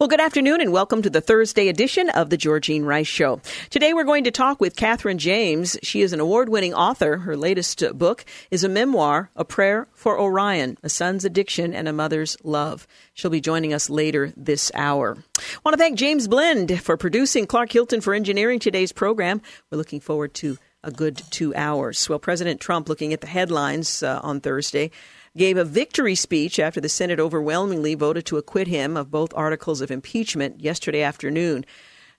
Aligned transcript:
Well, 0.00 0.08
good 0.08 0.18
afternoon 0.18 0.62
and 0.62 0.72
welcome 0.72 1.02
to 1.02 1.10
the 1.10 1.20
Thursday 1.20 1.68
edition 1.68 2.08
of 2.08 2.30
the 2.30 2.38
Georgene 2.38 2.86
Rice 2.86 3.06
Show. 3.06 3.42
Today 3.68 3.92
we're 3.92 4.04
going 4.04 4.24
to 4.24 4.30
talk 4.30 4.58
with 4.58 4.74
Katherine 4.74 5.18
James. 5.18 5.76
She 5.82 6.00
is 6.00 6.14
an 6.14 6.20
award 6.20 6.48
winning 6.48 6.72
author. 6.72 7.18
Her 7.18 7.36
latest 7.36 7.84
book 7.98 8.24
is 8.50 8.64
a 8.64 8.68
memoir, 8.70 9.28
A 9.36 9.44
Prayer 9.44 9.88
for 9.92 10.18
Orion, 10.18 10.78
A 10.82 10.88
Son's 10.88 11.26
Addiction 11.26 11.74
and 11.74 11.86
a 11.86 11.92
Mother's 11.92 12.38
Love. 12.42 12.86
She'll 13.12 13.30
be 13.30 13.42
joining 13.42 13.74
us 13.74 13.90
later 13.90 14.32
this 14.38 14.72
hour. 14.74 15.18
I 15.38 15.42
want 15.66 15.74
to 15.74 15.78
thank 15.78 15.98
James 15.98 16.28
Blend 16.28 16.80
for 16.80 16.96
producing, 16.96 17.46
Clark 17.46 17.70
Hilton 17.70 18.00
for 18.00 18.14
engineering 18.14 18.58
today's 18.58 18.92
program. 18.92 19.42
We're 19.70 19.76
looking 19.76 20.00
forward 20.00 20.32
to 20.36 20.56
a 20.82 20.90
good 20.90 21.20
two 21.30 21.54
hours. 21.54 22.08
Well, 22.08 22.18
President 22.18 22.58
Trump, 22.58 22.88
looking 22.88 23.12
at 23.12 23.20
the 23.20 23.26
headlines 23.26 24.02
uh, 24.02 24.18
on 24.22 24.40
Thursday, 24.40 24.92
gave 25.36 25.56
a 25.56 25.64
victory 25.64 26.14
speech 26.14 26.58
after 26.58 26.80
the 26.80 26.88
Senate 26.88 27.20
overwhelmingly 27.20 27.94
voted 27.94 28.26
to 28.26 28.36
acquit 28.36 28.66
him 28.66 28.96
of 28.96 29.10
both 29.10 29.32
articles 29.34 29.80
of 29.80 29.90
impeachment 29.90 30.60
yesterday 30.60 31.02
afternoon. 31.02 31.64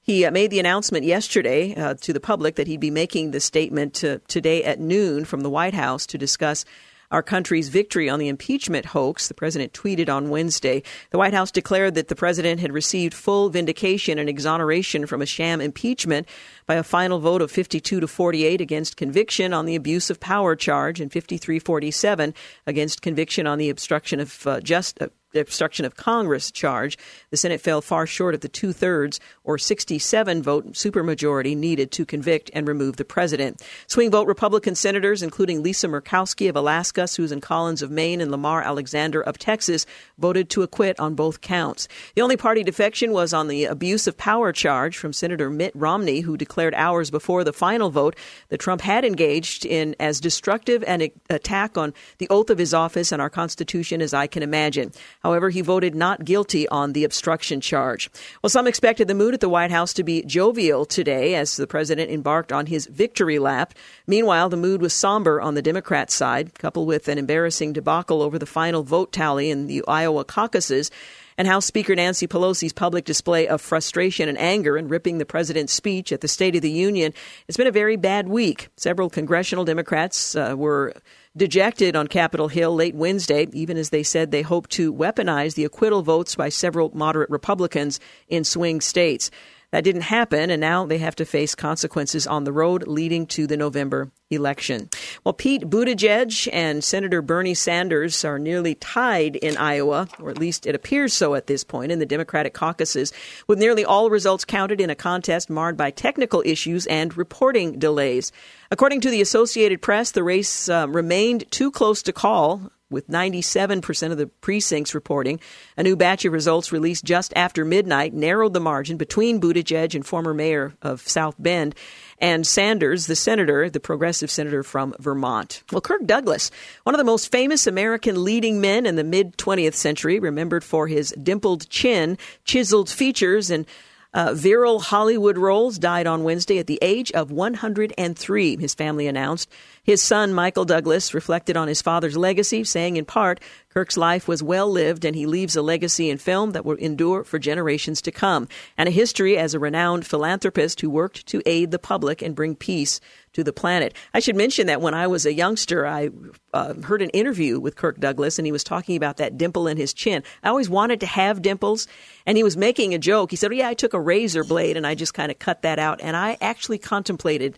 He 0.01 0.25
uh, 0.25 0.31
made 0.31 0.49
the 0.49 0.59
announcement 0.59 1.05
yesterday 1.05 1.75
uh, 1.75 1.95
to 2.01 2.13
the 2.13 2.19
public 2.19 2.55
that 2.55 2.67
he'd 2.67 2.79
be 2.79 2.89
making 2.89 3.31
the 3.31 3.39
statement 3.39 3.93
to, 3.95 4.19
today 4.27 4.63
at 4.63 4.79
noon 4.79 5.25
from 5.25 5.41
the 5.41 5.49
White 5.49 5.73
House 5.73 6.05
to 6.07 6.17
discuss 6.17 6.65
our 7.11 7.21
country's 7.21 7.69
victory 7.69 8.09
on 8.09 8.19
the 8.19 8.27
impeachment 8.27 8.87
hoax, 8.87 9.27
the 9.27 9.33
president 9.33 9.73
tweeted 9.73 10.09
on 10.09 10.29
Wednesday. 10.29 10.81
The 11.11 11.17
White 11.17 11.33
House 11.33 11.51
declared 11.51 11.95
that 11.95 12.07
the 12.07 12.15
president 12.15 12.59
had 12.61 12.71
received 12.71 13.13
full 13.13 13.49
vindication 13.49 14.17
and 14.17 14.29
exoneration 14.29 15.05
from 15.05 15.21
a 15.21 15.25
sham 15.25 15.61
impeachment 15.61 16.27
by 16.65 16.75
a 16.75 16.83
final 16.83 17.19
vote 17.19 17.41
of 17.41 17.51
52 17.51 17.99
to 17.99 18.07
48 18.07 18.61
against 18.61 18.97
conviction 18.97 19.53
on 19.53 19.65
the 19.65 19.75
abuse 19.75 20.09
of 20.09 20.19
power 20.19 20.55
charge 20.55 20.99
and 20.99 21.11
53 21.11 21.59
47 21.59 22.33
against 22.65 23.01
conviction 23.01 23.45
on 23.45 23.57
the 23.57 23.69
obstruction 23.69 24.19
of 24.19 24.47
uh, 24.47 24.59
uh, 25.01 25.07
obstruction 25.39 25.85
of 25.85 25.95
Congress 25.95 26.51
charge. 26.51 26.97
The 27.29 27.37
Senate 27.37 27.61
fell 27.61 27.81
far 27.81 28.05
short 28.05 28.35
of 28.35 28.41
the 28.41 28.49
two 28.49 28.73
thirds 28.73 29.19
or 29.43 29.57
67 29.57 30.43
vote 30.43 30.73
supermajority 30.73 31.55
needed 31.55 31.91
to 31.93 32.05
convict 32.05 32.51
and 32.53 32.67
remove 32.67 32.97
the 32.97 33.05
president. 33.05 33.61
Swing 33.87 34.11
vote 34.11 34.27
Republican 34.27 34.75
senators, 34.75 35.23
including 35.23 35.63
Lisa 35.63 35.87
Murkowski 35.87 36.49
of 36.49 36.55
Alaska, 36.55 37.07
Susan 37.07 37.41
Collins 37.41 37.81
of 37.81 37.91
Maine, 37.91 38.21
and 38.21 38.31
Lamar 38.31 38.61
Alexander 38.61 39.21
of 39.21 39.37
Texas, 39.37 39.85
voted 40.17 40.49
to 40.49 40.63
acquit 40.63 40.99
on 40.99 41.15
both 41.15 41.41
counts. 41.41 41.87
The 42.15 42.21
only 42.21 42.37
party 42.37 42.63
defection 42.63 43.11
was 43.11 43.33
on 43.33 43.47
the 43.47 43.65
abuse 43.65 44.07
of 44.07 44.17
power 44.17 44.51
charge 44.51 44.97
from 44.97 45.13
Senator 45.13 45.49
Mitt 45.49 45.71
Romney, 45.75 46.21
who 46.21 46.37
declared 46.37 46.73
hours 46.75 47.09
before 47.09 47.43
the 47.43 47.53
final 47.53 47.89
vote 47.89 48.15
that 48.49 48.59
Trump 48.59 48.81
had 48.81 49.05
engaged 49.05 49.65
in 49.65 49.95
as 49.99 50.19
destructive 50.19 50.83
an 50.87 51.09
attack 51.29 51.77
on 51.77 51.93
the 52.17 52.29
oath 52.29 52.49
of 52.49 52.57
his 52.57 52.73
office 52.73 53.11
and 53.11 53.21
our 53.21 53.29
Constitution 53.29 54.01
as 54.01 54.13
I 54.13 54.27
can 54.27 54.43
imagine. 54.43 54.91
However, 55.21 55.49
he 55.49 55.61
voted 55.61 55.95
not 55.95 56.25
guilty 56.25 56.67
on 56.69 56.93
the 56.93 57.03
obstruction 57.03 57.61
charge. 57.61 58.09
Well, 58.41 58.49
some 58.49 58.67
expected 58.67 59.07
the 59.07 59.13
mood 59.13 59.33
at 59.33 59.39
the 59.39 59.49
White 59.49 59.71
House 59.71 59.93
to 59.93 60.03
be 60.03 60.23
jovial 60.23 60.85
today 60.85 61.35
as 61.35 61.55
the 61.57 61.67
president 61.67 62.11
embarked 62.11 62.51
on 62.51 62.65
his 62.65 62.87
victory 62.87 63.39
lap. 63.39 63.73
Meanwhile, 64.07 64.49
the 64.49 64.57
mood 64.57 64.81
was 64.81 64.93
somber 64.93 65.39
on 65.39 65.53
the 65.53 65.61
Democrat 65.61 66.09
side, 66.11 66.55
coupled 66.55 66.87
with 66.87 67.07
an 67.07 67.17
embarrassing 67.17 67.73
debacle 67.73 68.21
over 68.21 68.39
the 68.39 68.45
final 68.45 68.83
vote 68.83 69.11
tally 69.11 69.49
in 69.49 69.67
the 69.67 69.83
Iowa 69.87 70.23
caucuses 70.23 70.89
and 71.37 71.47
House 71.47 71.65
Speaker 71.65 71.95
Nancy 71.95 72.27
Pelosi's 72.27 72.73
public 72.73 73.05
display 73.05 73.47
of 73.47 73.61
frustration 73.61 74.29
and 74.29 74.37
anger 74.37 74.77
in 74.77 74.87
ripping 74.87 75.17
the 75.17 75.25
president's 75.25 75.73
speech 75.73 76.11
at 76.11 76.21
the 76.21 76.27
State 76.27 76.55
of 76.55 76.61
the 76.61 76.69
Union. 76.69 77.13
It's 77.47 77.57
been 77.57 77.67
a 77.67 77.71
very 77.71 77.95
bad 77.95 78.27
week. 78.27 78.69
Several 78.77 79.09
congressional 79.09 79.65
Democrats 79.65 80.35
uh, 80.35 80.53
were 80.57 80.93
dejected 81.35 81.95
on 81.95 82.07
Capitol 82.07 82.47
Hill 82.47 82.75
late 82.75 82.95
Wednesday, 82.95 83.47
even 83.53 83.77
as 83.77 83.89
they 83.89 84.03
said 84.03 84.31
they 84.31 84.41
hope 84.41 84.67
to 84.69 84.93
weaponize 84.93 85.55
the 85.55 85.65
acquittal 85.65 86.01
votes 86.01 86.35
by 86.35 86.49
several 86.49 86.91
moderate 86.93 87.29
Republicans 87.29 87.99
in 88.27 88.43
swing 88.43 88.81
states. 88.81 89.31
That 89.71 89.85
didn't 89.85 90.01
happen, 90.01 90.49
and 90.49 90.59
now 90.59 90.85
they 90.85 90.97
have 90.97 91.15
to 91.15 91.25
face 91.25 91.55
consequences 91.55 92.27
on 92.27 92.43
the 92.43 92.51
road 92.51 92.87
leading 92.87 93.25
to 93.27 93.47
the 93.47 93.55
November 93.55 94.11
election. 94.29 94.89
Well, 95.23 95.33
Pete 95.33 95.63
Buttigieg 95.63 96.49
and 96.51 96.83
Senator 96.83 97.21
Bernie 97.21 97.53
Sanders 97.53 98.25
are 98.25 98.37
nearly 98.37 98.75
tied 98.75 99.37
in 99.37 99.55
Iowa, 99.55 100.09
or 100.19 100.29
at 100.29 100.37
least 100.37 100.65
it 100.65 100.75
appears 100.75 101.13
so 101.13 101.35
at 101.35 101.47
this 101.47 101.63
point 101.63 101.91
in 101.91 101.99
the 101.99 102.05
Democratic 102.05 102.53
caucuses, 102.53 103.13
with 103.47 103.59
nearly 103.59 103.85
all 103.85 104.09
results 104.09 104.43
counted 104.43 104.81
in 104.81 104.89
a 104.89 104.95
contest 104.95 105.49
marred 105.49 105.77
by 105.77 105.89
technical 105.89 106.43
issues 106.45 106.85
and 106.87 107.15
reporting 107.15 107.79
delays. 107.79 108.33
According 108.71 109.01
to 109.01 109.09
the 109.09 109.21
Associated 109.21 109.81
Press, 109.81 110.11
the 110.11 110.23
race 110.23 110.67
uh, 110.67 110.87
remained 110.89 111.49
too 111.49 111.71
close 111.71 112.01
to 112.03 112.13
call 112.13 112.71
with 112.91 113.07
97% 113.07 114.11
of 114.11 114.17
the 114.17 114.27
precincts 114.27 114.93
reporting. 114.93 115.39
A 115.77 115.83
new 115.83 115.95
batch 115.95 116.25
of 116.25 116.33
results 116.33 116.71
released 116.71 117.05
just 117.05 117.33
after 117.35 117.65
midnight 117.65 118.13
narrowed 118.13 118.53
the 118.53 118.59
margin 118.59 118.97
between 118.97 119.39
Buttigieg 119.39 119.95
and 119.95 120.05
former 120.05 120.33
mayor 120.33 120.73
of 120.81 121.01
South 121.01 121.35
Bend 121.39 121.75
and 122.19 122.45
Sanders, 122.45 123.07
the 123.07 123.15
senator, 123.15 123.69
the 123.69 123.79
progressive 123.79 124.29
senator 124.29 124.61
from 124.61 124.93
Vermont. 124.99 125.63
Well, 125.71 125.81
Kirk 125.81 126.05
Douglas, 126.05 126.51
one 126.83 126.93
of 126.93 126.99
the 126.99 127.03
most 127.03 127.31
famous 127.31 127.65
American 127.65 128.23
leading 128.23 128.61
men 128.61 128.85
in 128.85 128.95
the 128.95 129.03
mid 129.03 129.37
20th 129.37 129.73
century, 129.73 130.19
remembered 130.19 130.63
for 130.63 130.87
his 130.87 131.13
dimpled 131.21 131.67
chin, 131.69 132.17
chiseled 132.45 132.89
features, 132.89 133.49
and 133.49 133.65
uh, 134.13 134.33
virile 134.33 134.79
Hollywood 134.79 135.37
roles, 135.37 135.79
died 135.79 136.05
on 136.05 136.23
Wednesday 136.23 136.59
at 136.59 136.67
the 136.67 136.79
age 136.81 137.11
of 137.13 137.31
103, 137.31 138.57
his 138.57 138.73
family 138.75 139.07
announced. 139.07 139.49
His 139.83 140.03
son, 140.03 140.31
Michael 140.31 140.65
Douglas, 140.65 141.11
reflected 141.11 141.57
on 141.57 141.67
his 141.67 141.81
father's 141.81 142.15
legacy, 142.15 142.63
saying 142.63 142.97
in 142.97 143.05
part, 143.05 143.39
Kirk's 143.69 143.97
life 143.97 144.27
was 144.27 144.43
well 144.43 144.69
lived 144.69 145.03
and 145.03 145.15
he 145.15 145.25
leaves 145.25 145.55
a 145.55 145.61
legacy 145.63 146.09
in 146.11 146.19
film 146.19 146.51
that 146.51 146.63
will 146.63 146.75
endure 146.75 147.23
for 147.23 147.39
generations 147.39 147.99
to 148.03 148.11
come, 148.11 148.47
and 148.77 148.87
a 148.87 148.91
history 148.91 149.39
as 149.39 149.55
a 149.55 149.59
renowned 149.59 150.05
philanthropist 150.05 150.81
who 150.81 150.89
worked 150.89 151.25
to 151.25 151.41
aid 151.47 151.71
the 151.71 151.79
public 151.79 152.21
and 152.21 152.35
bring 152.35 152.55
peace 152.55 152.99
to 153.33 153.43
the 153.43 153.53
planet. 153.53 153.95
I 154.13 154.19
should 154.19 154.35
mention 154.35 154.67
that 154.67 154.81
when 154.81 154.93
I 154.93 155.07
was 155.07 155.25
a 155.25 155.33
youngster, 155.33 155.87
I 155.87 156.09
uh, 156.53 156.75
heard 156.75 157.01
an 157.01 157.09
interview 157.09 157.59
with 157.59 157.75
Kirk 157.75 157.99
Douglas, 157.99 158.37
and 158.37 158.45
he 158.45 158.51
was 158.51 158.63
talking 158.63 158.97
about 158.97 159.17
that 159.17 159.37
dimple 159.37 159.67
in 159.67 159.77
his 159.77 159.93
chin. 159.93 160.21
I 160.43 160.49
always 160.49 160.69
wanted 160.69 160.99
to 160.99 161.07
have 161.07 161.41
dimples, 161.41 161.87
and 162.27 162.37
he 162.37 162.43
was 162.43 162.55
making 162.55 162.93
a 162.93 162.99
joke. 162.99 163.31
He 163.31 163.37
said, 163.37 163.51
oh, 163.51 163.55
"Yeah, 163.55 163.69
I 163.69 163.73
took 163.73 163.95
a 163.95 163.99
razor 163.99 164.43
blade 164.43 164.77
and 164.77 164.85
I 164.85 164.93
just 164.93 165.15
kind 165.15 165.31
of 165.31 165.39
cut 165.39 165.63
that 165.63 165.79
out." 165.79 166.01
And 166.03 166.15
I 166.15 166.37
actually 166.39 166.77
contemplated 166.77 167.57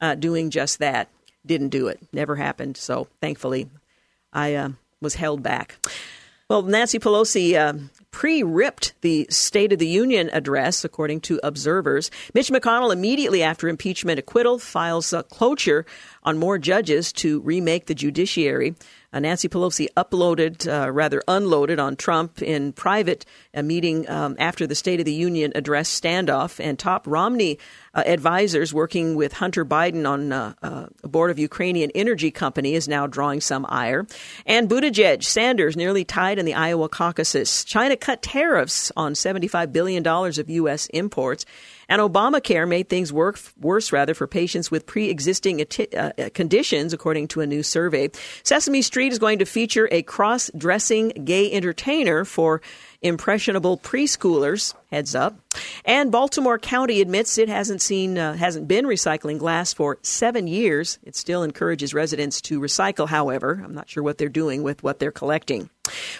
uh, 0.00 0.14
doing 0.16 0.50
just 0.50 0.78
that 0.78 1.10
didn't 1.44 1.68
do 1.70 1.88
it. 1.88 2.00
Never 2.12 2.36
happened. 2.36 2.76
So 2.76 3.08
thankfully, 3.20 3.68
I 4.32 4.54
uh, 4.54 4.70
was 5.00 5.14
held 5.14 5.42
back. 5.42 5.76
Well, 6.48 6.62
Nancy 6.62 6.98
Pelosi 6.98 7.54
uh, 7.54 7.74
pre 8.10 8.42
ripped 8.42 8.94
the 9.02 9.26
State 9.30 9.72
of 9.72 9.78
the 9.78 9.86
Union 9.86 10.30
address, 10.32 10.84
according 10.84 11.20
to 11.22 11.38
observers. 11.44 12.10
Mitch 12.34 12.50
McConnell, 12.50 12.92
immediately 12.92 13.42
after 13.42 13.68
impeachment 13.68 14.18
acquittal, 14.18 14.58
files 14.58 15.12
a 15.12 15.22
cloture 15.22 15.86
on 16.24 16.38
more 16.38 16.58
judges 16.58 17.12
to 17.12 17.40
remake 17.42 17.86
the 17.86 17.94
judiciary. 17.94 18.74
Uh, 19.12 19.18
Nancy 19.18 19.48
Pelosi 19.48 19.88
uploaded, 19.96 20.66
uh, 20.68 20.90
rather 20.90 21.22
unloaded 21.26 21.78
on 21.78 21.96
Trump 21.96 22.40
in 22.42 22.72
private, 22.72 23.24
a 23.52 23.62
meeting 23.62 24.08
um, 24.08 24.36
after 24.38 24.66
the 24.66 24.74
State 24.74 25.00
of 25.00 25.06
the 25.06 25.12
Union 25.12 25.52
address 25.54 25.88
standoff, 25.88 26.62
and 26.62 26.78
top 26.78 27.06
Romney 27.06 27.58
uh, 27.94 28.02
advisors 28.06 28.72
working 28.72 29.16
with 29.16 29.32
Hunter 29.32 29.64
Biden 29.64 30.08
on 30.08 30.32
uh, 30.32 30.54
uh, 30.62 30.86
a 31.02 31.08
board 31.08 31.30
of 31.30 31.38
Ukrainian 31.38 31.90
energy 31.94 32.30
company 32.30 32.74
is 32.74 32.86
now 32.86 33.06
drawing 33.06 33.40
some 33.40 33.66
ire. 33.68 34.06
And 34.46 34.68
Buttigieg, 34.68 35.24
Sanders 35.24 35.76
nearly 35.76 36.04
tied 36.04 36.38
in 36.38 36.46
the 36.46 36.54
Iowa 36.54 36.88
caucuses. 36.88 37.64
China 37.64 37.96
cut 37.96 38.22
tariffs 38.22 38.92
on 38.96 39.14
$75 39.14 39.72
billion 39.72 40.06
of 40.06 40.50
U.S. 40.50 40.86
imports. 40.88 41.44
And 41.90 42.00
Obamacare 42.00 42.68
made 42.68 42.88
things 42.88 43.12
work, 43.12 43.40
worse, 43.60 43.90
rather, 43.90 44.14
for 44.14 44.28
patients 44.28 44.70
with 44.70 44.86
pre 44.86 45.10
existing 45.10 45.60
uh, 45.60 46.12
conditions, 46.32 46.92
according 46.92 47.26
to 47.28 47.40
a 47.40 47.46
new 47.46 47.64
survey. 47.64 48.10
Sesame 48.44 48.80
Street 48.80 49.12
is 49.12 49.18
going 49.18 49.40
to 49.40 49.44
feature 49.44 49.88
a 49.90 50.02
cross 50.02 50.52
dressing 50.56 51.08
gay 51.08 51.50
entertainer 51.50 52.24
for 52.24 52.62
impressionable 53.02 53.76
preschoolers. 53.76 54.72
Heads 54.92 55.16
up. 55.16 55.36
And 55.84 56.12
Baltimore 56.12 56.60
County 56.60 57.00
admits 57.00 57.38
it 57.38 57.48
hasn't 57.48 57.82
seen 57.82 58.18
uh, 58.18 58.34
hasn't 58.34 58.68
been 58.68 58.84
recycling 58.84 59.38
glass 59.38 59.72
for 59.72 59.98
seven 60.02 60.46
years. 60.46 61.00
It 61.02 61.16
still 61.16 61.42
encourages 61.42 61.92
residents 61.92 62.40
to 62.42 62.60
recycle. 62.60 63.08
However, 63.08 63.60
I'm 63.64 63.74
not 63.74 63.90
sure 63.90 64.04
what 64.04 64.16
they're 64.18 64.28
doing 64.28 64.62
with 64.62 64.84
what 64.84 65.00
they're 65.00 65.10
collecting. 65.10 65.70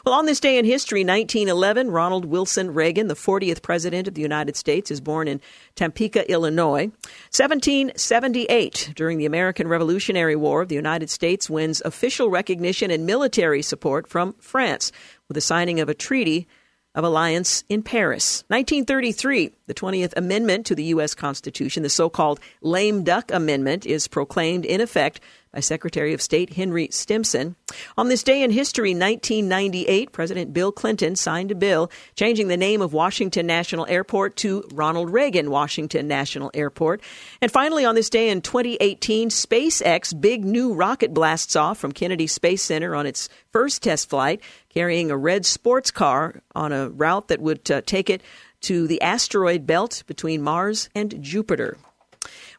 Well, 0.04 0.14
on 0.14 0.26
this 0.26 0.40
day 0.40 0.58
in 0.58 0.64
history, 0.64 1.00
1911, 1.00 1.90
Ronald 1.90 2.24
Wilson 2.24 2.74
Reagan, 2.74 3.08
the 3.08 3.14
40th 3.14 3.62
President 3.62 4.08
of 4.08 4.14
the 4.14 4.22
United 4.22 4.56
States, 4.56 4.90
is 4.90 5.00
born 5.00 5.28
in 5.28 5.40
Topeka, 5.74 6.30
Illinois. 6.30 6.90
1778, 7.32 8.92
during 8.94 9.18
the 9.18 9.26
American 9.26 9.68
Revolutionary 9.68 10.36
War, 10.36 10.64
the 10.64 10.74
United 10.74 11.10
States 11.10 11.50
wins 11.50 11.82
official 11.84 12.30
recognition 12.30 12.90
and 12.90 13.06
military 13.06 13.62
support 13.62 14.06
from 14.06 14.34
France 14.40 14.92
with 15.28 15.34
the 15.34 15.40
signing 15.40 15.80
of 15.80 15.88
a 15.88 15.94
treaty 15.94 16.48
of 16.94 17.04
alliance 17.04 17.64
in 17.68 17.82
Paris. 17.82 18.44
1933, 18.48 19.52
the 19.66 19.74
20th 19.74 20.12
Amendment 20.16 20.66
to 20.66 20.74
the 20.74 20.84
U.S. 20.84 21.14
Constitution, 21.14 21.82
the 21.82 21.88
so 21.88 22.08
called 22.08 22.40
Lame 22.62 23.04
Duck 23.04 23.30
Amendment, 23.32 23.86
is 23.86 24.08
proclaimed 24.08 24.64
in 24.64 24.80
effect 24.80 25.20
by 25.52 25.60
Secretary 25.60 26.14
of 26.14 26.22
State 26.22 26.52
Henry 26.52 26.88
Stimson. 26.92 27.56
On 27.96 28.08
this 28.08 28.22
day 28.22 28.42
in 28.42 28.50
history, 28.50 28.90
1998, 28.90 30.12
President 30.12 30.52
Bill 30.52 30.70
Clinton 30.70 31.16
signed 31.16 31.50
a 31.50 31.56
bill 31.56 31.90
changing 32.14 32.48
the 32.48 32.56
name 32.56 32.80
of 32.80 32.92
Washington 32.92 33.46
National 33.46 33.86
Airport 33.88 34.36
to 34.36 34.64
Ronald 34.72 35.10
Reagan 35.10 35.50
Washington 35.50 36.06
National 36.06 36.50
Airport. 36.54 37.00
And 37.40 37.50
finally, 37.50 37.84
on 37.84 37.96
this 37.96 38.10
day 38.10 38.28
in 38.28 38.42
2018, 38.42 39.30
SpaceX 39.30 40.18
big 40.18 40.44
new 40.44 40.72
rocket 40.72 41.12
blasts 41.12 41.56
off 41.56 41.78
from 41.78 41.92
Kennedy 41.92 42.28
Space 42.28 42.62
Center 42.62 42.94
on 42.94 43.06
its 43.06 43.28
first 43.50 43.82
test 43.82 44.08
flight, 44.08 44.40
carrying 44.70 45.10
a 45.10 45.16
red 45.16 45.44
sports 45.44 45.90
car 45.90 46.40
on 46.54 46.72
a 46.72 46.88
route 46.88 47.28
that 47.28 47.40
would 47.40 47.70
uh, 47.70 47.82
take 47.82 48.08
it 48.08 48.22
to 48.62 48.86
the 48.86 49.00
asteroid 49.02 49.66
belt 49.66 50.02
between 50.06 50.42
Mars 50.42 50.88
and 50.94 51.22
Jupiter. 51.22 51.76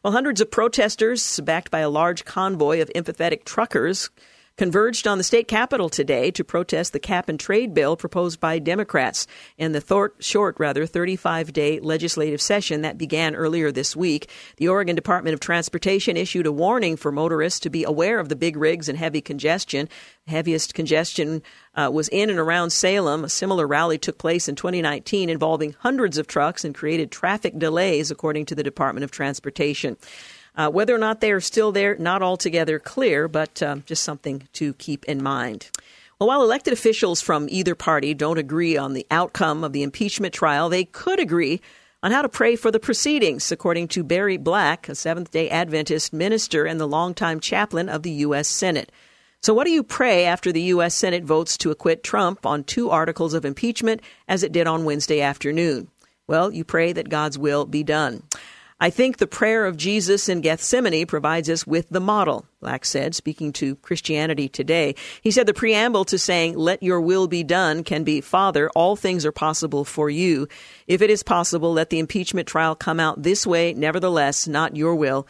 Well, 0.02 0.12
hundreds 0.12 0.40
of 0.40 0.50
protesters, 0.50 1.40
backed 1.40 1.70
by 1.70 1.80
a 1.80 1.90
large 1.90 2.24
convoy 2.24 2.80
of 2.80 2.90
empathetic 2.94 3.44
truckers, 3.44 4.10
converged 4.62 5.08
on 5.08 5.18
the 5.18 5.24
state 5.24 5.48
capitol 5.48 5.88
today 5.88 6.30
to 6.30 6.44
protest 6.44 6.92
the 6.92 7.00
cap 7.00 7.28
and 7.28 7.40
trade 7.40 7.74
bill 7.74 7.96
proposed 7.96 8.38
by 8.38 8.60
Democrats 8.60 9.26
in 9.58 9.72
the 9.72 10.10
short, 10.20 10.54
rather, 10.60 10.86
35 10.86 11.52
day 11.52 11.80
legislative 11.80 12.40
session 12.40 12.82
that 12.82 12.96
began 12.96 13.34
earlier 13.34 13.72
this 13.72 13.96
week. 13.96 14.30
The 14.58 14.68
Oregon 14.68 14.94
Department 14.94 15.34
of 15.34 15.40
Transportation 15.40 16.16
issued 16.16 16.46
a 16.46 16.52
warning 16.52 16.96
for 16.96 17.10
motorists 17.10 17.58
to 17.58 17.70
be 17.70 17.82
aware 17.82 18.20
of 18.20 18.28
the 18.28 18.36
big 18.36 18.56
rigs 18.56 18.88
and 18.88 18.96
heavy 18.96 19.20
congestion. 19.20 19.88
Heaviest 20.28 20.74
congestion 20.74 21.42
uh, 21.74 21.90
was 21.92 22.06
in 22.10 22.30
and 22.30 22.38
around 22.38 22.70
Salem. 22.70 23.24
A 23.24 23.28
similar 23.28 23.66
rally 23.66 23.98
took 23.98 24.16
place 24.16 24.46
in 24.46 24.54
2019 24.54 25.28
involving 25.28 25.74
hundreds 25.80 26.18
of 26.18 26.28
trucks 26.28 26.64
and 26.64 26.72
created 26.72 27.10
traffic 27.10 27.58
delays, 27.58 28.12
according 28.12 28.46
to 28.46 28.54
the 28.54 28.62
Department 28.62 29.02
of 29.02 29.10
Transportation. 29.10 29.96
Uh, 30.54 30.70
whether 30.70 30.94
or 30.94 30.98
not 30.98 31.20
they 31.20 31.32
are 31.32 31.40
still 31.40 31.72
there, 31.72 31.96
not 31.96 32.22
altogether 32.22 32.78
clear, 32.78 33.26
but 33.26 33.62
um, 33.62 33.82
just 33.86 34.02
something 34.02 34.48
to 34.52 34.74
keep 34.74 35.04
in 35.06 35.22
mind. 35.22 35.70
Well, 36.18 36.28
while 36.28 36.42
elected 36.42 36.72
officials 36.72 37.20
from 37.20 37.48
either 37.48 37.74
party 37.74 38.14
don't 38.14 38.38
agree 38.38 38.76
on 38.76 38.92
the 38.92 39.06
outcome 39.10 39.64
of 39.64 39.72
the 39.72 39.82
impeachment 39.82 40.34
trial, 40.34 40.68
they 40.68 40.84
could 40.84 41.18
agree 41.18 41.60
on 42.02 42.12
how 42.12 42.22
to 42.22 42.28
pray 42.28 42.56
for 42.56 42.70
the 42.70 42.80
proceedings, 42.80 43.50
according 43.50 43.88
to 43.88 44.04
Barry 44.04 44.36
Black, 44.36 44.88
a 44.88 44.94
Seventh 44.94 45.30
day 45.30 45.48
Adventist 45.48 46.12
minister 46.12 46.64
and 46.64 46.80
the 46.80 46.86
longtime 46.86 47.40
chaplain 47.40 47.88
of 47.88 48.02
the 48.02 48.10
U.S. 48.10 48.48
Senate. 48.48 48.92
So, 49.40 49.54
what 49.54 49.64
do 49.64 49.72
you 49.72 49.82
pray 49.82 50.24
after 50.24 50.52
the 50.52 50.62
U.S. 50.62 50.94
Senate 50.94 51.24
votes 51.24 51.56
to 51.58 51.70
acquit 51.70 52.04
Trump 52.04 52.46
on 52.46 52.62
two 52.62 52.90
articles 52.90 53.34
of 53.34 53.44
impeachment, 53.44 54.00
as 54.28 54.42
it 54.42 54.52
did 54.52 54.68
on 54.68 54.84
Wednesday 54.84 55.20
afternoon? 55.20 55.88
Well, 56.28 56.52
you 56.52 56.64
pray 56.64 56.92
that 56.92 57.08
God's 57.08 57.38
will 57.38 57.66
be 57.66 57.82
done. 57.82 58.22
I 58.82 58.90
think 58.90 59.18
the 59.18 59.28
prayer 59.28 59.64
of 59.64 59.76
Jesus 59.76 60.28
in 60.28 60.40
Gethsemane 60.40 61.06
provides 61.06 61.48
us 61.48 61.64
with 61.64 61.88
the 61.90 62.00
model, 62.00 62.46
Black 62.58 62.84
said, 62.84 63.14
speaking 63.14 63.52
to 63.52 63.76
Christianity 63.76 64.48
Today. 64.48 64.96
He 65.20 65.30
said 65.30 65.46
the 65.46 65.54
preamble 65.54 66.04
to 66.06 66.18
saying, 66.18 66.56
Let 66.58 66.82
your 66.82 67.00
will 67.00 67.28
be 67.28 67.44
done 67.44 67.84
can 67.84 68.02
be, 68.02 68.20
Father, 68.20 68.68
all 68.70 68.96
things 68.96 69.24
are 69.24 69.30
possible 69.30 69.84
for 69.84 70.10
you. 70.10 70.48
If 70.88 71.00
it 71.00 71.10
is 71.10 71.22
possible, 71.22 71.72
let 71.72 71.90
the 71.90 72.00
impeachment 72.00 72.48
trial 72.48 72.74
come 72.74 72.98
out 72.98 73.22
this 73.22 73.46
way, 73.46 73.72
nevertheless, 73.72 74.48
not 74.48 74.74
your 74.74 74.96
will 74.96 75.28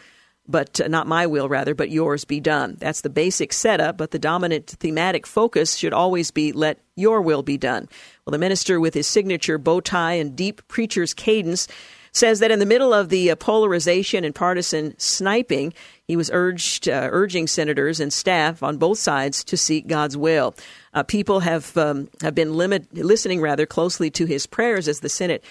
but 0.49 0.81
uh, 0.81 0.89
not 0.89 1.07
my 1.07 1.25
will 1.25 1.49
rather, 1.49 1.73
but 1.73 1.89
yours 1.89 2.25
be 2.25 2.41
done. 2.41 2.77
That's 2.81 3.03
the 3.03 3.09
basic 3.09 3.53
setup, 3.53 3.97
but 3.97 4.11
the 4.11 4.19
dominant 4.19 4.67
thematic 4.67 5.25
focus 5.25 5.77
should 5.77 5.93
always 5.93 6.33
be 6.33 6.51
let 6.51 6.81
your 6.97 7.23
will 7.23 7.45
be 7.45 7.57
done. 7.57 7.89
Well, 8.25 8.33
the 8.33 8.39
minister 8.39 8.81
with 8.81 8.93
his 8.93 9.07
signature 9.07 9.57
bow 9.57 9.81
tie 9.81 10.15
and 10.15 10.35
deep 10.35 10.67
preacher's 10.67 11.15
cadence 11.15 11.69
says 12.13 12.41
that 12.41 12.51
in 12.51 12.59
the 12.59 12.67
middle 12.67 12.93
of 12.93 13.09
the 13.09 13.31
uh, 13.31 13.37
polarization 13.37 14.25
and 14.25 14.35
partisan 14.35 14.95
sniping, 14.99 15.73
he 16.07 16.17
was 16.17 16.31
urged, 16.33 16.89
uh, 16.89 17.09
urging 17.11 17.47
senators 17.47 18.01
and 18.01 18.13
staff 18.13 18.63
on 18.63 18.77
both 18.77 18.99
sides 18.99 19.43
to 19.45 19.57
seek 19.57 19.87
God's 19.87 20.17
will. 20.17 20.55
Uh, 20.95 21.03
people 21.03 21.41
have 21.41 21.77
um, 21.77 22.09
have 22.21 22.35
been 22.35 22.55
limit, 22.55 22.93
listening 22.95 23.41
rather 23.41 23.67
closely 23.67 24.11
to 24.11 24.27
his 24.27 24.47
prayers 24.47 24.89
as 24.89 25.01
the 25.01 25.09
Senate 25.09 25.43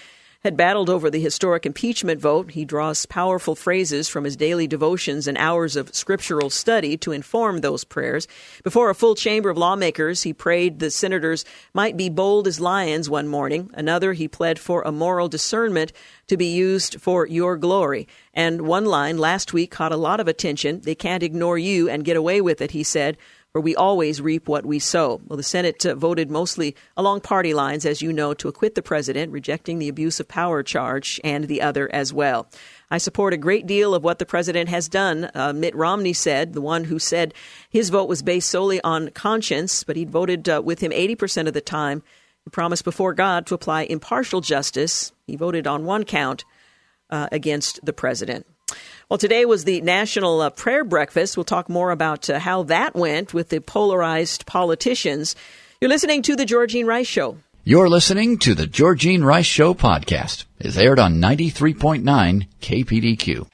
had 0.44 0.56
battled 0.56 0.90
over 0.90 1.08
the 1.08 1.20
historic 1.20 1.64
impeachment 1.64 2.20
vote. 2.20 2.50
He 2.50 2.64
draws 2.64 3.06
powerful 3.06 3.54
phrases 3.54 4.08
from 4.08 4.24
his 4.24 4.36
daily 4.36 4.66
devotions 4.66 5.28
and 5.28 5.38
hours 5.38 5.76
of 5.76 5.94
scriptural 5.94 6.50
study 6.50 6.96
to 6.98 7.12
inform 7.12 7.58
those 7.58 7.84
prayers. 7.84 8.26
Before 8.64 8.90
a 8.90 8.94
full 8.94 9.14
chamber 9.14 9.50
of 9.50 9.56
lawmakers, 9.56 10.22
he 10.22 10.32
prayed 10.32 10.78
the 10.78 10.90
senators 10.90 11.44
might 11.74 11.96
be 11.96 12.08
bold 12.08 12.48
as 12.48 12.60
lions 12.60 13.08
one 13.08 13.28
morning. 13.28 13.70
Another, 13.74 14.12
he 14.12 14.26
pled 14.26 14.58
for 14.58 14.82
a 14.82 14.92
moral 14.92 15.28
discernment 15.28 15.92
to 16.26 16.36
be 16.36 16.52
used 16.52 17.00
for 17.00 17.26
your 17.26 17.56
glory. 17.56 18.08
And 18.34 18.62
one 18.62 18.84
line 18.84 19.18
last 19.18 19.52
week 19.52 19.70
caught 19.70 19.92
a 19.92 19.96
lot 19.96 20.18
of 20.18 20.26
attention. 20.26 20.80
They 20.80 20.94
can't 20.94 21.22
ignore 21.22 21.58
you 21.58 21.88
and 21.88 22.04
get 22.04 22.16
away 22.16 22.40
with 22.40 22.60
it, 22.60 22.72
he 22.72 22.82
said 22.82 23.16
for 23.52 23.60
we 23.60 23.76
always 23.76 24.22
reap 24.22 24.48
what 24.48 24.64
we 24.64 24.78
sow. 24.78 25.20
Well, 25.26 25.36
the 25.36 25.42
Senate 25.42 25.84
uh, 25.84 25.94
voted 25.94 26.30
mostly 26.30 26.74
along 26.96 27.20
party 27.20 27.52
lines, 27.52 27.84
as 27.84 28.00
you 28.00 28.10
know, 28.10 28.32
to 28.32 28.48
acquit 28.48 28.74
the 28.74 28.82
president, 28.82 29.30
rejecting 29.30 29.78
the 29.78 29.88
abuse 29.88 30.18
of 30.18 30.26
power 30.26 30.62
charge 30.62 31.20
and 31.22 31.44
the 31.44 31.60
other 31.60 31.94
as 31.94 32.14
well. 32.14 32.48
I 32.90 32.96
support 32.96 33.34
a 33.34 33.38
great 33.38 33.66
deal 33.66 33.94
of 33.94 34.02
what 34.02 34.18
the 34.18 34.24
president 34.24 34.70
has 34.70 34.88
done, 34.88 35.30
uh, 35.34 35.52
Mitt 35.52 35.74
Romney 35.74 36.14
said, 36.14 36.54
the 36.54 36.62
one 36.62 36.84
who 36.84 36.98
said 36.98 37.34
his 37.68 37.90
vote 37.90 38.08
was 38.08 38.22
based 38.22 38.48
solely 38.48 38.80
on 38.82 39.10
conscience, 39.10 39.84
but 39.84 39.96
he'd 39.96 40.10
voted 40.10 40.48
uh, 40.48 40.62
with 40.64 40.80
him 40.80 40.90
80% 40.90 41.46
of 41.46 41.52
the 41.52 41.60
time. 41.60 42.02
He 42.44 42.50
promised 42.50 42.84
before 42.84 43.12
God 43.12 43.46
to 43.46 43.54
apply 43.54 43.82
impartial 43.82 44.40
justice. 44.40 45.12
He 45.26 45.36
voted 45.36 45.66
on 45.66 45.84
one 45.84 46.04
count 46.04 46.46
uh, 47.10 47.28
against 47.30 47.84
the 47.84 47.92
president. 47.92 48.46
Well, 49.12 49.18
today 49.18 49.44
was 49.44 49.64
the 49.64 49.82
National 49.82 50.40
uh, 50.40 50.48
Prayer 50.48 50.84
Breakfast. 50.84 51.36
We'll 51.36 51.44
talk 51.44 51.68
more 51.68 51.90
about 51.90 52.30
uh, 52.30 52.38
how 52.38 52.62
that 52.62 52.94
went 52.94 53.34
with 53.34 53.50
the 53.50 53.60
polarized 53.60 54.46
politicians. 54.46 55.36
You're 55.82 55.90
listening 55.90 56.22
to 56.22 56.34
The 56.34 56.46
Georgene 56.46 56.86
Rice 56.86 57.08
Show. 57.08 57.36
You're 57.62 57.90
listening 57.90 58.38
to 58.38 58.54
The 58.54 58.66
Georgene 58.66 59.22
Rice 59.22 59.44
Show 59.44 59.74
podcast. 59.74 60.46
It's 60.58 60.78
aired 60.78 60.98
on 60.98 61.20
93.9 61.20 62.48
KPDQ. 62.62 63.51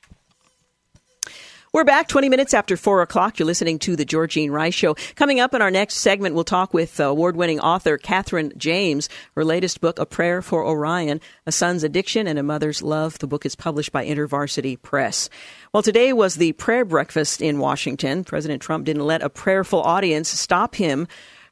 We're 1.79 1.85
back 1.85 2.09
20 2.09 2.29
minutes 2.29 2.55
after 2.55 2.77
4 2.77 3.03
o'clock. 3.03 3.39
You're 3.39 3.47
listening 3.47 3.79
to 3.79 3.95
The 3.95 4.05
Georgene 4.05 4.51
Rice 4.51 4.75
Show. 4.75 4.97
Coming 5.15 5.39
up 5.39 5.55
in 5.55 5.63
our 5.63 5.71
next 5.71 5.99
segment, 5.99 6.35
we'll 6.35 6.43
talk 6.43 6.75
with 6.75 6.99
uh, 6.99 7.05
award 7.05 7.37
winning 7.37 7.61
author 7.61 7.97
Katherine 7.97 8.53
James. 8.57 9.09
Her 9.37 9.45
latest 9.45 9.81
book, 9.81 10.01
A 10.01 10.05
Prayer 10.05 10.43
for 10.43 10.67
Orion 10.67 11.21
A 11.47 11.53
Son's 11.53 11.85
Addiction 11.85 12.27
and 12.27 12.37
a 12.37 12.43
Mother's 12.43 12.83
Love. 12.83 13.21
The 13.21 13.29
book 13.29 13.47
is 13.47 13.55
published 13.55 13.93
by 13.93 14.05
InterVarsity 14.05 14.83
Press. 14.83 15.31
Well, 15.73 15.85
today 15.85 16.13
was 16.13 16.35
the 16.35 16.51
prayer 16.55 16.85
breakfast 16.85 17.41
in 17.41 17.61
Washington. 17.61 18.25
President 18.25 18.61
Trump 18.61 18.85
didn't 18.85 19.07
let 19.07 19.23
a 19.23 19.31
prayerful 19.31 19.81
audience 19.81 20.29
stop 20.31 20.75
him 20.75 21.07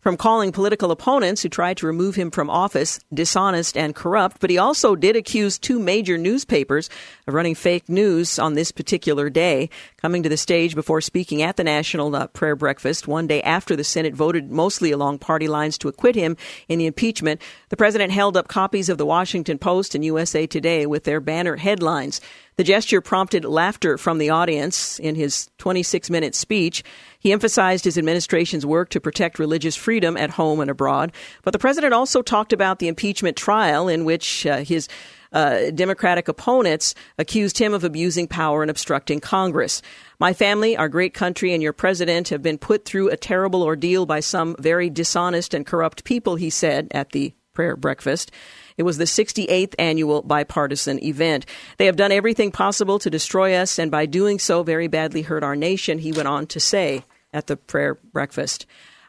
from 0.06 0.16
calling 0.16 0.52
political 0.52 0.92
opponents 0.92 1.42
who 1.42 1.48
tried 1.48 1.76
to 1.76 1.84
remove 1.84 2.14
him 2.14 2.30
from 2.30 2.48
office 2.48 3.00
dishonest 3.12 3.76
and 3.76 3.92
corrupt, 3.92 4.36
but 4.38 4.50
he 4.50 4.56
also 4.56 4.94
did 4.94 5.16
accuse 5.16 5.58
two 5.58 5.80
major 5.80 6.16
newspapers 6.16 6.88
of 7.26 7.34
running 7.34 7.56
fake 7.56 7.88
news 7.88 8.38
on 8.38 8.54
this 8.54 8.70
particular 8.70 9.28
day. 9.28 9.68
Coming 10.00 10.22
to 10.22 10.28
the 10.28 10.36
stage 10.36 10.76
before 10.76 11.00
speaking 11.00 11.42
at 11.42 11.56
the 11.56 11.64
National 11.64 12.14
uh, 12.14 12.28
Prayer 12.28 12.54
Breakfast 12.54 13.08
one 13.08 13.26
day 13.26 13.42
after 13.42 13.74
the 13.74 13.82
Senate 13.82 14.14
voted 14.14 14.48
mostly 14.48 14.92
along 14.92 15.18
party 15.18 15.48
lines 15.48 15.76
to 15.78 15.88
acquit 15.88 16.14
him 16.14 16.36
in 16.68 16.78
the 16.78 16.86
impeachment, 16.86 17.42
the 17.70 17.76
president 17.76 18.12
held 18.12 18.36
up 18.36 18.46
copies 18.46 18.88
of 18.88 18.98
the 18.98 19.06
Washington 19.06 19.58
Post 19.58 19.96
and 19.96 20.04
USA 20.04 20.46
Today 20.46 20.86
with 20.86 21.02
their 21.02 21.18
banner 21.18 21.56
headlines. 21.56 22.20
The 22.56 22.64
gesture 22.64 23.02
prompted 23.02 23.44
laughter 23.44 23.98
from 23.98 24.16
the 24.16 24.30
audience. 24.30 24.98
In 24.98 25.14
his 25.14 25.50
26 25.58 26.08
minute 26.08 26.34
speech, 26.34 26.82
he 27.18 27.30
emphasized 27.30 27.84
his 27.84 27.98
administration's 27.98 28.64
work 28.64 28.88
to 28.90 29.00
protect 29.00 29.38
religious 29.38 29.76
freedom 29.76 30.16
at 30.16 30.30
home 30.30 30.60
and 30.60 30.70
abroad. 30.70 31.12
But 31.42 31.52
the 31.52 31.58
president 31.58 31.92
also 31.92 32.22
talked 32.22 32.54
about 32.54 32.78
the 32.78 32.88
impeachment 32.88 33.36
trial 33.36 33.88
in 33.88 34.06
which 34.06 34.46
uh, 34.46 34.64
his 34.64 34.88
uh, 35.32 35.70
Democratic 35.70 36.28
opponents 36.28 36.94
accused 37.18 37.58
him 37.58 37.74
of 37.74 37.84
abusing 37.84 38.26
power 38.26 38.62
and 38.62 38.70
obstructing 38.70 39.20
Congress. 39.20 39.82
My 40.18 40.32
family, 40.32 40.78
our 40.78 40.88
great 40.88 41.12
country, 41.12 41.52
and 41.52 41.62
your 41.62 41.74
president 41.74 42.30
have 42.30 42.42
been 42.42 42.56
put 42.56 42.86
through 42.86 43.10
a 43.10 43.18
terrible 43.18 43.64
ordeal 43.64 44.06
by 44.06 44.20
some 44.20 44.56
very 44.58 44.88
dishonest 44.88 45.52
and 45.52 45.66
corrupt 45.66 46.04
people, 46.04 46.36
he 46.36 46.48
said 46.48 46.88
at 46.92 47.10
the 47.10 47.34
prayer 47.52 47.76
breakfast. 47.76 48.30
It 48.76 48.82
was 48.82 48.98
the 48.98 49.04
68th 49.04 49.74
annual 49.78 50.22
bipartisan 50.22 51.02
event. 51.02 51.46
They 51.78 51.86
have 51.86 51.96
done 51.96 52.12
everything 52.12 52.50
possible 52.50 52.98
to 52.98 53.10
destroy 53.10 53.54
us, 53.54 53.78
and 53.78 53.90
by 53.90 54.06
doing 54.06 54.38
so, 54.38 54.62
very 54.62 54.88
badly 54.88 55.22
hurt 55.22 55.42
our 55.42 55.56
nation, 55.56 55.98
he 55.98 56.12
went 56.12 56.28
on 56.28 56.46
to 56.48 56.60
say 56.60 57.04
at 57.32 57.46
the 57.46 57.56
prayer 57.56 57.94
breakfast. 57.94 58.66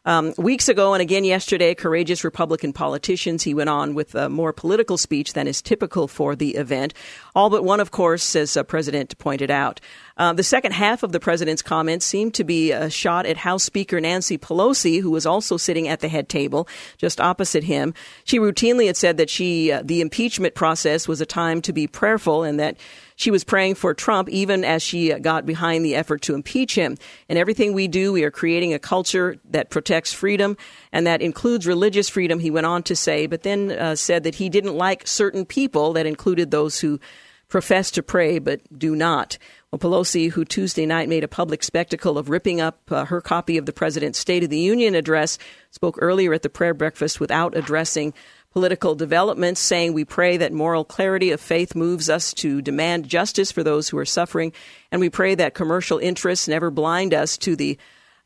Um, 0.08 0.34
weeks 0.38 0.70
ago 0.70 0.94
and 0.94 1.02
again 1.02 1.26
yesterday, 1.26 1.76
courageous 1.76 2.24
Republican 2.24 2.72
politicians, 2.72 3.44
he 3.44 3.54
went 3.54 3.70
on 3.70 3.94
with 3.94 4.16
a 4.16 4.30
more 4.30 4.54
political 4.54 4.98
speech 4.98 5.34
than 5.34 5.48
is 5.48 5.62
typical 5.62 6.08
for 6.08 6.34
the 6.34 6.56
event. 6.56 6.94
All 7.36 7.50
but 7.50 7.66
one, 7.66 7.82
of 7.82 7.92
course, 7.92 8.34
as 8.34 8.54
the 8.54 8.64
President 8.64 9.18
pointed 9.18 9.52
out. 9.52 9.82
Uh, 10.16 10.32
the 10.32 10.44
second 10.44 10.72
half 10.72 11.04
of 11.04 11.12
the 11.12 11.20
president's 11.20 11.62
comments 11.62 12.06
seemed 12.06 12.34
to 12.36 12.46
be 12.46 12.72
a 12.72 12.90
shot 12.90 13.26
at 13.26 13.36
House 13.36 13.66
Speaker 13.66 14.00
Nancy 14.00 14.38
Pelosi, 14.38 15.02
who 15.02 15.12
was 15.12 15.26
also 15.26 15.58
sitting 15.58 15.90
at 15.90 16.00
the 16.00 16.08
head 16.08 16.30
table 16.30 16.70
just 16.98 17.20
opposite 17.20 17.66
him. 17.66 17.94
She 18.24 18.40
routinely 18.40 18.88
had 18.88 18.96
said 18.96 19.18
that 19.18 19.30
she, 19.30 19.74
uh, 19.74 19.82
the 19.84 20.00
impeachment 20.00 20.56
process 20.56 21.06
was 21.06 21.20
a 21.20 21.26
time 21.26 21.62
to 21.64 21.74
be 21.74 21.86
prayerful 21.86 22.44
and 22.44 22.62
that 22.62 22.78
she 23.18 23.32
was 23.32 23.44
praying 23.44 23.76
for 23.76 23.94
Trump 23.94 24.30
even 24.30 24.64
as 24.64 24.82
she 24.82 25.12
got 25.20 25.46
behind 25.46 25.84
the 25.84 25.96
effort 25.96 26.22
to 26.22 26.36
impeach 26.36 26.76
him. 26.76 26.96
In 27.28 27.36
everything 27.36 27.74
we 27.74 27.88
do, 27.88 28.14
we 28.14 28.24
are 28.24 28.32
creating 28.32 28.74
a 28.74 28.80
culture 28.80 29.38
that 29.50 29.72
protects 29.72 30.14
freedom 30.14 30.56
and 30.94 31.08
that 31.08 31.22
includes 31.22 31.68
religious 31.68 32.08
freedom, 32.08 32.40
he 32.40 32.52
went 32.52 32.68
on 32.68 32.84
to 32.84 32.96
say, 32.96 33.26
but 33.26 33.42
then 33.42 33.72
uh, 33.72 33.96
said 33.96 34.24
that 34.24 34.36
he 34.36 34.50
didn't 34.50 34.76
like 34.76 35.08
certain 35.08 35.46
people, 35.46 35.94
that 35.94 36.06
included 36.06 36.52
those 36.52 36.80
who 36.80 37.00
profess 37.48 37.90
to 37.92 38.04
pray 38.04 38.38
but 38.38 38.62
do 38.78 38.96
not. 38.96 39.40
Well, 39.72 39.80
Pelosi, 39.80 40.30
who 40.30 40.46
Tuesday 40.46 40.86
night 40.86 41.10
made 41.10 41.24
a 41.24 41.28
public 41.28 41.64
spectacle 41.64 42.20
of 42.20 42.30
ripping 42.30 42.62
up 42.62 42.80
uh, 42.92 43.06
her 43.06 43.20
copy 43.20 43.58
of 43.58 43.66
the 43.66 43.74
President's 43.74 44.20
State 44.20 44.44
of 44.44 44.50
the 44.52 44.60
Union 44.60 44.94
address, 44.94 45.40
spoke 45.72 45.98
earlier 46.00 46.34
at 46.34 46.44
the 46.44 46.50
prayer 46.50 46.74
breakfast 46.76 47.20
without 47.20 47.58
addressing 47.58 48.14
political 48.58 48.96
developments, 48.96 49.62
saying, 49.62 49.94
We 49.94 50.04
pray 50.04 50.38
that 50.38 50.52
moral 50.52 50.84
clarity 50.84 51.30
of 51.30 51.40
faith 51.40 51.76
moves 51.76 52.10
us 52.10 52.34
to 52.34 52.60
demand 52.60 53.08
justice 53.08 53.52
for 53.52 53.62
those 53.62 53.88
who 53.88 54.00
are 54.00 54.06
suffering, 54.06 54.52
and 54.92 55.00
we 55.00 55.12
pray 55.12 55.36
that 55.36 55.54
commercial 55.54 56.00
interests 56.00 56.48
never 56.48 56.72
blind 56.72 57.14
us 57.14 57.38
to 57.38 57.56
the 57.56 57.78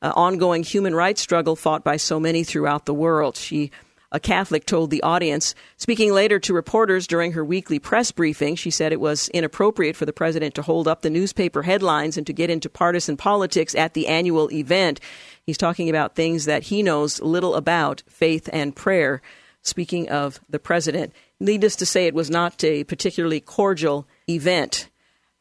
uh, 0.01 0.13
ongoing 0.15 0.63
human 0.63 0.95
rights 0.95 1.19
struggle 1.19 1.57
fought 1.57 1.83
by 1.83 1.97
so 1.97 2.17
many 2.17 2.45
throughout 2.45 2.85
the 2.85 2.93
world. 2.93 3.35
She 3.35 3.71
a 4.13 4.21
Catholic 4.21 4.65
told 4.65 4.89
the 4.89 5.03
audience. 5.03 5.53
Speaking 5.75 6.13
later 6.13 6.39
to 6.39 6.53
reporters 6.53 7.07
during 7.07 7.33
her 7.33 7.43
weekly 7.43 7.79
press 7.79 8.11
briefing, 8.11 8.55
she 8.55 8.71
said 8.71 8.93
it 8.93 9.01
was 9.01 9.27
inappropriate 9.29 9.97
for 9.97 10.05
the 10.05 10.13
president 10.13 10.55
to 10.55 10.61
hold 10.61 10.87
up 10.87 11.01
the 11.01 11.09
newspaper 11.09 11.63
headlines 11.63 12.17
and 12.17 12.25
to 12.27 12.33
get 12.33 12.49
into 12.49 12.69
partisan 12.69 13.17
politics 13.17 13.75
at 13.75 13.95
the 13.95 14.07
annual 14.07 14.49
event. 14.51 15.01
He's 15.43 15.57
talking 15.57 15.89
about 15.89 16.15
things 16.15 16.45
that 16.45 16.63
he 16.63 16.83
knows 16.83 17.21
little 17.21 17.55
about, 17.55 18.03
faith 18.07 18.49
and 18.53 18.73
prayer. 18.73 19.21
Speaking 19.63 20.09
of 20.09 20.39
the 20.49 20.59
president, 20.59 21.13
needless 21.39 21.75
to 21.77 21.85
say, 21.85 22.07
it 22.07 22.15
was 22.15 22.29
not 22.29 22.63
a 22.63 22.83
particularly 22.83 23.39
cordial 23.39 24.07
event. 24.27 24.89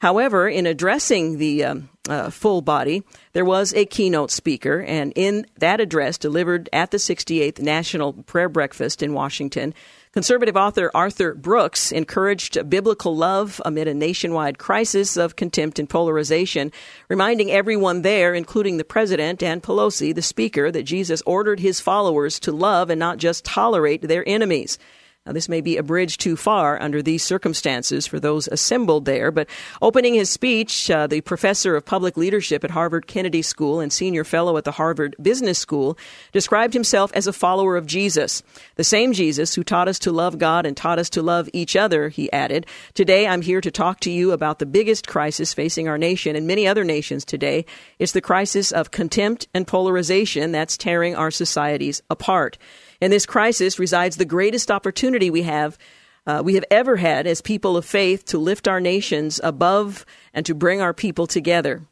However, 0.01 0.49
in 0.49 0.67
addressing 0.67 1.39
the 1.39 1.65
um, 1.65 1.89
uh, 2.09 2.31
full 2.31 2.63
body, 2.63 3.03
there 3.33 3.45
was 3.45 3.75
a 3.75 3.85
keynote 3.85 4.31
speaker, 4.31 4.81
and 4.81 5.13
in 5.15 5.47
that 5.59 5.81
address 5.81 6.17
delivered 6.17 6.69
at 6.73 6.91
the 6.91 6.97
68th 6.97 7.61
National 7.61 8.15
Prayer 8.15 8.49
Breakfast 8.49 9.03
in 9.03 9.13
Washington, 9.13 9.75
conservative 10.13 10.57
author 10.57 10.91
Arthur 10.93 11.35
Brooks 11.35 11.93
encouraged 11.93 12.69
biblical 12.69 13.17
love 13.17 13.61
amid 13.65 13.87
a 13.87 13.95
nationwide 13.95 14.59
crisis 14.59 15.17
of 15.17 15.37
contempt 15.37 15.79
and 15.79 15.89
polarization, 15.89 16.73
reminding 17.09 17.51
everyone 17.51 18.03
there, 18.03 18.35
including 18.35 18.77
the 18.77 18.85
president 18.85 19.43
and 19.43 19.63
Pelosi, 19.63 20.15
the 20.15 20.23
speaker, 20.23 20.71
that 20.71 20.83
Jesus 20.83 21.23
ordered 21.27 21.61
his 21.61 21.81
followers 21.81 22.41
to 22.41 22.53
love 22.53 22.91
and 22.91 22.99
not 22.99 23.19
just 23.19 23.45
tolerate 23.45 24.03
their 24.03 24.29
enemies. 24.29 24.79
Now, 25.27 25.33
this 25.33 25.51
may 25.51 25.61
be 25.61 25.77
a 25.77 25.83
bridge 25.83 26.17
too 26.17 26.35
far 26.35 26.81
under 26.81 27.03
these 27.03 27.23
circumstances 27.23 28.07
for 28.07 28.19
those 28.19 28.49
assembled 28.49 29.05
there, 29.05 29.31
but 29.31 29.51
opening 29.83 30.15
his 30.15 30.31
speech, 30.31 30.91
uh, 30.91 31.07
the 31.07 31.21
professor 31.21 31.77
of 31.77 31.85
public 31.85 32.17
leadership 32.17 32.65
at 32.65 32.71
Harvard 32.71 33.07
Kennedy 33.07 33.43
School 33.43 33.81
and 33.81 33.93
senior 33.93 34.25
fellow 34.25 34.57
at 34.57 34.65
the 34.65 34.73
Harvard 34.73 35.15
Business 35.21 35.59
School 35.59 35.99
described 36.33 36.73
himself 36.73 37.13
as 37.13 37.27
a 37.27 37.35
follower 37.35 37.77
of 37.77 37.85
Jesus. 37.85 38.43
The 38.77 38.83
same 38.83 39.13
Jesus 39.13 39.55
who 39.55 39.63
taught 39.63 39.89
us 39.89 39.99
to 40.01 40.11
love 40.11 40.39
God 40.39 40.65
and 40.65 40.75
taught 40.75 40.99
us 40.99 41.11
to 41.11 41.21
love 41.21 41.51
each 41.53 41.77
other, 41.77 42.09
he 42.09 42.33
added. 42.33 42.65
Today, 42.95 43.27
I'm 43.27 43.43
here 43.43 43.61
to 43.61 43.71
talk 43.71 44.01
to 44.01 44.11
you 44.11 44.33
about 44.33 44.59
the 44.59 44.65
biggest 44.65 45.07
crisis 45.07 45.53
facing 45.53 45.87
our 45.87 45.99
nation 45.99 46.35
and 46.35 46.47
many 46.47 46.67
other 46.67 46.83
nations 46.83 47.27
today. 47.27 47.67
It's 47.99 48.13
the 48.13 48.23
crisis 48.23 48.73
of 48.73 48.91
contempt 48.91 49.49
and 49.53 49.67
polarization 49.67 50.53
that's 50.53 50.79
tearing 50.79 51.15
our 51.15 51.31
societies 51.31 52.01
apart. 52.09 52.57
In 53.01 53.11
this 53.11 53.27
crisis 53.27 53.79
resides 53.79 54.17
the 54.17 54.25
greatest 54.25 54.71
opportunity 54.71 55.31
we 55.31 55.43
have 55.43 55.79
uh, 56.27 56.43
we 56.45 56.55
have 56.55 56.65
ever 56.71 56.97
had 56.97 57.27
as 57.27 57.41
people 57.41 57.77
of 57.77 57.85
faith 57.85 58.27
to 58.27 58.39
lift 58.39 58.69
our 58.69 58.79
nations 58.79 59.41
above 59.43 60.05
and 60.35 60.45
to 60.45 60.55
bring 60.55 60.83
our 60.83 60.93
people 60.93 61.27
together. 61.27 61.83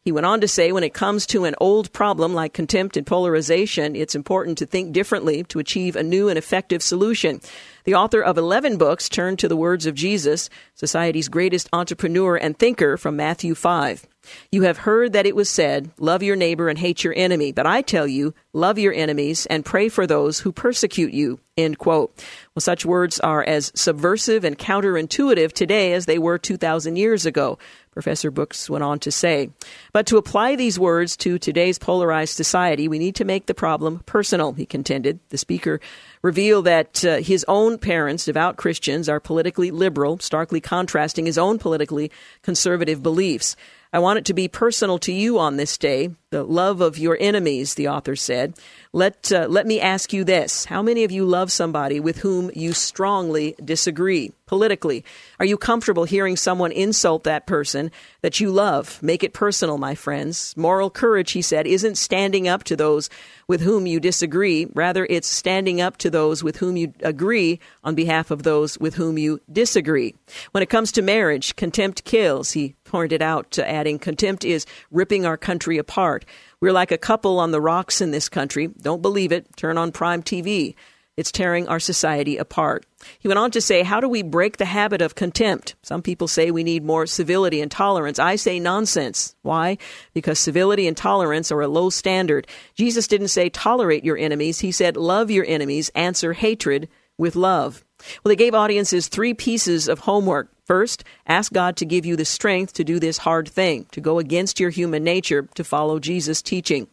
He 0.00 0.12
went 0.12 0.26
on 0.26 0.40
to 0.40 0.48
say 0.48 0.72
when 0.72 0.84
it 0.84 0.94
comes 0.94 1.26
to 1.26 1.44
an 1.44 1.54
old 1.60 1.92
problem 1.92 2.34
like 2.34 2.52
contempt 2.52 2.96
and 2.96 3.06
polarization, 3.06 3.94
it's 3.94 4.14
important 4.14 4.58
to 4.58 4.66
think 4.66 4.92
differently 4.92 5.44
to 5.44 5.58
achieve 5.58 5.96
a 5.96 6.02
new 6.02 6.28
and 6.28 6.38
effective 6.38 6.82
solution. 6.82 7.40
The 7.84 7.94
author 7.94 8.22
of 8.22 8.38
11 8.38 8.78
books 8.78 9.10
turned 9.10 9.38
to 9.40 9.48
the 9.48 9.56
words 9.56 9.84
of 9.84 9.94
Jesus, 9.94 10.48
society's 10.74 11.28
greatest 11.28 11.68
entrepreneur 11.70 12.34
and 12.34 12.58
thinker, 12.58 12.96
from 12.96 13.16
Matthew 13.16 13.54
5. 13.54 14.06
You 14.50 14.62
have 14.62 14.78
heard 14.78 15.12
that 15.12 15.26
it 15.26 15.36
was 15.36 15.50
said, 15.50 15.90
Love 15.98 16.22
your 16.22 16.34
neighbor 16.34 16.70
and 16.70 16.78
hate 16.78 17.04
your 17.04 17.12
enemy. 17.14 17.52
But 17.52 17.66
I 17.66 17.82
tell 17.82 18.06
you, 18.06 18.32
love 18.54 18.78
your 18.78 18.94
enemies 18.94 19.44
and 19.46 19.66
pray 19.66 19.90
for 19.90 20.06
those 20.06 20.40
who 20.40 20.50
persecute 20.50 21.12
you. 21.12 21.40
End 21.56 21.78
quote. 21.78 22.16
Well, 22.54 22.62
such 22.62 22.86
words 22.86 23.20
are 23.20 23.44
as 23.44 23.70
subversive 23.74 24.44
and 24.44 24.58
counterintuitive 24.58 25.52
today 25.52 25.92
as 25.92 26.06
they 26.06 26.18
were 26.18 26.38
2,000 26.38 26.96
years 26.96 27.26
ago, 27.26 27.58
Professor 27.92 28.30
Brooks 28.30 28.68
went 28.68 28.82
on 28.82 28.98
to 29.00 29.12
say. 29.12 29.50
But 29.92 30.06
to 30.06 30.16
apply 30.16 30.56
these 30.56 30.80
words 30.80 31.16
to 31.18 31.38
today's 31.38 31.78
polarized 31.78 32.34
society, 32.34 32.88
we 32.88 32.98
need 32.98 33.14
to 33.16 33.24
make 33.24 33.46
the 33.46 33.54
problem 33.54 34.00
personal, 34.06 34.52
he 34.52 34.66
contended. 34.66 35.20
The 35.28 35.38
speaker 35.38 35.80
revealed 36.24 36.64
that 36.64 37.04
uh, 37.04 37.18
his 37.18 37.44
own 37.46 37.76
parents, 37.76 38.24
devout 38.24 38.56
Christians, 38.56 39.10
are 39.10 39.20
politically 39.20 39.70
liberal, 39.70 40.18
starkly 40.20 40.58
contrasting 40.58 41.26
his 41.26 41.36
own 41.36 41.58
politically 41.58 42.10
conservative 42.40 43.02
beliefs. 43.02 43.56
I 43.92 43.98
want 43.98 44.18
it 44.18 44.24
to 44.24 44.34
be 44.34 44.48
personal 44.48 44.98
to 45.00 45.12
you 45.12 45.38
on 45.38 45.58
this 45.58 45.76
day, 45.76 46.12
the 46.30 46.42
love 46.42 46.80
of 46.80 46.96
your 46.96 47.18
enemies, 47.20 47.74
the 47.74 47.88
author 47.88 48.16
said. 48.16 48.54
Let, 48.94 49.32
uh, 49.32 49.48
let 49.50 49.66
me 49.66 49.80
ask 49.80 50.12
you 50.12 50.22
this. 50.22 50.66
How 50.66 50.80
many 50.80 51.02
of 51.02 51.10
you 51.10 51.24
love 51.24 51.50
somebody 51.50 51.98
with 51.98 52.18
whom 52.18 52.52
you 52.54 52.72
strongly 52.72 53.56
disagree 53.62 54.30
politically? 54.46 55.04
Are 55.40 55.44
you 55.44 55.56
comfortable 55.56 56.04
hearing 56.04 56.36
someone 56.36 56.70
insult 56.70 57.24
that 57.24 57.44
person 57.44 57.90
that 58.22 58.38
you 58.38 58.52
love? 58.52 59.02
Make 59.02 59.24
it 59.24 59.32
personal, 59.32 59.78
my 59.78 59.96
friends. 59.96 60.56
Moral 60.56 60.90
courage, 60.90 61.32
he 61.32 61.42
said, 61.42 61.66
isn't 61.66 61.96
standing 61.96 62.46
up 62.46 62.62
to 62.64 62.76
those 62.76 63.10
with 63.48 63.62
whom 63.62 63.84
you 63.84 63.98
disagree. 63.98 64.68
Rather, 64.74 65.08
it's 65.10 65.26
standing 65.26 65.80
up 65.80 65.96
to 65.96 66.08
those 66.08 66.44
with 66.44 66.58
whom 66.58 66.76
you 66.76 66.92
agree 67.02 67.58
on 67.82 67.96
behalf 67.96 68.30
of 68.30 68.44
those 68.44 68.78
with 68.78 68.94
whom 68.94 69.18
you 69.18 69.40
disagree. 69.50 70.14
When 70.52 70.62
it 70.62 70.70
comes 70.70 70.92
to 70.92 71.02
marriage, 71.02 71.56
contempt 71.56 72.04
kills. 72.04 72.52
He 72.52 72.76
pointed 72.84 73.22
out, 73.22 73.58
uh, 73.58 73.62
adding, 73.62 73.98
contempt 73.98 74.44
is 74.44 74.66
ripping 74.92 75.26
our 75.26 75.36
country 75.36 75.78
apart. 75.78 76.24
We're 76.64 76.72
like 76.72 76.92
a 76.92 76.96
couple 76.96 77.40
on 77.40 77.50
the 77.50 77.60
rocks 77.60 78.00
in 78.00 78.10
this 78.10 78.30
country. 78.30 78.68
Don't 78.68 79.02
believe 79.02 79.32
it? 79.32 79.54
Turn 79.54 79.76
on 79.76 79.92
Prime 79.92 80.22
TV. 80.22 80.74
It's 81.14 81.30
tearing 81.30 81.68
our 81.68 81.78
society 81.78 82.38
apart. 82.38 82.86
He 83.18 83.28
went 83.28 83.36
on 83.36 83.50
to 83.50 83.60
say, 83.60 83.82
How 83.82 84.00
do 84.00 84.08
we 84.08 84.22
break 84.22 84.56
the 84.56 84.64
habit 84.64 85.02
of 85.02 85.14
contempt? 85.14 85.74
Some 85.82 86.00
people 86.00 86.26
say 86.26 86.50
we 86.50 86.64
need 86.64 86.82
more 86.82 87.04
civility 87.06 87.60
and 87.60 87.70
tolerance. 87.70 88.18
I 88.18 88.36
say 88.36 88.58
nonsense. 88.58 89.36
Why? 89.42 89.76
Because 90.14 90.38
civility 90.38 90.88
and 90.88 90.96
tolerance 90.96 91.52
are 91.52 91.60
a 91.60 91.68
low 91.68 91.90
standard. 91.90 92.46
Jesus 92.74 93.06
didn't 93.08 93.28
say 93.28 93.50
tolerate 93.50 94.02
your 94.02 94.16
enemies, 94.16 94.60
he 94.60 94.72
said 94.72 94.96
love 94.96 95.30
your 95.30 95.44
enemies, 95.46 95.90
answer 95.94 96.32
hatred 96.32 96.88
with 97.18 97.36
love. 97.36 97.84
Well, 98.24 98.30
they 98.30 98.36
gave 98.36 98.54
audiences 98.54 99.08
three 99.08 99.34
pieces 99.34 99.86
of 99.86 99.98
homework. 99.98 100.50
First, 100.64 101.04
ask 101.26 101.52
God 101.52 101.76
to 101.76 101.84
give 101.84 102.06
you 102.06 102.16
the 102.16 102.24
strength 102.24 102.72
to 102.74 102.84
do 102.84 102.98
this 102.98 103.18
hard 103.18 103.48
thing, 103.48 103.86
to 103.92 104.00
go 104.00 104.18
against 104.18 104.58
your 104.58 104.70
human 104.70 105.04
nature, 105.04 105.46
to 105.54 105.64
follow 105.64 105.98
Jesus' 105.98 106.40
teaching. 106.40 106.86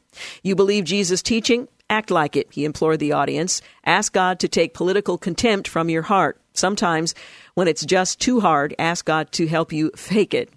You 0.43 0.55
believe 0.55 0.83
Jesus' 0.83 1.21
teaching? 1.21 1.69
Act 1.89 2.11
like 2.11 2.35
it, 2.35 2.47
he 2.51 2.65
implored 2.65 2.99
the 2.99 3.13
audience. 3.13 3.61
Ask 3.85 4.13
God 4.13 4.39
to 4.39 4.47
take 4.47 4.73
political 4.73 5.17
contempt 5.17 5.67
from 5.67 5.89
your 5.89 6.03
heart. 6.03 6.39
Sometimes, 6.53 7.15
when 7.53 7.67
it's 7.67 7.85
just 7.85 8.19
too 8.19 8.41
hard, 8.41 8.75
ask 8.77 9.05
God 9.05 9.31
to 9.33 9.47
help 9.47 9.71
you 9.71 9.91
fake 9.95 10.33
it. 10.33 10.49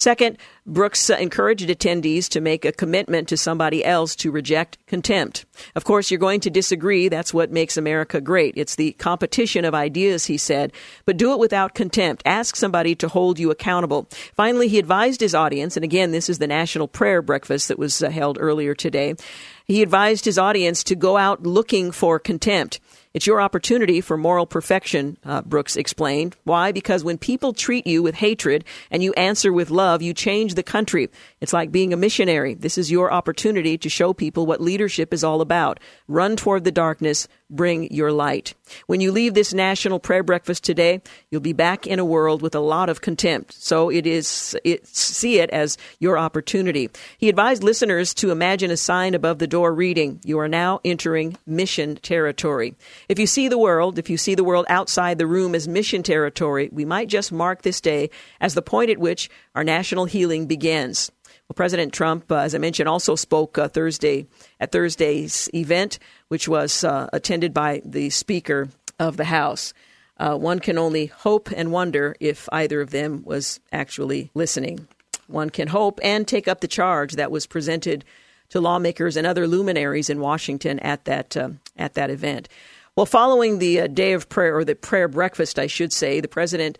Second, 0.00 0.38
Brooks 0.64 1.10
encouraged 1.10 1.68
attendees 1.68 2.28
to 2.28 2.40
make 2.40 2.64
a 2.64 2.70
commitment 2.70 3.26
to 3.28 3.36
somebody 3.36 3.84
else 3.84 4.14
to 4.16 4.30
reject 4.30 4.78
contempt. 4.86 5.44
Of 5.74 5.82
course, 5.82 6.08
you're 6.08 6.20
going 6.20 6.38
to 6.40 6.50
disagree. 6.50 7.08
That's 7.08 7.34
what 7.34 7.50
makes 7.50 7.76
America 7.76 8.20
great. 8.20 8.54
It's 8.56 8.76
the 8.76 8.92
competition 8.92 9.64
of 9.64 9.74
ideas, 9.74 10.26
he 10.26 10.36
said, 10.36 10.72
but 11.04 11.16
do 11.16 11.32
it 11.32 11.40
without 11.40 11.74
contempt. 11.74 12.22
Ask 12.24 12.54
somebody 12.54 12.94
to 12.94 13.08
hold 13.08 13.40
you 13.40 13.50
accountable. 13.50 14.06
Finally, 14.36 14.68
he 14.68 14.78
advised 14.78 15.20
his 15.20 15.34
audience, 15.34 15.76
and 15.76 15.82
again, 15.82 16.12
this 16.12 16.28
is 16.28 16.38
the 16.38 16.46
National 16.46 16.86
Prayer 16.86 17.20
Breakfast 17.20 17.66
that 17.66 17.78
was 17.78 18.00
uh, 18.00 18.08
held 18.08 18.38
earlier 18.40 18.76
today. 18.76 19.16
He 19.64 19.82
advised 19.82 20.24
his 20.24 20.38
audience 20.38 20.84
to 20.84 20.94
go 20.94 21.16
out 21.16 21.42
looking 21.42 21.90
for 21.90 22.20
contempt. 22.20 22.78
It's 23.14 23.26
your 23.26 23.40
opportunity 23.40 24.00
for 24.00 24.16
moral 24.16 24.46
perfection, 24.46 25.16
uh, 25.24 25.42
Brooks 25.42 25.76
explained. 25.76 26.36
Why? 26.44 26.72
Because 26.72 27.02
when 27.02 27.16
people 27.18 27.52
treat 27.52 27.86
you 27.86 28.02
with 28.02 28.16
hatred 28.16 28.64
and 28.90 29.02
you 29.02 29.12
answer 29.14 29.52
with 29.52 29.70
love, 29.70 30.02
you 30.02 30.12
change 30.12 30.54
the 30.54 30.62
country. 30.62 31.08
It's 31.40 31.52
like 31.52 31.72
being 31.72 31.92
a 31.92 31.96
missionary. 31.96 32.54
This 32.54 32.76
is 32.76 32.90
your 32.90 33.12
opportunity 33.12 33.78
to 33.78 33.88
show 33.88 34.12
people 34.12 34.44
what 34.44 34.60
leadership 34.60 35.14
is 35.14 35.24
all 35.24 35.40
about. 35.40 35.80
Run 36.06 36.36
toward 36.36 36.64
the 36.64 36.70
darkness, 36.70 37.28
bring 37.50 37.92
your 37.92 38.12
light. 38.12 38.54
When 38.86 39.00
you 39.00 39.12
leave 39.12 39.34
this 39.34 39.54
national 39.54 40.00
prayer 40.00 40.22
breakfast 40.22 40.64
today, 40.64 41.00
you'll 41.30 41.40
be 41.40 41.52
back 41.52 41.86
in 41.86 41.98
a 41.98 42.04
world 42.04 42.42
with 42.42 42.54
a 42.54 42.60
lot 42.60 42.88
of 42.88 43.00
contempt. 43.00 43.54
So 43.54 43.88
it 43.88 44.06
is, 44.06 44.56
it, 44.64 44.86
see 44.86 45.38
it 45.38 45.50
as 45.50 45.78
your 45.98 46.18
opportunity. 46.18 46.90
He 47.16 47.28
advised 47.28 47.62
listeners 47.62 48.12
to 48.14 48.30
imagine 48.30 48.70
a 48.70 48.76
sign 48.76 49.14
above 49.14 49.38
the 49.38 49.46
door 49.46 49.74
reading, 49.74 50.20
You 50.24 50.38
are 50.40 50.48
now 50.48 50.80
entering 50.84 51.36
mission 51.46 51.96
territory. 51.96 52.74
If 53.08 53.18
you 53.18 53.26
see 53.26 53.48
the 53.48 53.58
world, 53.58 53.98
if 53.98 54.10
you 54.10 54.18
see 54.18 54.34
the 54.34 54.44
world 54.44 54.66
outside 54.68 55.18
the 55.18 55.26
room 55.26 55.54
as 55.54 55.66
mission 55.66 56.02
territory, 56.02 56.68
we 56.72 56.84
might 56.84 57.08
just 57.08 57.32
mark 57.32 57.62
this 57.62 57.80
day 57.80 58.10
as 58.40 58.54
the 58.54 58.62
point 58.62 58.90
at 58.90 58.98
which 58.98 59.30
our 59.54 59.64
national 59.64 60.04
healing 60.04 60.46
begins. 60.46 61.10
Well, 61.48 61.54
President 61.54 61.94
Trump, 61.94 62.30
uh, 62.30 62.36
as 62.36 62.54
I 62.54 62.58
mentioned, 62.58 62.90
also 62.90 63.14
spoke 63.14 63.56
uh, 63.56 63.68
Thursday 63.68 64.26
at 64.60 64.70
Thursday's 64.70 65.48
event, 65.54 65.98
which 66.28 66.46
was 66.46 66.84
uh, 66.84 67.08
attended 67.10 67.54
by 67.54 67.80
the 67.86 68.10
Speaker 68.10 68.68
of 68.98 69.16
the 69.16 69.24
House. 69.24 69.72
Uh, 70.18 70.36
one 70.36 70.58
can 70.58 70.76
only 70.76 71.06
hope 71.06 71.50
and 71.50 71.72
wonder 71.72 72.14
if 72.20 72.50
either 72.52 72.82
of 72.82 72.90
them 72.90 73.22
was 73.24 73.60
actually 73.72 74.30
listening. 74.34 74.88
One 75.26 75.48
can 75.48 75.68
hope 75.68 75.98
and 76.02 76.28
take 76.28 76.48
up 76.48 76.60
the 76.60 76.68
charge 76.68 77.14
that 77.14 77.30
was 77.30 77.46
presented 77.46 78.04
to 78.50 78.60
lawmakers 78.60 79.16
and 79.16 79.26
other 79.26 79.46
luminaries 79.46 80.10
in 80.10 80.20
Washington 80.20 80.78
at 80.80 81.06
that 81.06 81.34
uh, 81.34 81.50
at 81.78 81.94
that 81.94 82.10
event. 82.10 82.50
Well, 82.94 83.06
following 83.06 83.58
the 83.58 83.88
day 83.88 84.12
of 84.12 84.28
prayer 84.28 84.54
or 84.54 84.64
the 84.66 84.74
prayer 84.74 85.08
breakfast, 85.08 85.58
I 85.58 85.66
should 85.66 85.94
say, 85.94 86.20
the 86.20 86.28
president 86.28 86.76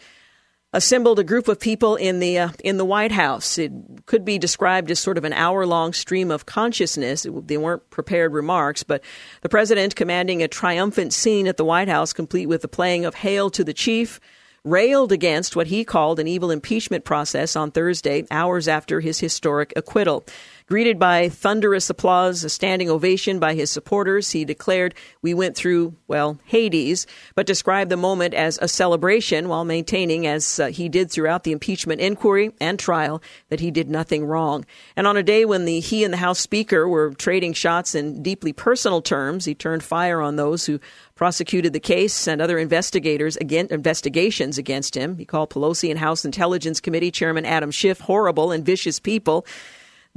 assembled 0.72 1.18
a 1.18 1.24
group 1.24 1.48
of 1.48 1.58
people 1.58 1.96
in 1.96 2.20
the 2.20 2.38
uh, 2.38 2.50
in 2.62 2.76
the 2.76 2.84
White 2.84 3.12
House. 3.12 3.58
It 3.58 3.72
could 4.06 4.24
be 4.24 4.38
described 4.38 4.90
as 4.90 4.98
sort 4.98 5.18
of 5.18 5.24
an 5.24 5.32
hour-long 5.32 5.92
stream 5.92 6.30
of 6.30 6.46
consciousness. 6.46 7.24
It, 7.24 7.48
they 7.48 7.56
weren't 7.56 7.88
prepared 7.90 8.32
remarks, 8.32 8.82
but 8.82 9.02
the 9.40 9.48
president 9.48 9.96
commanding 9.96 10.42
a 10.42 10.48
triumphant 10.48 11.12
scene 11.12 11.46
at 11.46 11.56
the 11.56 11.64
White 11.64 11.88
House, 11.88 12.12
complete 12.12 12.46
with 12.46 12.62
the 12.62 12.68
playing 12.68 13.04
of 13.04 13.14
"Hail 13.14 13.50
to 13.50 13.64
the 13.64 13.74
Chief." 13.74 14.20
Railed 14.64 15.12
against 15.12 15.56
what 15.56 15.68
he 15.68 15.84
called 15.84 16.18
an 16.18 16.28
evil 16.28 16.50
impeachment 16.50 17.04
process 17.04 17.56
on 17.56 17.70
Thursday, 17.70 18.26
hours 18.30 18.68
after 18.68 19.00
his 19.00 19.20
historic 19.20 19.72
acquittal. 19.76 20.26
Greeted 20.68 20.98
by 20.98 21.30
thunderous 21.30 21.88
applause, 21.88 22.44
a 22.44 22.50
standing 22.50 22.90
ovation 22.90 23.38
by 23.38 23.54
his 23.54 23.70
supporters, 23.70 24.32
he 24.32 24.44
declared, 24.44 24.94
We 25.22 25.32
went 25.32 25.56
through, 25.56 25.94
well, 26.08 26.38
Hades, 26.44 27.06
but 27.34 27.46
described 27.46 27.90
the 27.90 27.96
moment 27.96 28.34
as 28.34 28.58
a 28.60 28.68
celebration 28.68 29.48
while 29.48 29.64
maintaining, 29.64 30.26
as 30.26 30.60
uh, 30.60 30.66
he 30.66 30.90
did 30.90 31.10
throughout 31.10 31.44
the 31.44 31.52
impeachment 31.52 32.02
inquiry 32.02 32.52
and 32.60 32.78
trial, 32.78 33.22
that 33.48 33.60
he 33.60 33.70
did 33.70 33.88
nothing 33.88 34.26
wrong. 34.26 34.66
And 34.94 35.06
on 35.06 35.16
a 35.16 35.22
day 35.22 35.46
when 35.46 35.64
the, 35.64 35.80
he 35.80 36.04
and 36.04 36.12
the 36.12 36.18
House 36.18 36.38
Speaker 36.38 36.86
were 36.86 37.14
trading 37.14 37.54
shots 37.54 37.94
in 37.94 38.22
deeply 38.22 38.52
personal 38.52 39.00
terms, 39.00 39.46
he 39.46 39.54
turned 39.54 39.82
fire 39.82 40.20
on 40.20 40.36
those 40.36 40.66
who 40.66 40.80
prosecuted 41.18 41.72
the 41.72 41.80
case 41.80 42.26
and 42.28 42.40
other 42.40 42.58
investigators 42.58 43.36
again, 43.36 43.66
investigations 43.70 44.56
against 44.56 44.96
him. 44.96 45.18
He 45.18 45.24
called 45.24 45.50
Pelosi 45.50 45.90
and 45.90 45.98
House 45.98 46.24
Intelligence 46.24 46.80
Committee 46.80 47.10
Chairman 47.10 47.44
Adam 47.44 47.72
Schiff 47.72 47.98
horrible 48.00 48.52
and 48.52 48.64
vicious 48.64 49.00
people 49.00 49.44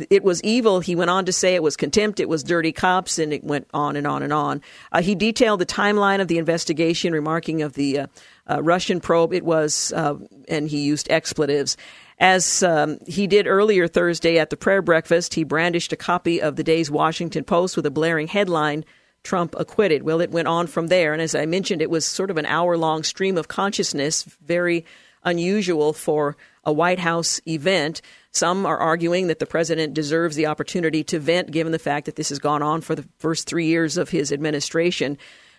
it 0.09 0.23
was 0.23 0.41
evil. 0.43 0.79
He 0.79 0.95
went 0.95 1.09
on 1.09 1.25
to 1.25 1.33
say 1.33 1.53
it 1.55 1.63
was 1.63 1.77
contempt, 1.77 2.19
it 2.19 2.29
was 2.29 2.43
dirty 2.43 2.71
cops, 2.71 3.19
and 3.19 3.33
it 3.33 3.43
went 3.43 3.67
on 3.73 3.95
and 3.95 4.07
on 4.07 4.23
and 4.23 4.33
on. 4.33 4.61
Uh, 4.91 5.01
he 5.01 5.15
detailed 5.15 5.59
the 5.59 5.65
timeline 5.65 6.21
of 6.21 6.27
the 6.27 6.37
investigation, 6.37 7.13
remarking 7.13 7.61
of 7.61 7.73
the 7.73 7.99
uh, 7.99 8.07
uh, 8.49 8.63
Russian 8.63 8.99
probe. 8.99 9.33
It 9.33 9.43
was, 9.43 9.93
uh, 9.95 10.15
and 10.47 10.67
he 10.67 10.81
used 10.81 11.11
expletives. 11.11 11.77
As 12.19 12.63
um, 12.63 12.99
he 13.05 13.27
did 13.27 13.47
earlier 13.47 13.87
Thursday 13.87 14.39
at 14.39 14.49
the 14.49 14.57
prayer 14.57 14.81
breakfast, 14.81 15.33
he 15.33 15.43
brandished 15.43 15.91
a 15.91 15.97
copy 15.97 16.41
of 16.41 16.55
the 16.55 16.63
day's 16.63 16.89
Washington 16.89 17.43
Post 17.43 17.75
with 17.75 17.85
a 17.85 17.91
blaring 17.91 18.27
headline. 18.27 18.85
Trump 19.23 19.55
acquitted. 19.57 20.03
Well, 20.03 20.21
it 20.21 20.31
went 20.31 20.47
on 20.47 20.67
from 20.67 20.87
there. 20.87 21.13
And 21.13 21.21
as 21.21 21.35
I 21.35 21.45
mentioned, 21.45 21.81
it 21.81 21.89
was 21.89 22.05
sort 22.05 22.31
of 22.31 22.37
an 22.37 22.45
hour 22.45 22.77
long 22.77 23.03
stream 23.03 23.37
of 23.37 23.47
consciousness, 23.47 24.23
very 24.41 24.85
unusual 25.23 25.93
for 25.93 26.35
a 26.63 26.73
White 26.73 26.99
House 26.99 27.39
event. 27.47 28.01
Some 28.31 28.65
are 28.65 28.77
arguing 28.77 29.27
that 29.27 29.39
the 29.39 29.45
president 29.45 29.93
deserves 29.93 30.35
the 30.35 30.47
opportunity 30.47 31.03
to 31.05 31.19
vent 31.19 31.51
given 31.51 31.71
the 31.71 31.79
fact 31.79 32.05
that 32.05 32.15
this 32.15 32.29
has 32.29 32.39
gone 32.39 32.63
on 32.63 32.81
for 32.81 32.95
the 32.95 33.07
first 33.19 33.47
three 33.47 33.65
years 33.65 33.97
of 33.97 34.09
his 34.09 34.31
administration. 34.31 35.17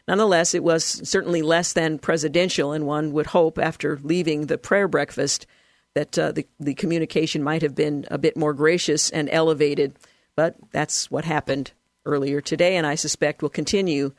Nonetheless, 0.08 0.54
it 0.54 0.64
was 0.64 0.84
certainly 0.84 1.42
less 1.42 1.72
than 1.74 1.98
presidential, 1.98 2.72
and 2.72 2.86
one 2.86 3.12
would 3.12 3.26
hope 3.26 3.58
after 3.58 4.00
leaving 4.02 4.46
the 4.46 4.58
prayer 4.58 4.88
breakfast 4.88 5.46
that 5.94 6.18
uh, 6.18 6.32
the, 6.32 6.46
the 6.58 6.74
communication 6.74 7.42
might 7.42 7.62
have 7.62 7.74
been 7.74 8.04
a 8.10 8.18
bit 8.18 8.36
more 8.36 8.54
gracious 8.54 9.10
and 9.10 9.28
elevated. 9.30 9.96
But 10.34 10.56
that's 10.72 11.10
what 11.10 11.24
happened 11.24 11.72
earlier 12.04 12.40
today, 12.40 12.76
and 12.76 12.86
I 12.86 12.94
suspect 12.94 13.42
will 13.42 13.48
continue 13.48 14.12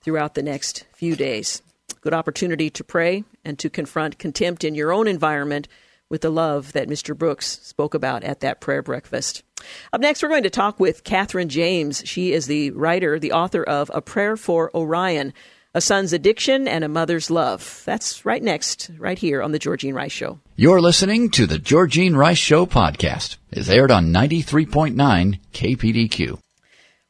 throughout 0.00 0.34
the 0.34 0.42
next 0.42 0.84
few 0.92 1.16
days. 1.16 1.62
Good 2.00 2.14
opportunity 2.14 2.70
to 2.70 2.84
pray 2.84 3.24
and 3.44 3.58
to 3.58 3.70
confront 3.70 4.18
contempt 4.18 4.64
in 4.64 4.74
your 4.74 4.92
own 4.92 5.08
environment 5.08 5.68
with 6.10 6.22
the 6.22 6.30
love 6.30 6.72
that 6.72 6.88
Mr. 6.88 7.16
Brooks 7.16 7.60
spoke 7.62 7.94
about 7.94 8.24
at 8.24 8.40
that 8.40 8.60
prayer 8.60 8.82
breakfast. 8.82 9.42
Up 9.92 10.00
next, 10.00 10.22
we're 10.22 10.28
going 10.28 10.44
to 10.44 10.50
talk 10.50 10.80
with 10.80 11.04
Katherine 11.04 11.48
James. 11.48 12.02
She 12.06 12.32
is 12.32 12.46
the 12.46 12.70
writer, 12.70 13.18
the 13.18 13.32
author 13.32 13.62
of 13.62 13.90
A 13.92 14.00
Prayer 14.00 14.36
for 14.36 14.70
Orion, 14.74 15.34
A 15.74 15.80
Son's 15.80 16.12
Addiction 16.12 16.66
and 16.66 16.84
a 16.84 16.88
Mother's 16.88 17.30
Love. 17.30 17.82
That's 17.84 18.24
right 18.24 18.42
next, 18.42 18.90
right 18.96 19.18
here 19.18 19.42
on 19.42 19.52
The 19.52 19.58
Georgene 19.58 19.94
Rice 19.94 20.12
Show. 20.12 20.38
You're 20.56 20.80
listening 20.80 21.30
to 21.32 21.46
The 21.46 21.58
Georgene 21.58 22.16
Rice 22.16 22.38
Show 22.38 22.64
podcast. 22.64 23.36
It's 23.50 23.68
aired 23.68 23.90
on 23.90 24.12
93.9 24.12 25.40
KPDQ. 25.52 26.38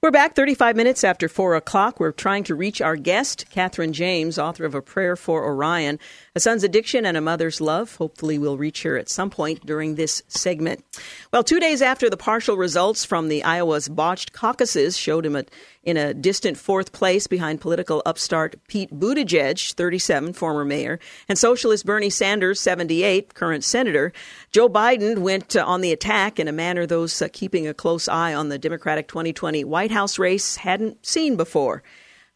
We're 0.00 0.12
back 0.12 0.37
35 0.37 0.76
minutes 0.76 1.02
after 1.02 1.28
4 1.28 1.56
o'clock. 1.56 1.98
We're 1.98 2.12
trying 2.12 2.44
to 2.44 2.54
reach 2.54 2.80
our 2.80 2.94
guest, 2.94 3.50
Katherine 3.50 3.92
James, 3.92 4.38
author 4.38 4.64
of 4.64 4.76
A 4.76 4.80
Prayer 4.80 5.16
for 5.16 5.44
Orion, 5.44 5.98
A 6.37 6.40
Son's 6.40 6.62
Addiction 6.62 7.04
and 7.04 7.16
a 7.16 7.20
Mother's 7.20 7.61
Love. 7.61 7.96
Hopefully, 7.96 8.38
we'll 8.38 8.56
reach 8.56 8.84
her 8.84 8.96
at 8.96 9.08
some 9.08 9.28
point 9.28 9.66
during 9.66 9.96
this 9.96 10.22
segment. 10.28 10.84
Well, 11.32 11.42
two 11.42 11.58
days 11.58 11.82
after 11.82 12.08
the 12.08 12.16
partial 12.16 12.56
results 12.56 13.04
from 13.04 13.26
the 13.26 13.42
Iowa's 13.42 13.88
botched 13.88 14.32
caucuses 14.32 14.96
showed 14.96 15.26
him 15.26 15.34
a 15.34 15.46
in 15.82 15.96
a 15.96 16.14
distant 16.14 16.56
fourth 16.56 16.92
place 16.92 17.26
behind 17.26 17.60
political 17.60 18.02
upstart 18.04 18.56
Pete 18.68 18.92
Buttigieg, 18.92 19.74
37, 19.74 20.32
former 20.32 20.64
mayor, 20.64 20.98
and 21.28 21.38
socialist 21.38 21.86
Bernie 21.86 22.10
Sanders, 22.10 22.60
78, 22.60 23.34
current 23.34 23.64
senator. 23.64 24.12
Joe 24.50 24.68
Biden 24.68 25.18
went 25.18 25.56
uh, 25.56 25.64
on 25.64 25.80
the 25.80 25.92
attack 25.92 26.38
in 26.38 26.48
a 26.48 26.52
manner 26.52 26.86
those 26.86 27.20
uh, 27.22 27.28
keeping 27.32 27.66
a 27.66 27.74
close 27.74 28.08
eye 28.08 28.34
on 28.34 28.48
the 28.48 28.58
Democratic 28.58 29.08
2020 29.08 29.64
White 29.64 29.90
House 29.90 30.18
race 30.18 30.56
hadn't 30.56 31.04
seen 31.06 31.36
before. 31.36 31.82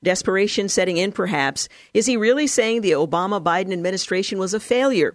Desperation 0.03 0.69
setting 0.69 0.97
in, 0.97 1.13
perhaps. 1.13 1.69
Is 1.95 2.07
he 2.07 2.17
really 2.17 2.49
saying 2.49 2.81
the 2.81 2.93
Obama 2.93 3.43
Biden 3.43 3.73
administration 3.73 4.39
was 4.39 4.53
a 4.53 4.61
failure? 4.61 5.15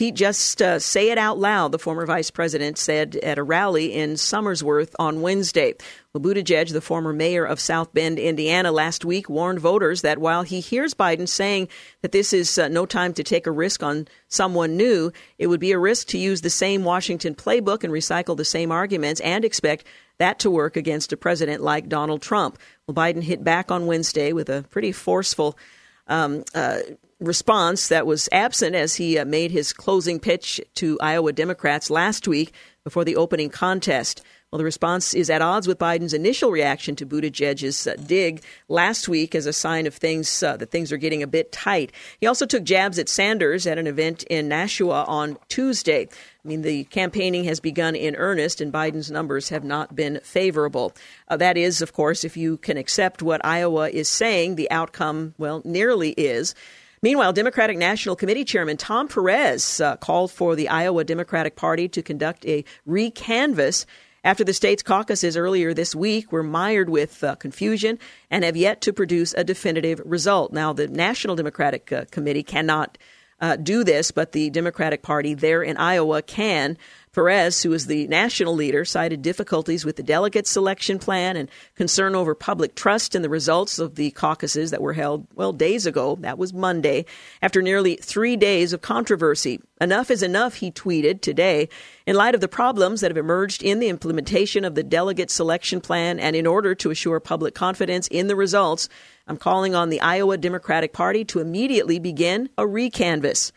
Pete, 0.00 0.14
just 0.14 0.62
uh, 0.62 0.78
say 0.78 1.10
it 1.10 1.18
out 1.18 1.38
loud, 1.38 1.72
the 1.72 1.78
former 1.78 2.06
vice 2.06 2.30
president 2.30 2.78
said 2.78 3.16
at 3.16 3.36
a 3.36 3.42
rally 3.42 3.92
in 3.92 4.14
Somersworth 4.14 4.94
on 4.98 5.20
Wednesday. 5.20 5.74
Well, 6.14 6.22
the 6.22 6.80
former 6.82 7.12
mayor 7.12 7.44
of 7.44 7.60
South 7.60 7.92
Bend, 7.92 8.18
Indiana, 8.18 8.72
last 8.72 9.04
week 9.04 9.28
warned 9.28 9.60
voters 9.60 10.00
that 10.00 10.16
while 10.16 10.42
he 10.42 10.60
hears 10.60 10.94
Biden 10.94 11.28
saying 11.28 11.68
that 12.00 12.12
this 12.12 12.32
is 12.32 12.56
uh, 12.56 12.68
no 12.68 12.86
time 12.86 13.12
to 13.12 13.22
take 13.22 13.46
a 13.46 13.50
risk 13.50 13.82
on 13.82 14.08
someone 14.28 14.74
new, 14.74 15.12
it 15.36 15.48
would 15.48 15.60
be 15.60 15.72
a 15.72 15.78
risk 15.78 16.06
to 16.08 16.18
use 16.18 16.40
the 16.40 16.48
same 16.48 16.82
Washington 16.82 17.34
playbook 17.34 17.84
and 17.84 17.92
recycle 17.92 18.38
the 18.38 18.42
same 18.42 18.72
arguments 18.72 19.20
and 19.20 19.44
expect 19.44 19.84
that 20.16 20.38
to 20.38 20.50
work 20.50 20.78
against 20.78 21.12
a 21.12 21.16
president 21.18 21.62
like 21.62 21.90
Donald 21.90 22.22
Trump. 22.22 22.58
Well, 22.86 22.94
Biden 22.94 23.22
hit 23.22 23.44
back 23.44 23.70
on 23.70 23.84
Wednesday 23.84 24.32
with 24.32 24.48
a 24.48 24.64
pretty 24.70 24.92
forceful 24.92 25.58
um, 26.06 26.44
uh, 26.54 26.78
response 27.20 27.88
that 27.88 28.06
was 28.06 28.28
absent 28.32 28.74
as 28.74 28.96
he 28.96 29.18
uh, 29.18 29.24
made 29.24 29.50
his 29.50 29.72
closing 29.72 30.18
pitch 30.18 30.60
to 30.76 30.98
Iowa 31.00 31.32
Democrats 31.32 31.90
last 31.90 32.26
week, 32.26 32.52
before 32.84 33.04
the 33.04 33.16
opening 33.16 33.50
contest. 33.50 34.22
Well, 34.50 34.58
the 34.58 34.64
response 34.64 35.14
is 35.14 35.30
at 35.30 35.42
odds 35.42 35.68
with 35.68 35.78
Biden's 35.78 36.12
initial 36.12 36.50
reaction 36.50 36.96
to 36.96 37.06
Buttigieg's 37.06 37.86
uh, 37.86 37.94
dig 38.04 38.42
last 38.68 39.08
week 39.08 39.36
as 39.36 39.46
a 39.46 39.52
sign 39.52 39.86
of 39.86 39.94
things 39.94 40.42
uh, 40.42 40.56
that 40.56 40.72
things 40.72 40.90
are 40.90 40.96
getting 40.96 41.22
a 41.22 41.28
bit 41.28 41.52
tight. 41.52 41.92
He 42.20 42.26
also 42.26 42.46
took 42.46 42.64
jabs 42.64 42.98
at 42.98 43.08
Sanders 43.08 43.64
at 43.66 43.78
an 43.78 43.86
event 43.86 44.24
in 44.24 44.48
Nashua 44.48 45.04
on 45.06 45.38
Tuesday. 45.48 46.08
I 46.44 46.48
mean, 46.48 46.62
the 46.62 46.84
campaigning 46.84 47.44
has 47.44 47.60
begun 47.60 47.94
in 47.94 48.16
earnest, 48.16 48.60
and 48.60 48.72
Biden's 48.72 49.10
numbers 49.10 49.50
have 49.50 49.62
not 49.62 49.94
been 49.94 50.18
favorable. 50.24 50.94
Uh, 51.28 51.36
that 51.36 51.56
is, 51.56 51.80
of 51.80 51.92
course, 51.92 52.24
if 52.24 52.36
you 52.36 52.56
can 52.56 52.76
accept 52.76 53.22
what 53.22 53.44
Iowa 53.44 53.88
is 53.90 54.08
saying, 54.08 54.56
the 54.56 54.70
outcome, 54.72 55.34
well, 55.38 55.62
nearly 55.64 56.10
is. 56.12 56.56
Meanwhile, 57.02 57.32
Democratic 57.32 57.78
National 57.78 58.14
Committee 58.14 58.44
Chairman 58.44 58.76
Tom 58.76 59.08
Perez 59.08 59.80
uh, 59.80 59.96
called 59.96 60.30
for 60.30 60.54
the 60.54 60.68
Iowa 60.68 61.02
Democratic 61.02 61.56
Party 61.56 61.88
to 61.88 62.02
conduct 62.02 62.44
a 62.44 62.62
recanvass 62.86 63.86
after 64.22 64.44
the 64.44 64.52
state's 64.52 64.82
caucuses 64.82 65.34
earlier 65.34 65.72
this 65.72 65.94
week 65.94 66.30
were 66.30 66.42
mired 66.42 66.90
with 66.90 67.24
uh, 67.24 67.36
confusion 67.36 67.98
and 68.30 68.44
have 68.44 68.54
yet 68.54 68.82
to 68.82 68.92
produce 68.92 69.32
a 69.32 69.44
definitive 69.44 70.02
result. 70.04 70.52
Now, 70.52 70.74
the 70.74 70.88
National 70.88 71.36
Democratic 71.36 71.90
uh, 71.90 72.04
Committee 72.10 72.42
cannot 72.42 72.98
uh, 73.40 73.56
do 73.56 73.82
this, 73.82 74.10
but 74.10 74.32
the 74.32 74.50
Democratic 74.50 75.00
Party 75.00 75.32
there 75.32 75.62
in 75.62 75.78
Iowa 75.78 76.20
can. 76.20 76.76
Perez, 77.12 77.64
who 77.64 77.72
is 77.72 77.86
the 77.86 78.06
national 78.06 78.54
leader, 78.54 78.84
cited 78.84 79.20
difficulties 79.20 79.84
with 79.84 79.96
the 79.96 80.02
delegate 80.02 80.46
selection 80.46 81.00
plan 81.00 81.36
and 81.36 81.50
concern 81.74 82.14
over 82.14 82.36
public 82.36 82.76
trust 82.76 83.16
in 83.16 83.22
the 83.22 83.28
results 83.28 83.80
of 83.80 83.96
the 83.96 84.12
caucuses 84.12 84.70
that 84.70 84.80
were 84.80 84.92
held, 84.92 85.26
well, 85.34 85.52
days 85.52 85.86
ago. 85.86 86.16
That 86.20 86.38
was 86.38 86.52
Monday, 86.52 87.06
after 87.42 87.62
nearly 87.62 87.96
three 87.96 88.36
days 88.36 88.72
of 88.72 88.80
controversy. 88.80 89.60
Enough 89.80 90.08
is 90.08 90.22
enough, 90.22 90.54
he 90.54 90.70
tweeted 90.70 91.20
today. 91.20 91.68
In 92.06 92.14
light 92.14 92.36
of 92.36 92.40
the 92.40 92.46
problems 92.46 93.00
that 93.00 93.10
have 93.10 93.16
emerged 93.16 93.64
in 93.64 93.80
the 93.80 93.88
implementation 93.88 94.64
of 94.64 94.76
the 94.76 94.84
delegate 94.84 95.32
selection 95.32 95.80
plan 95.80 96.20
and 96.20 96.36
in 96.36 96.46
order 96.46 96.76
to 96.76 96.92
assure 96.92 97.18
public 97.18 97.56
confidence 97.56 98.06
in 98.06 98.28
the 98.28 98.36
results, 98.36 98.88
I'm 99.26 99.36
calling 99.36 99.74
on 99.74 99.90
the 99.90 100.00
Iowa 100.00 100.36
Democratic 100.36 100.92
Party 100.92 101.24
to 101.24 101.40
immediately 101.40 101.98
begin 101.98 102.50
a 102.56 102.62
recanvass. 102.62 103.50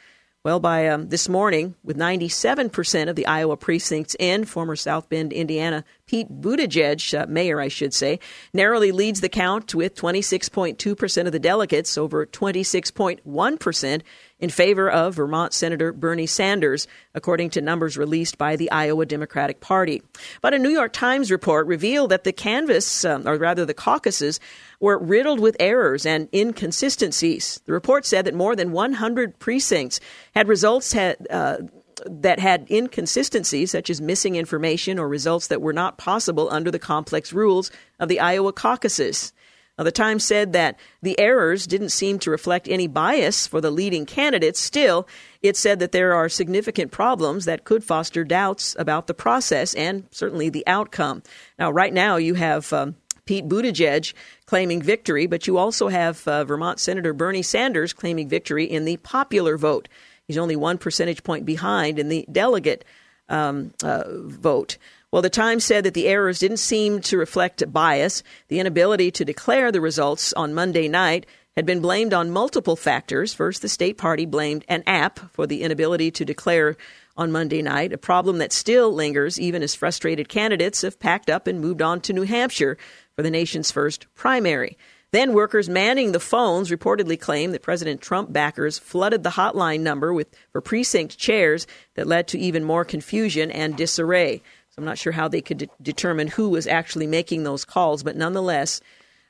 Well, 0.46 0.60
by 0.60 0.90
um, 0.90 1.08
this 1.08 1.30
morning, 1.30 1.76
with 1.86 1.96
97% 1.96 3.08
of 3.08 3.16
the 3.16 3.28
Iowa 3.28 3.56
precincts 3.56 4.14
in, 4.20 4.44
former 4.44 4.76
South 4.76 5.08
Bend, 5.08 5.32
Indiana, 5.32 5.86
Pete 6.06 6.28
Buttigieg, 6.30 7.18
uh, 7.18 7.26
mayor, 7.28 7.62
I 7.62 7.70
should 7.70 7.94
say, 7.94 8.20
narrowly 8.54 8.92
leads 8.92 9.22
the 9.22 9.30
count 9.30 9.74
with 9.74 9.96
26.2% 9.96 11.26
of 11.26 11.32
the 11.32 11.40
delegates 11.40 11.98
over 11.98 12.26
26.1% 12.26 14.02
in 14.40 14.50
favor 14.50 14.92
of 14.92 15.16
Vermont 15.16 15.54
Senator 15.54 15.94
Bernie 15.94 16.28
Sanders, 16.28 16.90
according 17.16 17.50
to 17.52 17.62
numbers 17.62 17.98
released 17.98 18.38
by 18.38 18.58
the 18.58 18.70
Iowa 18.70 19.06
Democratic 19.06 19.62
Party. 19.62 20.04
But 20.42 20.54
a 20.54 20.60
New 20.60 20.72
York 20.72 20.92
Times 20.92 21.32
report 21.32 21.68
revealed 21.68 22.12
that 22.12 22.26
the 22.26 22.34
canvass, 22.34 23.06
um, 23.06 23.26
or 23.26 23.38
rather 23.38 23.64
the 23.64 23.74
caucuses, 23.74 24.42
were 24.84 24.98
riddled 24.98 25.40
with 25.40 25.56
errors 25.62 26.06
and 26.06 26.28
inconsistencies. 26.34 27.62
The 27.66 27.72
report 27.72 28.06
said 28.06 28.26
that 28.26 28.36
more 28.36 28.54
than 28.54 28.74
100 28.74 29.40
precincts 29.40 30.02
had 30.36 30.50
results 30.50 30.92
had. 30.92 31.26
Uh, 31.30 31.58
that 32.06 32.40
had 32.40 32.68
inconsistencies, 32.70 33.72
such 33.72 33.90
as 33.90 34.02
missing 34.02 34.36
information 34.36 35.00
or 35.00 35.08
results 35.08 35.48
that 35.48 35.62
were 35.62 35.72
not 35.72 35.98
possible 35.98 36.50
under 36.52 36.70
the 36.70 36.80
complex 36.80 37.32
rules 37.32 37.72
of 37.98 38.10
the 38.10 38.20
Iowa 38.20 38.52
caucuses. 38.52 39.32
Now, 39.78 39.86
the 39.86 39.92
Times 39.92 40.26
said 40.26 40.54
that 40.54 40.78
the 41.02 41.18
errors 41.20 41.66
didn't 41.66 41.90
seem 41.90 42.20
to 42.20 42.32
reflect 42.32 42.68
any 42.68 42.88
bias 42.88 43.48
for 43.48 43.62
the 43.62 43.72
leading 43.72 44.06
candidates. 44.06 44.60
Still, 44.60 45.08
it 45.42 45.56
said 45.56 45.80
that 45.80 45.92
there 45.92 46.14
are 46.14 46.28
significant 46.28 46.92
problems 46.92 47.46
that 47.46 47.64
could 47.64 47.84
foster 47.84 48.24
doubts 48.24 48.76
about 48.78 49.08
the 49.08 49.14
process 49.16 49.74
and 49.76 50.08
certainly 50.12 50.50
the 50.50 50.66
outcome. 50.68 51.24
Now, 51.58 51.72
right 51.72 51.94
now, 51.94 52.18
you 52.18 52.36
have 52.36 52.74
um, 52.74 52.96
Pete 53.26 53.48
Buttigieg 53.48 54.14
claiming 54.46 54.82
victory, 54.82 55.28
but 55.28 55.48
you 55.48 55.58
also 55.58 55.88
have 55.88 56.28
uh, 56.28 56.44
Vermont 56.44 56.80
Senator 56.80 57.14
Bernie 57.14 57.42
Sanders 57.42 57.94
claiming 57.94 58.28
victory 58.28 58.66
in 58.66 58.86
the 58.86 58.98
popular 58.98 59.58
vote. 59.58 59.88
He's 60.28 60.38
only 60.38 60.56
one 60.56 60.78
percentage 60.78 61.24
point 61.24 61.46
behind 61.46 62.00
in 62.00 62.10
the 62.10 62.26
delegate 62.32 62.86
um, 63.30 63.74
uh, 63.84 64.04
vote. 64.08 64.78
Well, 65.12 65.22
the 65.22 65.30
Times 65.30 65.64
said 65.64 65.84
that 65.86 65.94
the 65.94 66.08
errors 66.08 66.40
didn't 66.40 66.58
seem 66.58 67.00
to 67.02 67.18
reflect 67.18 67.72
bias. 67.72 68.24
The 68.48 68.60
inability 68.60 69.12
to 69.12 69.26
declare 69.26 69.72
the 69.72 69.82
results 69.82 70.34
on 70.34 70.56
Monday 70.56 70.88
night 70.88 71.26
had 71.56 71.66
been 71.66 71.82
blamed 71.82 72.14
on 72.14 72.30
multiple 72.30 72.76
factors. 72.76 73.34
First, 73.34 73.62
the 73.62 73.70
state 73.70 73.98
party 73.98 74.26
blamed 74.26 74.66
an 74.68 74.84
app 74.88 75.20
for 75.32 75.46
the 75.46 75.62
inability 75.62 76.12
to 76.12 76.26
declare 76.26 76.76
on 77.16 77.32
Monday 77.32 77.62
night, 77.62 77.94
a 77.94 77.98
problem 77.98 78.40
that 78.40 78.52
still 78.52 78.92
lingers 78.92 79.40
even 79.40 79.62
as 79.62 79.76
frustrated 79.76 80.28
candidates 80.30 80.82
have 80.82 81.00
packed 81.00 81.30
up 81.30 81.46
and 81.46 81.62
moved 81.62 81.82
on 81.82 82.02
to 82.02 82.14
New 82.14 82.24
Hampshire 82.24 82.78
for 83.16 83.22
the 83.22 83.30
nation's 83.30 83.72
first 83.72 84.08
primary. 84.16 84.78
Then 85.12 85.34
workers 85.34 85.70
manning 85.70 86.12
the 86.12 86.20
phones 86.20 86.72
reportedly 86.72 87.20
claimed 87.20 87.54
that 87.54 87.62
President 87.62 88.02
Trump 88.02 88.34
backers 88.34 88.80
flooded 88.80 89.22
the 89.22 89.30
hotline 89.30 89.82
number 89.82 90.12
with 90.12 90.36
for 90.52 90.60
precinct 90.60 91.20
chairs 91.20 91.68
that 91.94 92.08
led 92.08 92.28
to 92.30 92.40
even 92.40 92.64
more 92.64 92.84
confusion 92.84 93.52
and 93.52 93.78
disarray. 93.78 94.42
So 94.70 94.80
I'm 94.80 94.86
not 94.86 94.98
sure 94.98 95.14
how 95.14 95.28
they 95.28 95.42
could 95.42 95.60
de- 95.60 95.70
determine 95.80 96.30
who 96.30 96.50
was 96.50 96.66
actually 96.66 97.06
making 97.06 97.44
those 97.44 97.64
calls, 97.64 98.02
but 98.02 98.18
nonetheless, 98.18 98.82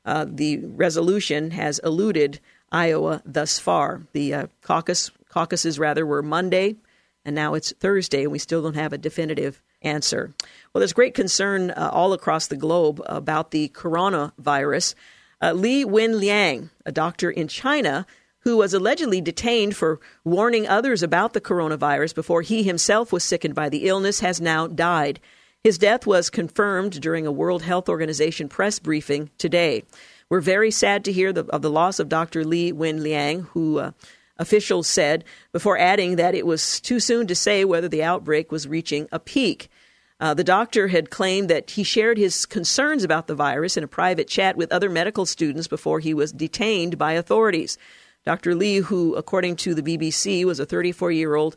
uh, 0.05 0.25
the 0.27 0.57
resolution 0.57 1.51
has 1.51 1.79
eluded 1.79 2.39
Iowa 2.71 3.21
thus 3.25 3.59
far. 3.59 4.07
The 4.13 4.33
uh, 4.33 4.47
caucus 4.61 5.11
caucuses 5.29 5.79
rather 5.79 6.05
were 6.05 6.21
Monday, 6.21 6.75
and 7.25 7.35
now 7.35 7.53
it's 7.53 7.73
Thursday, 7.79 8.23
and 8.23 8.31
we 8.31 8.39
still 8.39 8.61
don't 8.61 8.75
have 8.75 8.93
a 8.93 8.97
definitive 8.97 9.61
answer. 9.81 10.33
Well, 10.73 10.79
there's 10.79 10.93
great 10.93 11.13
concern 11.13 11.71
uh, 11.71 11.89
all 11.91 12.13
across 12.13 12.47
the 12.47 12.57
globe 12.57 13.01
about 13.05 13.51
the 13.51 13.69
coronavirus. 13.69 14.95
Uh, 15.41 15.53
Li 15.53 15.85
Wenliang, 15.85 16.69
a 16.85 16.91
doctor 16.91 17.29
in 17.29 17.47
China, 17.47 18.05
who 18.39 18.57
was 18.57 18.73
allegedly 18.73 19.21
detained 19.21 19.75
for 19.75 19.99
warning 20.23 20.67
others 20.67 21.01
about 21.01 21.33
the 21.33 21.41
coronavirus 21.41 22.13
before 22.13 22.41
he 22.41 22.63
himself 22.63 23.11
was 23.11 23.23
sickened 23.23 23.55
by 23.55 23.69
the 23.69 23.87
illness, 23.87 24.19
has 24.19 24.41
now 24.41 24.67
died. 24.67 25.19
His 25.63 25.78
death 25.78 26.06
was 26.06 26.30
confirmed 26.30 26.99
during 26.99 27.26
a 27.26 27.32
World 27.32 27.62
Health 27.62 27.88
Organization 27.88 28.49
press 28.49 28.80
briefing 28.80 29.30
today. 29.38 29.86
We're 30.28 30.41
very 30.41 30.71
sad 30.71 31.06
to 31.06 31.13
hear 31.13 31.32
the, 31.32 31.45
of 31.45 31.62
the 31.62 31.69
loss 31.69 31.99
of 31.99 32.10
Dr. 32.10 32.43
Li 32.43 32.73
Wenliang, 32.73 33.47
who 33.49 33.80
uh, 33.80 33.91
officials 34.38 34.89
said, 34.89 35.23
before 35.54 35.78
adding 35.78 36.17
that 36.17 36.36
it 36.36 36.45
was 36.45 36.82
too 36.82 36.99
soon 36.99 37.28
to 37.28 37.36
say 37.36 37.63
whether 37.63 37.88
the 37.88 38.04
outbreak 38.04 38.52
was 38.52 38.67
reaching 38.67 39.08
a 39.13 39.19
peak. 39.19 39.69
Uh, 40.19 40.34
the 40.34 40.43
doctor 40.43 40.89
had 40.89 41.10
claimed 41.10 41.49
that 41.49 41.71
he 41.71 41.84
shared 41.84 42.17
his 42.17 42.45
concerns 42.45 43.06
about 43.06 43.28
the 43.28 43.36
virus 43.36 43.78
in 43.78 43.86
a 43.86 43.88
private 43.88 44.28
chat 44.28 44.58
with 44.58 44.69
other 44.69 44.89
medical 44.89 45.26
students 45.26 45.69
before 45.69 46.02
he 46.02 46.13
was 46.13 46.34
detained 46.34 46.97
by 46.97 47.13
authorities. 47.13 47.78
Dr. 48.26 48.54
Li, 48.54 48.78
who, 48.78 49.15
according 49.15 49.56
to 49.58 49.73
the 49.73 49.82
BBC, 49.82 50.43
was 50.43 50.60
a 50.60 50.65
34 50.65 51.13
year 51.13 51.36
old 51.36 51.56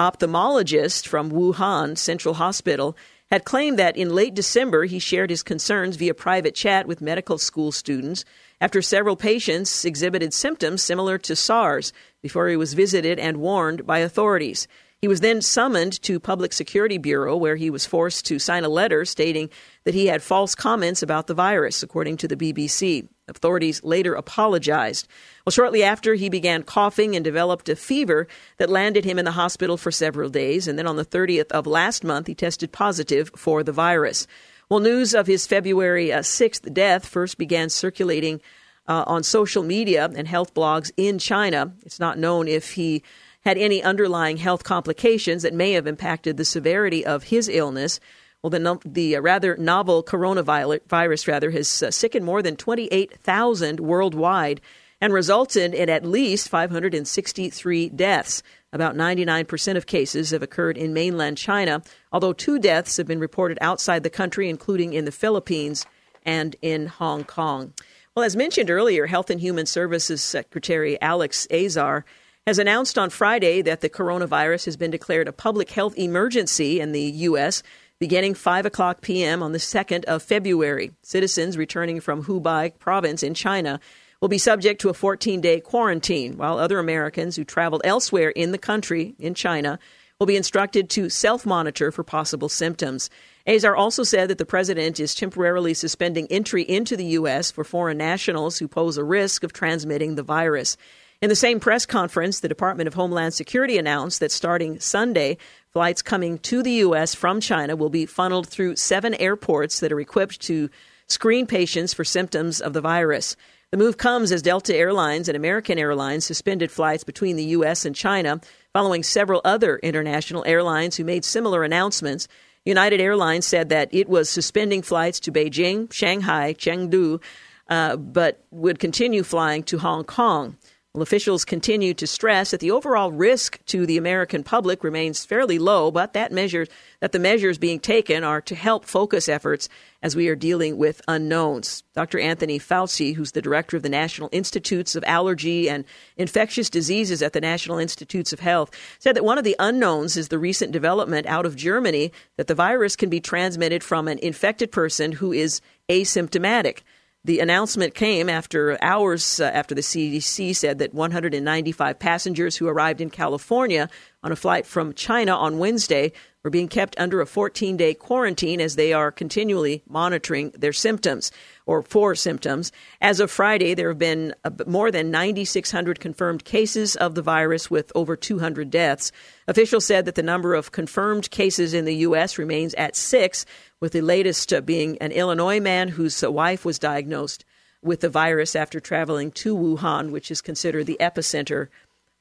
ophthalmologist 0.00 1.08
from 1.08 1.32
Wuhan 1.32 1.98
Central 1.98 2.34
Hospital, 2.34 2.96
had 3.30 3.44
claimed 3.44 3.78
that 3.78 3.96
in 3.96 4.14
late 4.14 4.34
December 4.34 4.84
he 4.84 4.98
shared 4.98 5.30
his 5.30 5.42
concerns 5.42 5.96
via 5.96 6.14
private 6.14 6.54
chat 6.54 6.86
with 6.86 7.00
medical 7.00 7.38
school 7.38 7.70
students 7.70 8.24
after 8.60 8.80
several 8.80 9.16
patients 9.16 9.84
exhibited 9.84 10.32
symptoms 10.32 10.82
similar 10.82 11.18
to 11.18 11.36
SARS 11.36 11.92
before 12.22 12.48
he 12.48 12.56
was 12.56 12.74
visited 12.74 13.18
and 13.18 13.36
warned 13.36 13.86
by 13.86 13.98
authorities. 13.98 14.66
He 15.00 15.08
was 15.08 15.20
then 15.20 15.42
summoned 15.42 16.00
to 16.02 16.18
Public 16.18 16.52
Security 16.52 16.98
Bureau, 16.98 17.36
where 17.36 17.54
he 17.54 17.70
was 17.70 17.86
forced 17.86 18.26
to 18.26 18.40
sign 18.40 18.64
a 18.64 18.68
letter 18.68 19.04
stating 19.04 19.48
that 19.84 19.94
he 19.94 20.06
had 20.06 20.22
false 20.22 20.56
comments 20.56 21.02
about 21.02 21.28
the 21.28 21.34
virus, 21.34 21.84
according 21.84 22.16
to 22.16 22.28
the 22.28 22.36
BBC. 22.36 23.08
Authorities 23.28 23.82
later 23.84 24.14
apologized. 24.14 25.06
Well, 25.44 25.50
shortly 25.50 25.82
after, 25.82 26.14
he 26.14 26.28
began 26.28 26.62
coughing 26.62 27.14
and 27.14 27.24
developed 27.24 27.68
a 27.68 27.76
fever 27.76 28.28
that 28.56 28.70
landed 28.70 29.04
him 29.04 29.18
in 29.18 29.24
the 29.24 29.32
hospital 29.32 29.76
for 29.76 29.90
several 29.90 30.28
days. 30.28 30.68
And 30.68 30.78
then 30.78 30.86
on 30.86 30.96
the 30.96 31.04
30th 31.04 31.50
of 31.52 31.66
last 31.66 32.04
month, 32.04 32.26
he 32.26 32.34
tested 32.34 32.72
positive 32.72 33.30
for 33.36 33.62
the 33.62 33.72
virus. 33.72 34.26
Well, 34.68 34.80
news 34.80 35.14
of 35.14 35.26
his 35.26 35.46
February 35.46 36.12
uh, 36.12 36.20
6th 36.20 36.72
death 36.74 37.06
first 37.06 37.38
began 37.38 37.70
circulating 37.70 38.40
uh, 38.86 39.04
on 39.06 39.22
social 39.22 39.62
media 39.62 40.10
and 40.14 40.26
health 40.28 40.54
blogs 40.54 40.90
in 40.96 41.18
China. 41.18 41.72
It's 41.84 42.00
not 42.00 42.18
known 42.18 42.48
if 42.48 42.72
he 42.72 43.02
had 43.44 43.56
any 43.56 43.82
underlying 43.82 44.36
health 44.36 44.64
complications 44.64 45.42
that 45.42 45.54
may 45.54 45.72
have 45.72 45.86
impacted 45.86 46.36
the 46.36 46.44
severity 46.44 47.06
of 47.06 47.24
his 47.24 47.48
illness. 47.48 48.00
Well, 48.42 48.50
the, 48.50 48.80
the 48.84 49.16
uh, 49.16 49.20
rather 49.20 49.56
novel 49.56 50.04
coronavirus 50.04 51.26
rather 51.26 51.50
has 51.50 51.82
uh, 51.82 51.90
sickened 51.90 52.24
more 52.24 52.40
than 52.40 52.56
28,000 52.56 53.80
worldwide 53.80 54.60
and 55.00 55.12
resulted 55.12 55.74
in 55.74 55.88
at 55.90 56.04
least 56.04 56.48
563 56.48 57.88
deaths. 57.90 58.42
About 58.72 58.94
99% 58.94 59.76
of 59.76 59.86
cases 59.86 60.30
have 60.30 60.42
occurred 60.42 60.76
in 60.76 60.92
mainland 60.92 61.36
China, 61.36 61.82
although 62.12 62.32
two 62.32 62.58
deaths 62.58 62.96
have 62.96 63.06
been 63.06 63.20
reported 63.20 63.58
outside 63.60 64.02
the 64.02 64.10
country, 64.10 64.48
including 64.48 64.92
in 64.92 65.04
the 65.04 65.12
Philippines 65.12 65.86
and 66.24 66.54
in 66.62 66.86
Hong 66.86 67.24
Kong. 67.24 67.72
Well, 68.14 68.24
as 68.24 68.36
mentioned 68.36 68.70
earlier, 68.70 69.06
Health 69.06 69.30
and 69.30 69.40
Human 69.40 69.66
Services 69.66 70.22
Secretary 70.22 71.00
Alex 71.00 71.46
Azar 71.50 72.04
has 72.46 72.58
announced 72.58 72.98
on 72.98 73.10
Friday 73.10 73.62
that 73.62 73.80
the 73.80 73.90
coronavirus 73.90 74.64
has 74.64 74.76
been 74.76 74.90
declared 74.90 75.28
a 75.28 75.32
public 75.32 75.70
health 75.70 75.96
emergency 75.96 76.80
in 76.80 76.92
the 76.92 77.02
U.S. 77.02 77.62
beginning 78.00 78.34
5 78.34 78.66
o'clock 78.66 79.00
p.m. 79.00 79.42
on 79.42 79.50
the 79.52 79.58
2nd 79.58 80.04
of 80.04 80.22
February. 80.22 80.92
Citizens 81.02 81.56
returning 81.56 82.00
from 82.00 82.24
Hubei 82.24 82.78
province 82.78 83.24
in 83.24 83.34
China 83.34 83.80
will 84.20 84.28
be 84.28 84.38
subject 84.38 84.80
to 84.80 84.88
a 84.88 84.94
14 84.94 85.40
day 85.40 85.60
quarantine, 85.60 86.36
while 86.36 86.58
other 86.58 86.78
Americans 86.78 87.34
who 87.34 87.44
traveled 87.44 87.82
elsewhere 87.84 88.30
in 88.30 88.52
the 88.52 88.58
country, 88.58 89.14
in 89.18 89.34
China, 89.34 89.80
will 90.18 90.26
be 90.26 90.36
instructed 90.36 90.90
to 90.90 91.08
self 91.08 91.44
monitor 91.44 91.90
for 91.90 92.04
possible 92.04 92.48
symptoms. 92.48 93.10
Azar 93.48 93.74
also 93.74 94.04
said 94.04 94.28
that 94.28 94.38
the 94.38 94.46
president 94.46 95.00
is 95.00 95.14
temporarily 95.14 95.74
suspending 95.74 96.26
entry 96.28 96.62
into 96.62 96.96
the 96.96 97.04
U.S. 97.04 97.50
for 97.50 97.64
foreign 97.64 97.98
nationals 97.98 98.58
who 98.58 98.68
pose 98.68 98.96
a 98.96 99.04
risk 99.04 99.42
of 99.42 99.52
transmitting 99.52 100.14
the 100.14 100.22
virus. 100.22 100.76
In 101.20 101.28
the 101.28 101.34
same 101.34 101.58
press 101.58 101.84
conference, 101.84 102.38
the 102.38 102.48
Department 102.48 102.86
of 102.86 102.94
Homeland 102.94 103.34
Security 103.34 103.76
announced 103.76 104.20
that 104.20 104.30
starting 104.30 104.78
Sunday, 104.78 105.36
flights 105.72 106.00
coming 106.00 106.38
to 106.38 106.62
the 106.62 106.70
U.S. 106.74 107.12
from 107.12 107.40
China 107.40 107.74
will 107.74 107.90
be 107.90 108.06
funneled 108.06 108.46
through 108.46 108.76
seven 108.76 109.14
airports 109.14 109.80
that 109.80 109.90
are 109.90 109.98
equipped 109.98 110.40
to 110.42 110.70
screen 111.08 111.48
patients 111.48 111.92
for 111.92 112.04
symptoms 112.04 112.60
of 112.60 112.72
the 112.72 112.80
virus. 112.80 113.34
The 113.72 113.78
move 113.78 113.96
comes 113.96 114.30
as 114.30 114.42
Delta 114.42 114.76
Airlines 114.76 115.28
and 115.28 115.34
American 115.34 115.76
Airlines 115.76 116.24
suspended 116.24 116.70
flights 116.70 117.02
between 117.02 117.34
the 117.34 117.46
U.S. 117.46 117.84
and 117.84 117.96
China 117.96 118.40
following 118.72 119.02
several 119.02 119.40
other 119.44 119.78
international 119.78 120.44
airlines 120.46 120.96
who 120.96 121.04
made 121.04 121.24
similar 121.24 121.64
announcements. 121.64 122.28
United 122.64 123.00
Airlines 123.00 123.44
said 123.44 123.70
that 123.70 123.88
it 123.90 124.08
was 124.08 124.30
suspending 124.30 124.82
flights 124.82 125.18
to 125.20 125.32
Beijing, 125.32 125.92
Shanghai, 125.92 126.54
Chengdu, 126.54 127.20
uh, 127.68 127.96
but 127.96 128.40
would 128.52 128.78
continue 128.78 129.24
flying 129.24 129.64
to 129.64 129.78
Hong 129.78 130.04
Kong. 130.04 130.56
Well, 130.94 131.02
officials 131.02 131.44
continue 131.44 131.92
to 131.92 132.06
stress 132.06 132.50
that 132.50 132.60
the 132.60 132.70
overall 132.70 133.12
risk 133.12 133.62
to 133.66 133.84
the 133.84 133.98
American 133.98 134.42
public 134.42 134.82
remains 134.82 135.22
fairly 135.22 135.58
low, 135.58 135.90
but 135.90 136.14
that 136.14 136.30
that 136.30 137.12
the 137.12 137.18
measures 137.18 137.58
being 137.58 137.78
taken 137.78 138.24
are 138.24 138.40
to 138.40 138.54
help 138.54 138.86
focus 138.86 139.28
efforts 139.28 139.68
as 140.02 140.16
we 140.16 140.28
are 140.28 140.34
dealing 140.34 140.78
with 140.78 141.02
unknowns. 141.06 141.82
Dr. 141.94 142.18
Anthony 142.18 142.58
Fauci, 142.58 143.14
who's 143.14 143.32
the 143.32 143.42
director 143.42 143.76
of 143.76 143.82
the 143.82 143.90
National 143.90 144.30
Institutes 144.32 144.96
of 144.96 145.04
Allergy 145.06 145.68
and 145.68 145.84
Infectious 146.16 146.70
Diseases 146.70 147.20
at 147.20 147.34
the 147.34 147.40
National 147.40 147.76
Institutes 147.76 148.32
of 148.32 148.40
Health, 148.40 148.70
said 148.98 149.14
that 149.14 149.24
one 149.24 149.36
of 149.36 149.44
the 149.44 149.56
unknowns 149.58 150.16
is 150.16 150.28
the 150.28 150.38
recent 150.38 150.72
development 150.72 151.26
out 151.26 151.44
of 151.44 151.54
Germany 151.54 152.12
that 152.38 152.46
the 152.46 152.54
virus 152.54 152.96
can 152.96 153.10
be 153.10 153.20
transmitted 153.20 153.84
from 153.84 154.08
an 154.08 154.18
infected 154.20 154.72
person 154.72 155.12
who 155.12 155.32
is 155.32 155.60
asymptomatic. 155.90 156.78
The 157.24 157.40
announcement 157.40 157.94
came 157.94 158.28
after 158.28 158.82
hours 158.82 159.40
uh, 159.40 159.44
after 159.44 159.74
the 159.74 159.80
CDC 159.80 160.54
said 160.54 160.78
that 160.78 160.94
195 160.94 161.98
passengers 161.98 162.56
who 162.56 162.68
arrived 162.68 163.00
in 163.00 163.10
California 163.10 163.90
on 164.28 164.32
a 164.32 164.36
flight 164.36 164.66
from 164.66 164.92
China 164.92 165.34
on 165.34 165.56
Wednesday 165.56 166.12
were 166.44 166.50
being 166.50 166.68
kept 166.68 166.94
under 166.98 167.22
a 167.22 167.26
14 167.26 167.78
day 167.78 167.94
quarantine 167.94 168.60
as 168.60 168.76
they 168.76 168.92
are 168.92 169.10
continually 169.10 169.82
monitoring 169.88 170.50
their 170.50 170.74
symptoms 170.74 171.32
or 171.64 171.80
for 171.80 172.14
symptoms. 172.14 172.70
As 173.00 173.20
of 173.20 173.30
Friday, 173.30 173.72
there 173.72 173.88
have 173.88 173.98
been 173.98 174.34
more 174.66 174.90
than 174.90 175.10
9,600 175.10 175.98
confirmed 175.98 176.44
cases 176.44 176.94
of 176.96 177.14
the 177.14 177.22
virus 177.22 177.70
with 177.70 177.90
over 177.94 178.16
200 178.16 178.70
deaths. 178.70 179.12
Officials 179.46 179.86
said 179.86 180.04
that 180.04 180.14
the 180.14 180.22
number 180.22 180.52
of 180.52 180.72
confirmed 180.72 181.30
cases 181.30 181.72
in 181.72 181.86
the 181.86 181.96
U.S. 181.96 182.36
remains 182.36 182.74
at 182.74 182.96
six, 182.96 183.46
with 183.80 183.92
the 183.92 184.02
latest 184.02 184.52
uh, 184.52 184.60
being 184.60 184.98
an 184.98 185.10
Illinois 185.10 185.58
man 185.58 185.88
whose 185.88 186.22
uh, 186.22 186.30
wife 186.30 186.66
was 186.66 186.78
diagnosed 186.78 187.46
with 187.82 188.00
the 188.00 188.10
virus 188.10 188.54
after 188.54 188.78
traveling 188.78 189.30
to 189.30 189.56
Wuhan, 189.56 190.10
which 190.10 190.30
is 190.30 190.42
considered 190.42 190.84
the 190.84 190.98
epicenter 191.00 191.68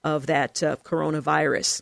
of 0.08 0.28
that 0.28 0.64
uh, 0.64 0.78
coronavirus. 0.78 1.82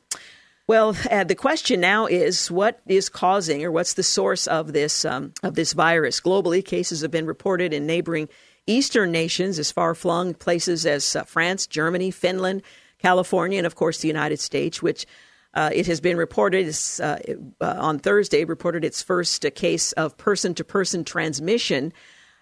Well, 0.67 0.95
uh, 1.11 1.23
the 1.23 1.35
question 1.35 1.79
now 1.79 2.07
is 2.07 2.49
what 2.49 2.79
is 2.87 3.07
causing 3.07 3.63
or 3.63 3.71
what's 3.71 3.93
the 3.93 4.03
source 4.03 4.47
of 4.47 4.73
this 4.73 5.05
um, 5.05 5.33
of 5.43 5.53
this 5.53 5.73
virus? 5.73 6.19
Globally, 6.19 6.65
cases 6.65 7.01
have 7.01 7.11
been 7.11 7.27
reported 7.27 7.71
in 7.71 7.85
neighboring 7.85 8.27
eastern 8.65 9.11
nations 9.11 9.59
as 9.59 9.71
far 9.71 9.93
flung 9.93 10.33
places 10.33 10.87
as 10.87 11.15
uh, 11.15 11.23
France, 11.23 11.67
Germany, 11.67 12.09
Finland, 12.09 12.63
California, 12.97 13.59
and 13.59 13.67
of 13.67 13.75
course 13.75 13.99
the 13.99 14.07
United 14.07 14.39
States, 14.39 14.81
which 14.81 15.05
uh, 15.53 15.69
it 15.71 15.85
has 15.85 16.01
been 16.01 16.17
reported 16.17 16.75
uh, 16.99 17.17
uh, 17.61 17.75
on 17.77 17.99
Thursday 17.99 18.43
reported 18.43 18.83
its 18.83 19.03
first 19.03 19.45
uh, 19.45 19.51
case 19.51 19.91
of 19.93 20.17
person 20.17 20.55
to 20.55 20.63
person 20.63 21.03
transmission. 21.03 21.93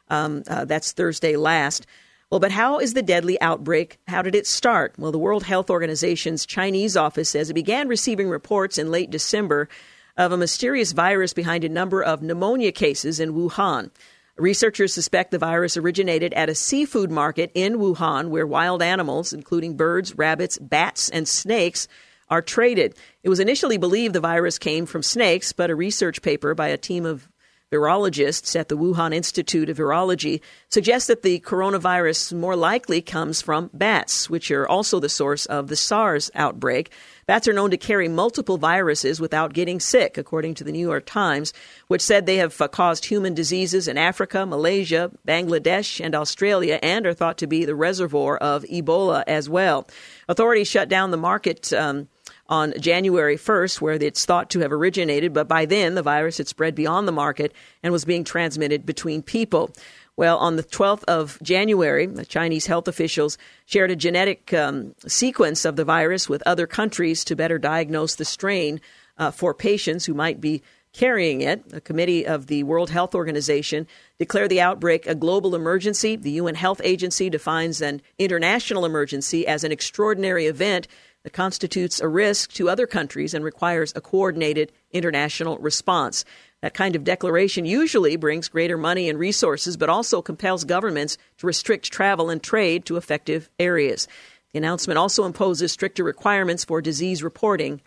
Um, 0.10 0.44
that's 0.44 0.94
Thursday 0.94 1.36
last. 1.36 1.86
Well, 2.34 2.40
but 2.40 2.52
how 2.52 2.80
is 2.80 2.96
the 2.96 3.04
deadly 3.04 3.40
outbreak? 3.42 4.00
How 4.08 4.24
did 4.24 4.34
it 4.34 4.48
start? 4.48 4.96
Well, 4.98 5.12
the 5.12 5.20
World 5.20 5.44
Health 5.44 5.70
Organization's 5.70 6.48
Chinese 6.48 6.98
office 6.98 7.30
says 7.30 7.52
it 7.52 7.54
began 7.54 7.88
receiving 7.88 8.28
reports 8.28 8.80
in 8.80 8.90
late 8.90 9.12
December 9.12 9.70
of 10.18 10.32
a 10.32 10.38
mysterious 10.38 10.94
virus 10.94 11.32
behind 11.32 11.64
a 11.64 11.70
number 11.70 12.02
of 12.02 12.24
pneumonia 12.24 12.72
cases 12.72 13.20
in 13.20 13.34
Wuhan. 13.34 13.92
Researchers 14.36 14.96
suspect 14.96 15.30
the 15.30 15.38
virus 15.38 15.78
originated 15.78 16.34
at 16.34 16.50
a 16.50 16.56
seafood 16.56 17.12
market 17.12 17.52
in 17.54 17.76
Wuhan 17.76 18.30
where 18.30 18.48
wild 18.48 18.82
animals, 18.82 19.32
including 19.32 19.78
birds, 19.78 20.18
rabbits, 20.18 20.58
bats, 20.58 21.10
and 21.10 21.28
snakes, 21.28 21.88
are 22.32 22.42
traded. 22.42 22.96
It 23.22 23.30
was 23.30 23.40
initially 23.40 23.78
believed 23.78 24.16
the 24.16 24.20
virus 24.20 24.58
came 24.58 24.88
from 24.88 25.04
snakes, 25.04 25.54
but 25.54 25.70
a 25.70 25.76
research 25.76 26.24
paper 26.24 26.56
by 26.56 26.70
a 26.70 26.78
team 26.78 27.06
of 27.06 27.30
virologists 27.74 28.58
at 28.58 28.70
the 28.70 28.78
Wuhan 28.78 29.14
Institute 29.14 29.70
of 29.70 29.78
Virology 29.78 30.42
suggest 30.70 31.08
that 31.08 31.24
the 31.24 31.40
coronavirus 31.40 32.34
more 32.34 32.56
likely 32.56 33.02
comes 33.02 33.42
from 33.42 33.72
bats, 33.74 34.30
which 34.30 34.52
are 34.52 34.68
also 34.68 35.00
the 35.00 35.10
source 35.10 35.48
of 35.48 35.68
the 35.68 35.76
SARS 35.76 36.30
outbreak. 36.36 36.92
Bats 37.26 37.48
are 37.48 37.54
known 37.54 37.72
to 37.72 37.78
carry 37.78 38.08
multiple 38.08 38.58
viruses 38.58 39.20
without 39.20 39.54
getting 39.54 39.80
sick, 39.80 40.18
according 40.18 40.54
to 40.56 40.64
the 40.64 40.72
New 40.72 40.88
York 40.88 41.06
Times, 41.06 41.54
which 41.88 42.02
said 42.02 42.26
they 42.26 42.38
have 42.38 42.60
uh, 42.62 42.68
caused 42.68 43.06
human 43.06 43.34
diseases 43.34 43.88
in 43.88 43.98
Africa, 43.98 44.46
Malaysia, 44.46 45.10
Bangladesh, 45.28 46.04
and 46.04 46.14
Australia, 46.16 46.80
and 46.84 47.08
are 47.08 47.14
thought 47.14 47.38
to 47.40 47.48
be 47.48 47.66
the 47.66 47.76
reservoir 47.76 48.38
of 48.38 48.64
Ebola 48.66 49.24
as 49.26 49.50
well. 49.50 49.88
Authorities 50.28 50.68
shut 50.68 50.90
down 50.90 51.12
the 51.12 51.18
market. 51.18 51.74
Um, 51.74 52.08
on 52.54 52.72
January 52.80 53.36
1st, 53.36 53.82
where 53.82 53.94
it's 53.94 54.26
thought 54.26 54.52
to 54.52 54.60
have 54.60 54.72
originated, 54.72 55.34
but 55.34 55.48
by 55.48 55.66
then 55.66 55.96
the 55.96 56.04
virus 56.04 56.38
had 56.38 56.48
spread 56.48 56.76
beyond 56.76 57.08
the 57.08 57.12
market 57.12 57.52
and 57.82 57.92
was 57.92 58.06
being 58.06 58.24
transmitted 58.24 58.86
between 58.86 59.24
people. 59.24 59.72
Well, 60.18 60.38
on 60.38 60.56
the 60.56 60.64
12th 60.64 61.04
of 61.06 61.40
January, 61.42 62.06
the 62.06 62.28
Chinese 62.28 62.68
health 62.68 62.88
officials 62.88 63.40
shared 63.66 63.90
a 63.90 63.96
genetic 63.96 64.54
um, 64.54 64.94
sequence 65.08 65.66
of 65.66 65.78
the 65.78 65.84
virus 65.84 66.30
with 66.30 66.44
other 66.46 66.68
countries 66.68 67.24
to 67.24 67.36
better 67.36 67.58
diagnose 67.58 68.14
the 68.14 68.24
strain 68.24 68.80
uh, 69.18 69.32
for 69.32 69.56
patients 69.56 70.06
who 70.06 70.14
might 70.14 70.40
be 70.40 70.62
carrying 70.94 71.42
it. 71.42 71.64
A 71.74 71.82
committee 71.82 72.24
of 72.24 72.46
the 72.46 72.62
World 72.62 72.92
Health 72.92 73.16
Organization 73.16 73.88
declared 74.20 74.52
the 74.52 74.62
outbreak 74.62 75.08
a 75.08 75.16
global 75.16 75.56
emergency. 75.56 76.16
The 76.16 76.34
UN 76.34 76.54
Health 76.54 76.82
Agency 76.84 77.32
defines 77.32 77.82
an 77.82 78.04
international 78.20 78.86
emergency 78.86 79.48
as 79.48 79.64
an 79.64 79.72
extraordinary 79.72 80.46
event 80.46 80.88
that 81.24 81.34
constitutes 81.34 82.00
a 82.00 82.08
risk 82.08 82.52
to 82.54 82.70
other 82.70 82.86
countries 82.86 83.34
and 83.34 83.44
requires 83.44 83.94
a 83.96 84.02
coordinated 84.02 84.72
international 84.92 85.58
response. 85.58 86.26
That 86.62 86.74
kind 86.74 86.96
of 86.96 87.04
declaration 87.04 87.66
usually 87.66 88.16
brings 88.16 88.48
greater 88.48 88.78
money 88.78 89.10
and 89.10 89.20
resources, 89.20 89.76
but 89.76 89.90
also 89.90 90.22
compels 90.22 90.64
governments 90.64 91.18
to 91.38 91.48
restrict 91.48 91.92
travel 91.92 92.30
and 92.30 92.42
trade 92.42 92.86
to 92.86 92.98
affected 92.98 93.48
areas. 93.60 94.08
The 94.54 94.60
announcement 94.60 94.98
also 94.98 95.26
imposes 95.26 95.72
stricter 95.72 96.04
requirements 96.04 96.64
for 96.64 96.82
disease 96.82 97.24
reporting 97.24 97.82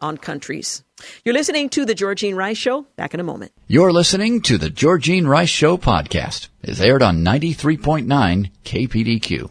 on 0.00 0.16
countries. 0.16 0.82
You're 1.24 1.34
listening 1.34 1.68
to 1.70 1.84
The 1.84 1.94
Georgene 1.94 2.36
Rice 2.36 2.56
Show. 2.56 2.86
Back 2.96 3.14
in 3.14 3.20
a 3.20 3.24
moment. 3.24 3.52
You're 3.66 3.92
listening 3.92 4.42
to 4.42 4.58
The 4.58 4.70
Georgene 4.70 5.26
Rice 5.26 5.48
Show 5.48 5.76
podcast. 5.78 6.48
It's 6.62 6.80
aired 6.80 7.02
on 7.02 7.24
93.9 7.24 8.50
KPDQ. 8.64 9.50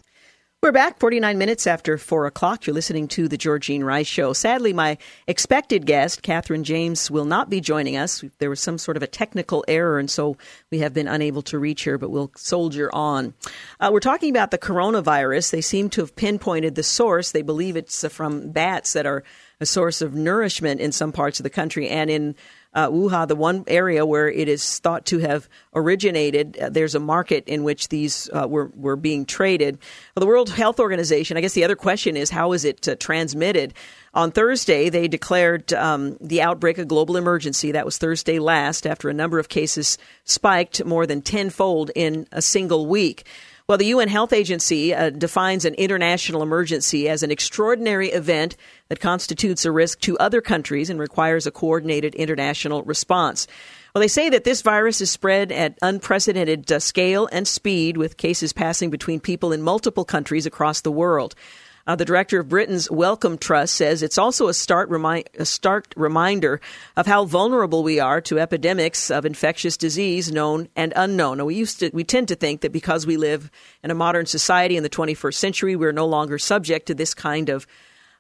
We're 0.62 0.74
back 0.74 1.00
49 1.00 1.38
minutes 1.38 1.68
after 1.68 1.98
4 1.98 2.26
o'clock. 2.26 2.68
You're 2.68 2.74
listening 2.74 3.08
to 3.10 3.30
The 3.30 3.38
Georgene 3.38 3.82
Rice 3.82 4.08
Show. 4.08 4.34
Sadly, 4.34 4.74
my 4.74 4.98
expected 5.26 5.86
guest, 5.86 6.22
Katherine 6.22 6.66
James, 6.66 7.10
will 7.10 7.24
not 7.24 7.50
be 7.50 7.62
joining 7.62 7.96
us. 7.96 8.26
There 8.40 8.50
was 8.50 8.60
some 8.60 8.78
sort 8.78 8.98
of 8.98 9.04
a 9.04 9.08
technical 9.08 9.64
error, 9.70 10.00
and 10.00 10.12
so 10.12 10.36
we 10.70 10.80
have 10.80 10.94
been 10.94 11.08
unable 11.08 11.44
to 11.44 11.58
reach 11.58 11.86
her, 11.86 11.98
but 11.98 12.10
we'll 12.10 12.34
soldier 12.36 12.94
on. 12.94 13.34
Uh, 13.80 13.90
we're 13.94 14.02
talking 14.02 14.32
about 14.32 14.52
the 14.52 14.58
coronavirus. 14.58 15.52
They 15.52 15.62
seem 15.62 15.90
to 15.92 16.02
have 16.02 16.18
pinpointed 16.18 16.76
the 16.76 16.84
source. 16.84 17.32
They 17.32 17.42
believe 17.42 17.78
it's 17.78 18.06
from 18.10 18.52
bats 18.52 18.92
that 18.92 19.06
are 19.06 19.24
a 19.62 19.66
source 19.66 20.02
of 20.02 20.14
nourishment 20.14 20.82
in 20.82 20.92
some 20.92 21.14
parts 21.14 21.40
of 21.40 21.46
the 21.46 21.50
country 21.50 21.88
and 21.88 22.10
in 22.10 22.36
uh, 22.74 22.88
Wuhan, 22.90 23.28
the 23.28 23.36
one 23.36 23.64
area 23.68 24.06
where 24.06 24.30
it 24.30 24.48
is 24.48 24.80
thought 24.80 25.06
to 25.08 25.18
have 25.20 25.50
originated, 25.74 26.58
uh, 26.58 26.70
there's 26.70 26.94
a 26.94 27.00
market 27.00 27.48
in 27.48 27.64
which 27.64 27.90
these 27.90 28.30
uh, 28.32 28.48
were, 28.48 28.72
were 28.76 28.96
being 28.96 29.26
traded. 29.26 29.80
Well, 30.16 30.22
the 30.22 30.28
World 30.28 30.50
Health 30.52 30.80
Organization, 30.80 31.36
I 31.36 31.42
guess 31.42 31.54
the 31.54 31.64
other 31.64 31.76
question 31.76 32.16
is 32.16 32.30
how 32.30 32.52
is 32.52 32.66
it 32.66 32.88
uh, 32.88 32.96
transmitted? 32.96 33.74
On 34.14 34.32
Thursday, 34.32 34.90
they 34.90 35.08
declared 35.08 35.74
um, 35.74 36.18
the 36.22 36.42
outbreak 36.42 36.78
a 36.78 36.86
global 36.86 37.18
emergency. 37.18 37.72
That 37.72 37.86
was 37.86 37.98
Thursday 37.98 38.40
last 38.40 38.86
after 38.86 39.10
a 39.10 39.14
number 39.14 39.40
of 39.40 39.50
cases 39.50 39.98
spiked 40.24 40.84
more 40.86 41.08
than 41.08 41.22
tenfold 41.22 41.92
in 41.96 42.28
a 42.32 42.42
single 42.42 42.86
week. 42.86 43.26
Well, 43.70 43.78
the 43.78 43.86
UN 43.86 44.08
Health 44.08 44.34
Agency 44.34 44.96
uh, 44.96 45.12
defines 45.12 45.64
an 45.64 45.76
international 45.76 46.42
emergency 46.42 47.08
as 47.08 47.22
an 47.22 47.30
extraordinary 47.30 48.10
event 48.10 48.58
that 48.88 49.00
constitutes 49.00 49.64
a 49.64 49.72
risk 49.72 50.00
to 50.00 50.18
other 50.18 50.42
countries 50.42 50.90
and 50.90 51.00
requires 51.00 51.46
a 51.46 51.52
coordinated 51.52 52.16
international 52.16 52.82
response. 52.82 53.46
Well, 53.94 54.00
they 54.00 54.08
say 54.08 54.28
that 54.30 54.44
this 54.44 54.64
virus 54.64 55.02
is 55.02 55.12
spread 55.12 55.52
at 55.52 55.78
unprecedented 55.84 56.72
uh, 56.72 56.80
scale 56.80 57.30
and 57.32 57.48
speed, 57.48 57.96
with 57.96 58.18
cases 58.18 58.54
passing 58.54 58.90
between 58.90 59.20
people 59.20 59.52
in 59.54 59.62
multiple 59.62 60.04
countries 60.04 60.48
across 60.48 60.82
the 60.82 60.92
world. 60.92 61.36
Uh, 61.90 61.96
the 61.96 62.06
director 62.06 62.40
of 62.40 62.48
Britain's 62.48 62.88
Wellcome 62.92 63.40
Trust 63.40 63.74
says 63.74 64.04
it's 64.04 64.20
also 64.20 64.48
a, 64.48 64.54
start 64.54 64.90
remi- 64.90 65.26
a 65.40 65.46
stark 65.46 65.92
reminder 65.96 66.62
of 66.96 67.08
how 67.08 67.26
vulnerable 67.26 67.82
we 67.82 68.00
are 68.00 68.22
to 68.22 68.38
epidemics 68.38 69.10
of 69.10 69.26
infectious 69.26 69.76
disease, 69.76 70.32
known 70.32 70.68
and 70.76 70.94
unknown. 70.96 71.40
Now, 71.40 71.46
we 71.46 71.56
used 71.56 71.80
to, 71.80 71.90
we 71.92 72.04
tend 72.04 72.28
to 72.28 72.36
think 72.36 72.62
that 72.62 72.72
because 72.72 73.08
we 73.08 73.18
live 73.18 73.50
in 73.84 73.90
a 73.90 73.96
modern 73.96 74.28
society 74.28 74.78
in 74.78 74.84
the 74.84 74.90
21st 74.90 75.34
century, 75.34 75.76
we're 75.76 75.92
no 75.92 76.06
longer 76.06 76.38
subject 76.38 76.86
to 76.86 76.94
this 76.94 77.16
kind 77.16 77.50
of 77.50 77.66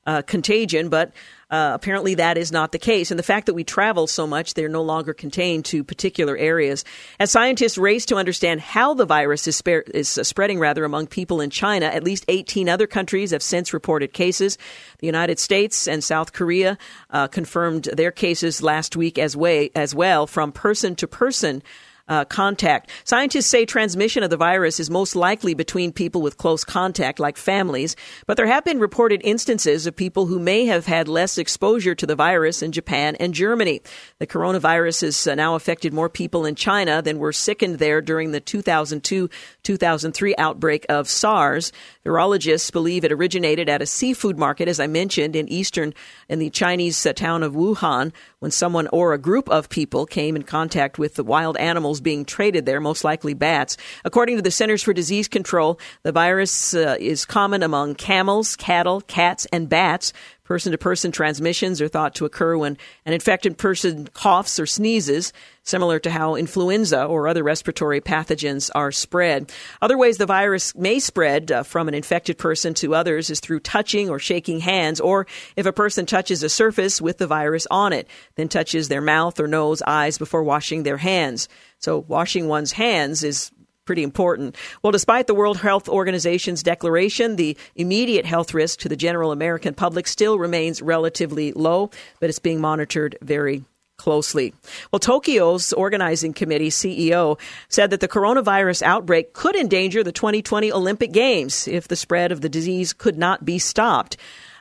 uh, 0.07 0.23
contagion, 0.23 0.89
but 0.89 1.13
uh, 1.49 1.71
apparently, 1.73 2.15
that 2.15 2.37
is 2.37 2.51
not 2.51 2.71
the 2.71 2.79
case. 2.79 3.11
And 3.11 3.17
the 3.17 3.23
fact 3.23 3.47
that 3.47 3.55
we 3.55 3.63
travel 3.63 4.05
so 4.05 4.27
much, 4.27 4.53
they're 4.53 4.69
no 4.69 4.83
longer 4.83 5.13
contained 5.13 5.65
to 5.65 5.83
particular 5.83 6.37
areas. 6.37 6.85
As 7.19 7.31
scientists 7.31 7.77
race 7.77 8.05
to 8.07 8.15
understand 8.15 8.61
how 8.61 8.93
the 8.93 9.05
virus 9.05 9.47
is, 9.47 9.61
is 9.65 10.17
uh, 10.17 10.23
spreading, 10.23 10.59
rather, 10.59 10.83
among 10.83 11.07
people 11.07 11.41
in 11.41 11.49
China, 11.49 11.87
at 11.87 12.03
least 12.03 12.25
18 12.27 12.69
other 12.69 12.85
countries 12.85 13.31
have 13.31 13.41
since 13.41 13.73
reported 13.73 14.13
cases. 14.13 14.57
The 14.99 15.07
United 15.07 15.39
States 15.39 15.87
and 15.87 16.03
South 16.03 16.33
Korea 16.33 16.77
uh, 17.09 17.27
confirmed 17.27 17.85
their 17.93 18.11
cases 18.11 18.61
last 18.61 18.95
week 18.95 19.17
as, 19.17 19.35
way, 19.35 19.71
as 19.75 19.95
well 19.95 20.27
from 20.27 20.51
person 20.51 20.95
to 20.97 21.07
person 21.07 21.63
uh, 22.09 22.25
contact. 22.25 22.89
Scientists 23.03 23.45
say 23.45 23.65
transmission 23.65 24.23
of 24.23 24.29
the 24.29 24.37
virus 24.37 24.79
is 24.79 24.89
most 24.89 25.15
likely 25.15 25.53
between 25.53 25.91
people 25.91 26.21
with 26.21 26.37
close 26.37 26.63
contact, 26.63 27.19
like 27.19 27.37
families, 27.37 27.95
but 28.25 28.35
there 28.35 28.47
have 28.47 28.65
been 28.65 28.79
reported 28.79 29.21
instances 29.23 29.87
of 29.87 29.95
people 29.95 30.25
who 30.25 30.39
may 30.39 30.65
have 30.65 30.85
had 30.85 31.07
less 31.07 31.37
exposure 31.37 31.95
to 31.95 32.05
the 32.05 32.15
virus 32.15 32.61
in 32.61 32.71
Japan 32.71 33.15
and 33.17 33.33
Germany. 33.33 33.81
The 34.17 34.27
coronavirus 34.27 35.01
has 35.01 35.27
uh, 35.27 35.35
now 35.35 35.55
affected 35.55 35.93
more 35.93 36.09
people 36.09 36.45
in 36.45 36.55
China 36.55 37.01
than 37.01 37.19
were 37.19 37.31
sickened 37.31 37.79
there 37.79 38.01
during 38.01 38.31
the 38.31 38.41
2002 38.41 39.29
2003 39.63 40.35
outbreak 40.37 40.85
of 40.89 41.07
SARS. 41.07 41.71
Virologists 42.05 42.71
believe 42.71 43.03
it 43.03 43.11
originated 43.11 43.69
at 43.69 43.81
a 43.81 43.85
seafood 43.85 44.37
market, 44.37 44.67
as 44.67 44.79
I 44.79 44.87
mentioned, 44.87 45.35
in 45.35 45.47
eastern, 45.47 45.93
in 46.29 46.39
the 46.39 46.49
Chinese 46.49 47.05
uh, 47.05 47.13
town 47.13 47.43
of 47.43 47.53
Wuhan, 47.53 48.13
when 48.39 48.51
someone 48.51 48.87
or 48.93 49.13
a 49.13 49.17
group 49.17 49.49
of 49.49 49.67
people 49.67 50.05
came 50.05 50.35
in 50.35 50.43
contact 50.43 50.97
with 50.97 51.15
the 51.15 51.23
wild 51.23 51.57
animals 51.57 51.99
being 51.99 52.23
traded 52.23 52.65
there, 52.65 52.79
most 52.79 53.03
likely 53.03 53.33
bats. 53.33 53.75
According 54.05 54.37
to 54.37 54.41
the 54.41 54.51
Centers 54.51 54.83
for 54.83 54.93
Disease 54.93 55.27
Control, 55.27 55.79
the 56.03 56.11
virus 56.11 56.73
uh, 56.73 56.95
is 56.99 57.25
common 57.25 57.63
among 57.63 57.95
camels, 57.95 58.55
cattle, 58.55 59.01
cats, 59.01 59.47
and 59.51 59.67
bats. 59.67 60.13
Person 60.49 60.71
to 60.71 60.79
person 60.79 61.11
transmissions 61.11 61.79
are 61.79 61.87
thought 61.87 62.15
to 62.15 62.25
occur 62.25 62.57
when 62.57 62.75
an 63.05 63.13
infected 63.13 63.55
person 63.55 64.07
coughs 64.07 64.59
or 64.59 64.65
sneezes, 64.65 65.31
similar 65.61 65.99
to 65.99 66.09
how 66.09 66.33
influenza 66.33 67.05
or 67.05 67.27
other 67.27 67.43
respiratory 67.43 68.01
pathogens 68.01 68.71
are 68.73 68.91
spread. 68.91 69.51
Other 69.79 69.95
ways 69.95 70.17
the 70.17 70.25
virus 70.25 70.73
may 70.73 70.97
spread 70.97 71.51
uh, 71.51 71.61
from 71.61 71.87
an 71.87 71.93
infected 71.93 72.39
person 72.39 72.73
to 72.73 72.95
others 72.95 73.29
is 73.29 73.39
through 73.39 73.59
touching 73.59 74.09
or 74.09 74.17
shaking 74.17 74.59
hands, 74.59 74.99
or 74.99 75.27
if 75.55 75.67
a 75.67 75.71
person 75.71 76.07
touches 76.07 76.41
a 76.41 76.49
surface 76.49 76.99
with 76.99 77.19
the 77.19 77.27
virus 77.27 77.67
on 77.69 77.93
it, 77.93 78.07
then 78.33 78.49
touches 78.49 78.87
their 78.87 79.01
mouth 79.01 79.39
or 79.39 79.47
nose, 79.47 79.83
eyes 79.85 80.17
before 80.17 80.41
washing 80.41 80.81
their 80.81 80.97
hands. 80.97 81.47
So, 81.77 81.99
washing 82.07 82.47
one's 82.47 82.71
hands 82.71 83.23
is 83.23 83.51
pretty 83.89 84.03
important. 84.03 84.55
Well, 84.83 84.91
despite 84.91 85.25
the 85.25 85.33
World 85.33 85.57
Health 85.57 85.89
Organization's 85.89 86.61
declaration, 86.61 87.37
the 87.37 87.57
immediate 87.75 88.23
health 88.23 88.53
risk 88.53 88.81
to 88.81 88.87
the 88.87 88.95
general 88.95 89.31
American 89.31 89.73
public 89.73 90.05
still 90.05 90.37
remains 90.37 90.79
relatively 90.79 91.53
low, 91.53 91.89
but 92.19 92.29
it's 92.29 92.37
being 92.37 92.61
monitored 92.61 93.17
very 93.23 93.63
closely. 93.97 94.53
Well, 94.91 94.99
Tokyo's 94.99 95.73
organizing 95.73 96.33
committee 96.33 96.69
CEO 96.69 97.39
said 97.67 97.89
that 97.89 97.99
the 97.99 98.07
coronavirus 98.07 98.83
outbreak 98.83 99.33
could 99.33 99.55
endanger 99.55 100.03
the 100.03 100.11
2020 100.11 100.71
Olympic 100.71 101.11
Games 101.11 101.67
if 101.67 101.87
the 101.87 101.95
spread 101.95 102.31
of 102.31 102.41
the 102.41 102.47
disease 102.47 102.93
could 102.93 103.17
not 103.17 103.43
be 103.43 103.57
stopped. 103.57 104.17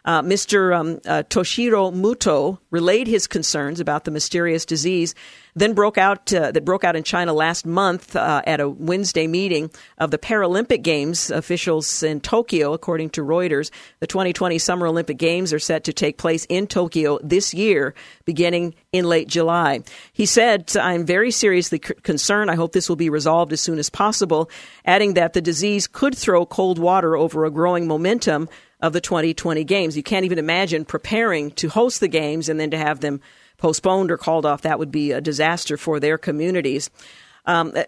Uh, 0.09 0.23
Mr. 0.23 0.75
Um, 0.75 1.01
uh, 1.05 1.23
Toshiro 1.29 1.93
Muto 1.93 2.57
relayed 2.71 3.07
his 3.07 3.27
concerns 3.27 3.79
about 3.79 4.05
the 4.05 4.11
mysterious 4.11 4.65
disease, 4.65 5.15
then 5.55 5.75
broke 5.75 5.99
out 5.99 6.33
uh, 6.33 6.51
that 6.51 6.65
broke 6.65 6.83
out 6.83 6.97
in 6.97 7.03
China 7.03 7.35
last 7.35 7.67
month 7.67 8.17
uh, 8.17 8.41
at 8.47 8.59
a 8.59 8.71
Wednesday 8.71 9.27
meeting 9.27 9.71
of 9.99 10.11
the 10.11 10.17
Paralympic 10.17 10.81
Games 10.81 11.31
officials 11.31 12.03
in 12.03 12.21
Tokyo, 12.21 12.73
according 12.73 13.11
to 13.11 13.21
Reuters. 13.21 13.71
The 14.01 14.07
2020 14.07 14.57
Summer 14.57 14.87
Olympic 14.87 15.19
Games 15.19 15.53
are 15.53 15.59
set 15.59 15.85
to 15.85 15.93
take 15.93 16.17
place 16.17 16.47
in 16.49 16.69
Tokyo 16.69 17.19
this 17.23 17.53
year, 17.53 17.93
beginning 18.25 18.77
in 18.93 19.05
late 19.05 19.29
July. 19.29 19.81
He 20.15 20.25
said, 20.25 20.75
"I'm 20.75 21.05
very 21.05 21.31
seriously 21.31 21.83
c- 21.87 21.93
concerned. 22.03 22.51
I 22.51 22.55
hope 22.55 22.73
this 22.73 22.89
will 22.89 22.97
be 22.97 23.11
resolved 23.11 23.53
as 23.53 23.61
soon 23.61 23.79
as 23.79 23.91
possible," 23.91 24.49
adding 24.87 25.15
that 25.15 25.35
the 25.35 25.43
disease 25.43 25.87
could 25.87 26.17
throw 26.17 26.47
cold 26.47 26.79
water 26.79 27.15
over 27.15 27.45
a 27.45 27.51
growing 27.51 27.87
momentum 27.87 28.49
of 28.81 28.93
the 28.93 29.01
2020 29.01 29.65
games. 29.65 29.97
You 29.97 30.03
can't 30.03 30.25
even 30.25 30.39
imagine 30.39 30.85
preparing 30.85 31.51
to 31.53 31.69
host 31.69 32.01
the 32.01 32.09
games 32.09 32.49
and 32.49 32.61
then 32.61 32.71
to 32.71 32.79
have 32.79 33.01
them 33.01 33.21
postponed 33.57 34.11
or 34.11 34.17
called 34.17 34.47
off. 34.47 34.63
That 34.63 34.79
would 34.79 34.93
be 34.93 35.13
a 35.13 35.21
disaster 35.21 35.77
for 35.77 35.99
their 35.99 36.19
communities. 36.19 36.91
Um, 37.49 37.73
uh, 37.75 37.85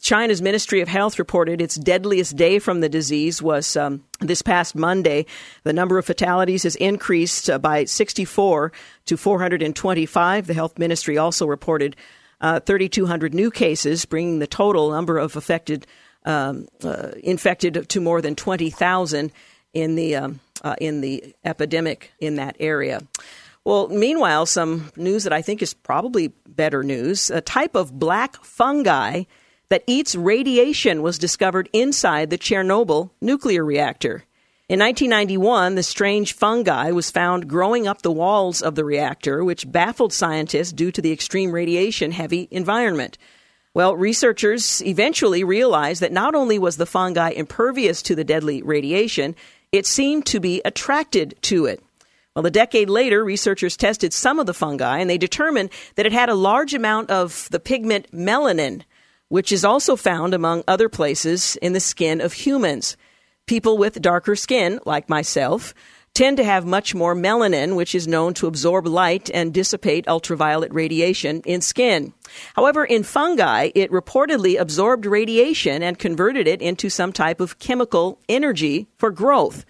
China's 0.00 0.42
Ministry 0.42 0.80
of 0.80 0.88
Health 0.88 1.20
reported 1.20 1.62
its 1.62 1.76
deadliest 1.76 2.34
day 2.36 2.58
from 2.58 2.80
the 2.80 2.88
disease 2.88 3.40
was 3.40 3.76
um, 3.76 4.02
this 4.20 4.42
past 4.42 4.74
Monday. 4.74 5.26
The 5.62 5.72
number 5.72 5.98
of 5.98 6.04
fatalities 6.04 6.64
has 6.64 6.74
increased 6.76 7.48
uh, 7.48 7.58
by 7.58 7.84
64 7.84 8.72
to 9.06 9.16
425. 9.16 10.46
The 10.48 10.54
health 10.54 10.78
ministry 10.80 11.16
also 11.16 11.46
reported 11.46 11.94
uh, 12.40 12.58
3,200 12.58 13.32
new 13.32 13.52
cases, 13.52 14.04
bringing 14.04 14.40
the 14.40 14.48
total 14.48 14.90
number 14.90 15.16
of 15.16 15.36
affected 15.36 15.86
um, 16.24 16.66
uh, 16.82 17.12
infected 17.22 17.88
to 17.88 18.00
more 18.00 18.20
than 18.20 18.34
20,000 18.34 19.30
in 19.74 19.96
the 19.96 20.16
um, 20.16 20.40
uh, 20.62 20.76
in 20.80 21.00
the 21.00 21.34
epidemic 21.44 22.12
in 22.18 22.36
that 22.36 22.56
area. 22.58 23.00
Well, 23.64 23.88
meanwhile, 23.88 24.46
some 24.46 24.92
news 24.96 25.24
that 25.24 25.32
I 25.32 25.42
think 25.42 25.62
is 25.62 25.74
probably 25.74 26.28
better 26.48 26.82
news: 26.82 27.30
a 27.30 27.40
type 27.40 27.74
of 27.74 27.98
black 27.98 28.42
fungi 28.44 29.24
that 29.68 29.84
eats 29.86 30.14
radiation 30.14 31.02
was 31.02 31.18
discovered 31.18 31.68
inside 31.72 32.30
the 32.30 32.38
Chernobyl 32.38 33.10
nuclear 33.20 33.64
reactor. 33.64 34.24
In 34.66 34.80
1991, 34.80 35.74
the 35.74 35.82
strange 35.82 36.32
fungi 36.32 36.90
was 36.90 37.10
found 37.10 37.48
growing 37.48 37.86
up 37.86 38.00
the 38.00 38.10
walls 38.10 38.62
of 38.62 38.76
the 38.76 38.84
reactor, 38.84 39.44
which 39.44 39.70
baffled 39.70 40.12
scientists 40.12 40.72
due 40.72 40.90
to 40.90 41.02
the 41.02 41.12
extreme 41.12 41.52
radiation 41.52 42.12
heavy 42.12 42.48
environment. 42.50 43.18
Well, 43.74 43.94
researchers 43.94 44.80
eventually 44.86 45.44
realized 45.44 46.00
that 46.00 46.12
not 46.12 46.34
only 46.34 46.58
was 46.58 46.76
the 46.76 46.86
fungi 46.86 47.30
impervious 47.30 48.00
to 48.02 48.14
the 48.14 48.24
deadly 48.24 48.62
radiation, 48.62 49.36
it 49.74 49.86
seemed 49.86 50.24
to 50.24 50.38
be 50.38 50.62
attracted 50.64 51.34
to 51.42 51.66
it. 51.66 51.82
Well, 52.36 52.46
a 52.46 52.50
decade 52.50 52.88
later, 52.88 53.24
researchers 53.24 53.76
tested 53.76 54.12
some 54.12 54.38
of 54.38 54.46
the 54.46 54.54
fungi 54.54 54.98
and 54.98 55.10
they 55.10 55.18
determined 55.18 55.70
that 55.96 56.06
it 56.06 56.12
had 56.12 56.28
a 56.28 56.36
large 56.36 56.74
amount 56.74 57.10
of 57.10 57.48
the 57.50 57.58
pigment 57.58 58.06
melanin, 58.12 58.82
which 59.30 59.50
is 59.50 59.64
also 59.64 59.96
found 59.96 60.32
among 60.32 60.62
other 60.68 60.88
places 60.88 61.56
in 61.56 61.72
the 61.72 61.80
skin 61.80 62.20
of 62.20 62.34
humans. 62.34 62.96
People 63.46 63.76
with 63.76 64.00
darker 64.00 64.36
skin, 64.36 64.78
like 64.86 65.08
myself, 65.08 65.74
tend 66.14 66.36
to 66.36 66.44
have 66.44 66.64
much 66.64 66.94
more 66.94 67.14
melanin, 67.14 67.74
which 67.74 67.94
is 67.94 68.06
known 68.06 68.32
to 68.34 68.46
absorb 68.46 68.86
light 68.86 69.30
and 69.34 69.52
dissipate 69.52 70.06
ultraviolet 70.06 70.72
radiation 70.72 71.42
in 71.44 71.60
skin. 71.60 72.12
However, 72.54 72.84
in 72.84 73.02
fungi, 73.02 73.70
it 73.74 73.90
reportedly 73.90 74.58
absorbed 74.58 75.06
radiation 75.06 75.82
and 75.82 75.98
converted 75.98 76.46
it 76.46 76.62
into 76.62 76.88
some 76.88 77.12
type 77.12 77.40
of 77.40 77.58
chemical 77.58 78.20
energy 78.28 78.86
for 78.96 79.10
growth. 79.10 79.64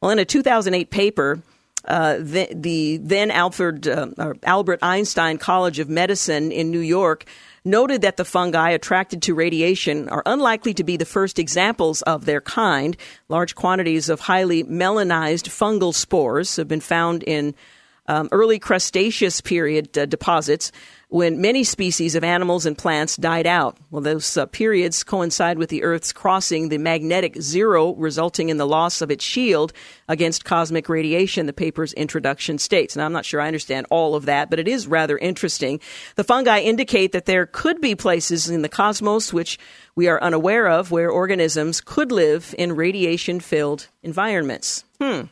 Well, 0.00 0.10
in 0.10 0.18
a 0.18 0.24
2008 0.24 0.90
paper, 0.90 1.42
uh, 1.84 2.16
the, 2.16 2.48
the, 2.50 2.96
then 3.02 3.30
Alfred, 3.30 3.86
uh, 3.86 4.34
Albert 4.42 4.78
Einstein 4.82 5.36
College 5.36 5.78
of 5.80 5.90
Medicine 5.90 6.50
in 6.50 6.70
New 6.70 6.80
York 6.80 7.26
noted 7.64 8.02
that 8.02 8.16
the 8.16 8.24
fungi 8.24 8.70
attracted 8.70 9.22
to 9.22 9.34
radiation 9.34 10.08
are 10.08 10.22
unlikely 10.26 10.74
to 10.74 10.84
be 10.84 10.96
the 10.96 11.04
first 11.04 11.38
examples 11.38 12.02
of 12.02 12.24
their 12.24 12.40
kind. 12.40 12.96
Large 13.28 13.54
quantities 13.54 14.08
of 14.08 14.20
highly 14.20 14.64
melanized 14.64 15.48
fungal 15.48 15.94
spores 15.94 16.56
have 16.56 16.68
been 16.68 16.80
found 16.80 17.22
in 17.22 17.54
um, 18.06 18.28
early 18.32 18.58
Cretaceous 18.58 19.40
period 19.40 19.96
uh, 19.96 20.06
deposits 20.06 20.72
when 21.08 21.40
many 21.40 21.62
species 21.62 22.16
of 22.16 22.24
animals 22.24 22.66
and 22.66 22.76
plants 22.76 23.16
died 23.16 23.46
out. 23.46 23.76
Well, 23.92 24.02
those 24.02 24.36
uh, 24.36 24.46
periods 24.46 25.04
coincide 25.04 25.58
with 25.58 25.68
the 25.68 25.84
Earth's 25.84 26.12
crossing 26.12 26.70
the 26.70 26.78
magnetic 26.78 27.40
zero, 27.40 27.94
resulting 27.94 28.48
in 28.48 28.56
the 28.56 28.66
loss 28.66 29.00
of 29.00 29.12
its 29.12 29.24
shield 29.24 29.72
against 30.08 30.44
cosmic 30.44 30.88
radiation, 30.88 31.46
the 31.46 31.52
paper's 31.52 31.92
introduction 31.92 32.58
states. 32.58 32.96
Now, 32.96 33.06
I'm 33.06 33.12
not 33.12 33.24
sure 33.24 33.40
I 33.40 33.46
understand 33.46 33.86
all 33.90 34.16
of 34.16 34.24
that, 34.26 34.50
but 34.50 34.58
it 34.58 34.66
is 34.66 34.88
rather 34.88 35.16
interesting. 35.16 35.78
The 36.16 36.24
fungi 36.24 36.58
indicate 36.58 37.12
that 37.12 37.26
there 37.26 37.46
could 37.46 37.80
be 37.80 37.94
places 37.94 38.50
in 38.50 38.62
the 38.62 38.68
cosmos 38.68 39.32
which 39.32 39.56
we 39.94 40.08
are 40.08 40.20
unaware 40.20 40.68
of 40.68 40.90
where 40.90 41.10
organisms 41.10 41.80
could 41.80 42.10
live 42.10 42.54
in 42.58 42.74
radiation 42.74 43.38
filled 43.38 43.86
environments. 44.02 44.84
Hmm. 45.00 45.26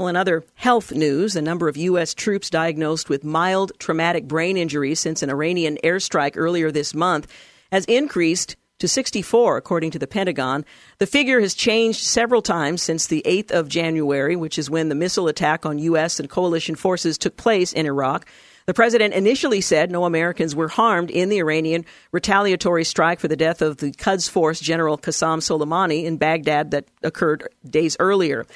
Well, 0.00 0.06
in 0.06 0.14
other 0.14 0.44
health 0.54 0.92
news, 0.92 1.32
the 1.32 1.42
number 1.42 1.66
of 1.66 1.76
U.S. 1.76 2.14
troops 2.14 2.50
diagnosed 2.50 3.08
with 3.08 3.24
mild 3.24 3.72
traumatic 3.80 4.28
brain 4.28 4.56
injuries 4.56 5.00
since 5.00 5.24
an 5.24 5.28
Iranian 5.28 5.76
airstrike 5.82 6.34
earlier 6.36 6.70
this 6.70 6.94
month 6.94 7.26
has 7.72 7.84
increased 7.86 8.54
to 8.78 8.86
64, 8.86 9.56
according 9.56 9.90
to 9.90 9.98
the 9.98 10.06
Pentagon. 10.06 10.64
The 10.98 11.06
figure 11.08 11.40
has 11.40 11.52
changed 11.52 12.04
several 12.04 12.42
times 12.42 12.80
since 12.80 13.08
the 13.08 13.24
8th 13.26 13.50
of 13.50 13.68
January, 13.68 14.36
which 14.36 14.56
is 14.56 14.70
when 14.70 14.88
the 14.88 14.94
missile 14.94 15.26
attack 15.26 15.66
on 15.66 15.80
U.S. 15.80 16.20
and 16.20 16.30
coalition 16.30 16.76
forces 16.76 17.18
took 17.18 17.36
place 17.36 17.72
in 17.72 17.84
Iraq. 17.84 18.24
The 18.66 18.74
president 18.74 19.14
initially 19.14 19.62
said 19.62 19.90
no 19.90 20.04
Americans 20.04 20.54
were 20.54 20.68
harmed 20.68 21.10
in 21.10 21.28
the 21.28 21.38
Iranian 21.38 21.84
retaliatory 22.12 22.84
strike 22.84 23.18
for 23.18 23.26
the 23.26 23.34
death 23.34 23.62
of 23.62 23.78
the 23.78 23.90
Quds 23.90 24.28
Force 24.28 24.60
General 24.60 24.96
Qasem 24.96 25.38
Soleimani 25.38 26.04
in 26.04 26.18
Baghdad 26.18 26.70
that 26.70 26.84
occurred 27.02 27.48
days 27.68 27.96
earlier. 27.98 28.46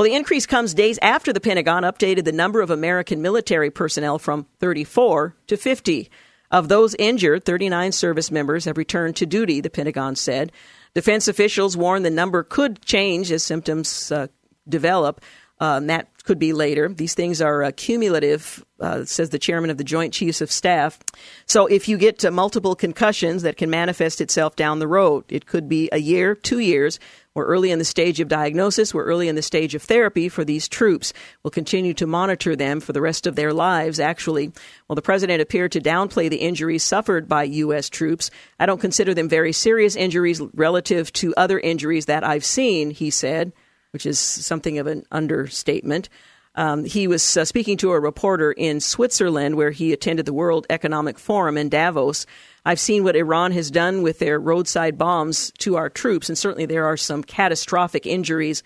Well, 0.00 0.08
the 0.08 0.16
increase 0.16 0.46
comes 0.46 0.72
days 0.72 0.98
after 1.02 1.30
the 1.30 1.42
Pentagon 1.42 1.82
updated 1.82 2.24
the 2.24 2.32
number 2.32 2.62
of 2.62 2.70
American 2.70 3.20
military 3.20 3.70
personnel 3.70 4.18
from 4.18 4.46
34 4.58 5.36
to 5.48 5.58
50. 5.58 6.10
Of 6.50 6.68
those 6.70 6.94
injured, 6.94 7.44
39 7.44 7.92
service 7.92 8.30
members 8.30 8.64
have 8.64 8.78
returned 8.78 9.16
to 9.16 9.26
duty, 9.26 9.60
the 9.60 9.68
Pentagon 9.68 10.16
said. 10.16 10.52
Defense 10.94 11.28
officials 11.28 11.76
warn 11.76 12.02
the 12.02 12.08
number 12.08 12.42
could 12.42 12.82
change 12.82 13.30
as 13.30 13.42
symptoms 13.42 14.10
uh, 14.10 14.28
develop. 14.66 15.20
Uh, 15.58 15.80
that 15.80 16.08
could 16.24 16.38
be 16.38 16.54
later. 16.54 16.88
These 16.88 17.12
things 17.12 17.42
are 17.42 17.64
uh, 17.64 17.72
cumulative, 17.76 18.64
uh, 18.80 19.04
says 19.04 19.28
the 19.28 19.38
chairman 19.38 19.68
of 19.68 19.76
the 19.76 19.84
Joint 19.84 20.14
Chiefs 20.14 20.40
of 20.40 20.50
Staff. 20.50 20.98
So 21.44 21.66
if 21.66 21.88
you 21.88 21.98
get 21.98 22.24
multiple 22.32 22.74
concussions, 22.74 23.42
that 23.42 23.58
can 23.58 23.68
manifest 23.68 24.22
itself 24.22 24.56
down 24.56 24.78
the 24.78 24.88
road. 24.88 25.24
It 25.28 25.44
could 25.44 25.68
be 25.68 25.90
a 25.92 25.98
year, 25.98 26.34
two 26.34 26.60
years, 26.60 26.98
we're 27.34 27.46
early 27.46 27.70
in 27.70 27.78
the 27.78 27.84
stage 27.84 28.18
of 28.18 28.28
diagnosis. 28.28 28.92
We're 28.92 29.04
early 29.04 29.28
in 29.28 29.36
the 29.36 29.42
stage 29.42 29.76
of 29.76 29.82
therapy 29.82 30.28
for 30.28 30.44
these 30.44 30.68
troops. 30.68 31.12
We'll 31.42 31.52
continue 31.52 31.94
to 31.94 32.06
monitor 32.06 32.56
them 32.56 32.80
for 32.80 32.92
the 32.92 33.00
rest 33.00 33.26
of 33.26 33.36
their 33.36 33.52
lives, 33.52 34.00
actually. 34.00 34.52
Well, 34.88 34.96
the 34.96 35.02
president 35.02 35.40
appeared 35.40 35.70
to 35.72 35.80
downplay 35.80 36.28
the 36.28 36.38
injuries 36.38 36.82
suffered 36.82 37.28
by 37.28 37.44
U.S. 37.44 37.88
troops. 37.88 38.32
I 38.58 38.66
don't 38.66 38.80
consider 38.80 39.14
them 39.14 39.28
very 39.28 39.52
serious 39.52 39.94
injuries 39.94 40.42
relative 40.54 41.12
to 41.14 41.32
other 41.36 41.60
injuries 41.60 42.06
that 42.06 42.24
I've 42.24 42.44
seen, 42.44 42.90
he 42.90 43.10
said, 43.10 43.52
which 43.92 44.06
is 44.06 44.18
something 44.18 44.78
of 44.78 44.88
an 44.88 45.04
understatement. 45.12 46.08
Um, 46.56 46.84
he 46.84 47.06
was 47.06 47.36
uh, 47.36 47.44
speaking 47.44 47.76
to 47.78 47.92
a 47.92 48.00
reporter 48.00 48.50
in 48.50 48.80
Switzerland 48.80 49.56
where 49.56 49.70
he 49.70 49.92
attended 49.92 50.26
the 50.26 50.32
World 50.32 50.66
Economic 50.68 51.18
Forum 51.18 51.56
in 51.56 51.68
Davos. 51.68 52.26
I've 52.64 52.80
seen 52.80 53.04
what 53.04 53.16
Iran 53.16 53.52
has 53.52 53.70
done 53.70 54.02
with 54.02 54.18
their 54.18 54.38
roadside 54.38 54.98
bombs 54.98 55.52
to 55.58 55.76
our 55.76 55.88
troops, 55.88 56.28
and 56.28 56.36
certainly 56.36 56.66
there 56.66 56.86
are 56.86 56.96
some 56.96 57.22
catastrophic 57.22 58.04
injuries, 58.04 58.62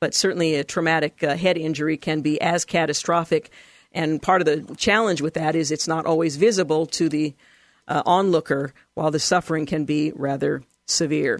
but 0.00 0.14
certainly 0.14 0.54
a 0.54 0.64
traumatic 0.64 1.22
uh, 1.22 1.36
head 1.36 1.58
injury 1.58 1.96
can 1.96 2.22
be 2.22 2.40
as 2.40 2.64
catastrophic. 2.64 3.50
And 3.92 4.20
part 4.20 4.40
of 4.40 4.46
the 4.46 4.74
challenge 4.76 5.20
with 5.20 5.34
that 5.34 5.54
is 5.54 5.70
it's 5.70 5.88
not 5.88 6.06
always 6.06 6.36
visible 6.36 6.86
to 6.86 7.08
the 7.08 7.34
uh, 7.86 8.02
onlooker, 8.04 8.72
while 8.94 9.10
the 9.10 9.20
suffering 9.20 9.66
can 9.66 9.84
be 9.84 10.12
rather 10.16 10.62
severe. 10.86 11.36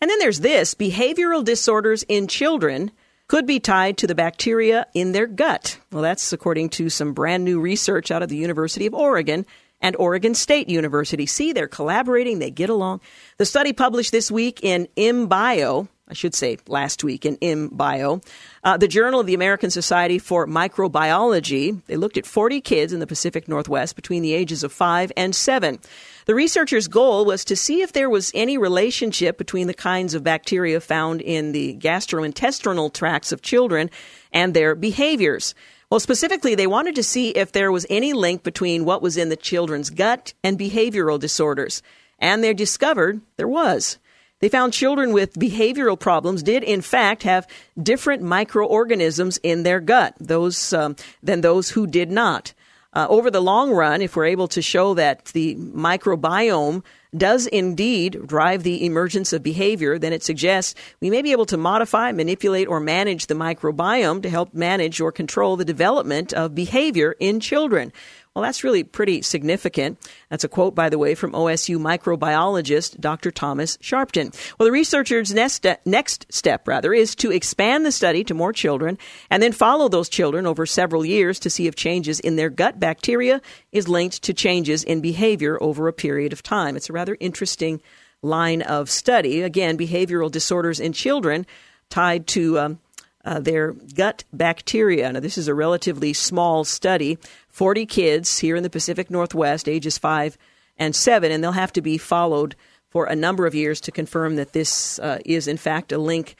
And 0.00 0.10
then 0.10 0.18
there's 0.18 0.40
this 0.40 0.74
behavioral 0.74 1.44
disorders 1.44 2.02
in 2.04 2.26
children 2.26 2.90
could 3.30 3.46
be 3.46 3.60
tied 3.60 3.96
to 3.96 4.08
the 4.08 4.14
bacteria 4.16 4.84
in 4.92 5.12
their 5.12 5.28
gut. 5.28 5.78
Well, 5.92 6.02
that's 6.02 6.32
according 6.32 6.70
to 6.70 6.90
some 6.90 7.12
brand 7.12 7.44
new 7.44 7.60
research 7.60 8.10
out 8.10 8.24
of 8.24 8.28
the 8.28 8.36
University 8.36 8.86
of 8.86 8.92
Oregon 8.92 9.46
and 9.80 9.94
Oregon 10.00 10.34
State 10.34 10.68
University. 10.68 11.26
See, 11.26 11.52
they're 11.52 11.68
collaborating, 11.68 12.40
they 12.40 12.50
get 12.50 12.70
along. 12.70 13.02
The 13.36 13.46
study 13.46 13.72
published 13.72 14.10
this 14.10 14.32
week 14.32 14.64
in 14.64 14.88
MBio, 14.96 15.86
I 16.08 16.12
should 16.12 16.34
say 16.34 16.58
last 16.66 17.04
week 17.04 17.24
in 17.24 17.36
MBio, 17.36 18.20
uh, 18.64 18.76
the 18.76 18.88
Journal 18.88 19.20
of 19.20 19.28
the 19.28 19.34
American 19.34 19.70
Society 19.70 20.18
for 20.18 20.44
Microbiology. 20.48 21.80
They 21.86 21.96
looked 21.96 22.16
at 22.16 22.26
40 22.26 22.60
kids 22.60 22.92
in 22.92 22.98
the 22.98 23.06
Pacific 23.06 23.46
Northwest 23.46 23.94
between 23.94 24.22
the 24.22 24.34
ages 24.34 24.64
of 24.64 24.72
5 24.72 25.12
and 25.16 25.36
7. 25.36 25.78
The 26.26 26.34
researchers' 26.34 26.88
goal 26.88 27.24
was 27.24 27.44
to 27.46 27.56
see 27.56 27.82
if 27.82 27.92
there 27.92 28.10
was 28.10 28.30
any 28.34 28.58
relationship 28.58 29.38
between 29.38 29.66
the 29.66 29.74
kinds 29.74 30.14
of 30.14 30.22
bacteria 30.22 30.80
found 30.80 31.20
in 31.20 31.52
the 31.52 31.76
gastrointestinal 31.76 32.92
tracts 32.92 33.32
of 33.32 33.42
children 33.42 33.90
and 34.32 34.52
their 34.52 34.74
behaviors. 34.74 35.54
Well, 35.90 36.00
specifically, 36.00 36.54
they 36.54 36.68
wanted 36.68 36.94
to 36.96 37.02
see 37.02 37.30
if 37.30 37.50
there 37.50 37.72
was 37.72 37.86
any 37.90 38.12
link 38.12 38.42
between 38.42 38.84
what 38.84 39.02
was 39.02 39.16
in 39.16 39.28
the 39.28 39.36
children's 39.36 39.90
gut 39.90 40.34
and 40.44 40.58
behavioral 40.58 41.18
disorders. 41.18 41.82
And 42.18 42.44
they 42.44 42.54
discovered 42.54 43.20
there 43.36 43.48
was. 43.48 43.98
They 44.40 44.48
found 44.48 44.72
children 44.72 45.12
with 45.12 45.34
behavioral 45.34 45.98
problems 45.98 46.42
did, 46.42 46.62
in 46.62 46.80
fact, 46.80 47.24
have 47.24 47.46
different 47.80 48.22
microorganisms 48.22 49.38
in 49.42 49.64
their 49.64 49.80
gut 49.80 50.14
those, 50.18 50.72
um, 50.72 50.96
than 51.22 51.40
those 51.40 51.70
who 51.70 51.86
did 51.86 52.10
not. 52.10 52.54
Uh, 52.92 53.06
over 53.08 53.30
the 53.30 53.40
long 53.40 53.70
run, 53.70 54.02
if 54.02 54.16
we're 54.16 54.24
able 54.24 54.48
to 54.48 54.60
show 54.60 54.94
that 54.94 55.26
the 55.26 55.54
microbiome 55.56 56.82
does 57.16 57.46
indeed 57.46 58.26
drive 58.26 58.64
the 58.64 58.84
emergence 58.84 59.32
of 59.32 59.42
behavior, 59.42 59.96
then 59.98 60.12
it 60.12 60.24
suggests 60.24 60.74
we 61.00 61.10
may 61.10 61.22
be 61.22 61.30
able 61.32 61.46
to 61.46 61.56
modify, 61.56 62.10
manipulate, 62.10 62.66
or 62.66 62.80
manage 62.80 63.26
the 63.26 63.34
microbiome 63.34 64.22
to 64.22 64.30
help 64.30 64.54
manage 64.54 65.00
or 65.00 65.12
control 65.12 65.56
the 65.56 65.64
development 65.64 66.32
of 66.32 66.54
behavior 66.54 67.14
in 67.20 67.38
children. 67.38 67.92
Well, 68.34 68.44
that's 68.44 68.62
really 68.62 68.84
pretty 68.84 69.22
significant. 69.22 69.98
That's 70.28 70.44
a 70.44 70.48
quote, 70.48 70.76
by 70.76 70.88
the 70.88 70.98
way, 70.98 71.16
from 71.16 71.32
OSU 71.32 71.78
microbiologist 71.78 73.00
Dr. 73.00 73.32
Thomas 73.32 73.76
Sharpton. 73.78 74.32
Well, 74.56 74.66
the 74.66 74.72
researchers' 74.72 75.34
next, 75.34 75.66
next 75.84 76.32
step, 76.32 76.68
rather, 76.68 76.94
is 76.94 77.16
to 77.16 77.32
expand 77.32 77.84
the 77.84 77.90
study 77.90 78.22
to 78.24 78.34
more 78.34 78.52
children 78.52 78.98
and 79.30 79.42
then 79.42 79.50
follow 79.50 79.88
those 79.88 80.08
children 80.08 80.46
over 80.46 80.64
several 80.64 81.04
years 81.04 81.40
to 81.40 81.50
see 81.50 81.66
if 81.66 81.74
changes 81.74 82.20
in 82.20 82.36
their 82.36 82.50
gut 82.50 82.78
bacteria 82.78 83.40
is 83.72 83.88
linked 83.88 84.22
to 84.22 84.32
changes 84.32 84.84
in 84.84 85.00
behavior 85.00 85.60
over 85.60 85.88
a 85.88 85.92
period 85.92 86.32
of 86.32 86.40
time. 86.40 86.76
It's 86.76 86.88
a 86.88 86.92
rather 86.92 87.16
interesting 87.18 87.82
line 88.22 88.62
of 88.62 88.88
study. 88.88 89.42
Again, 89.42 89.76
behavioral 89.76 90.30
disorders 90.30 90.78
in 90.78 90.92
children 90.92 91.46
tied 91.88 92.28
to 92.28 92.60
um, 92.60 92.78
uh, 93.24 93.40
their 93.40 93.72
gut 93.72 94.24
bacteria. 94.32 95.12
Now, 95.12 95.20
this 95.20 95.36
is 95.36 95.48
a 95.48 95.54
relatively 95.54 96.12
small 96.12 96.64
study 96.64 97.18
40 97.50 97.86
kids 97.86 98.38
here 98.38 98.56
in 98.56 98.62
the 98.62 98.70
Pacific 98.70 99.10
Northwest, 99.10 99.68
ages 99.68 99.98
5 99.98 100.38
and 100.78 100.94
7, 100.94 101.30
and 101.30 101.42
they'll 101.42 101.52
have 101.52 101.72
to 101.74 101.82
be 101.82 101.98
followed 101.98 102.56
for 102.88 103.06
a 103.06 103.16
number 103.16 103.46
of 103.46 103.54
years 103.54 103.80
to 103.82 103.92
confirm 103.92 104.36
that 104.36 104.52
this 104.52 104.98
uh, 104.98 105.18
is, 105.24 105.46
in 105.46 105.56
fact, 105.56 105.92
a 105.92 105.98
link 105.98 106.36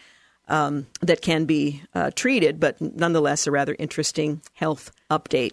um, 0.48 0.86
that 1.00 1.22
can 1.22 1.44
be 1.44 1.82
uh, 1.94 2.10
treated, 2.14 2.58
but 2.58 2.80
nonetheless, 2.80 3.46
a 3.46 3.50
rather 3.50 3.76
interesting 3.78 4.42
health 4.54 4.90
update. 5.10 5.52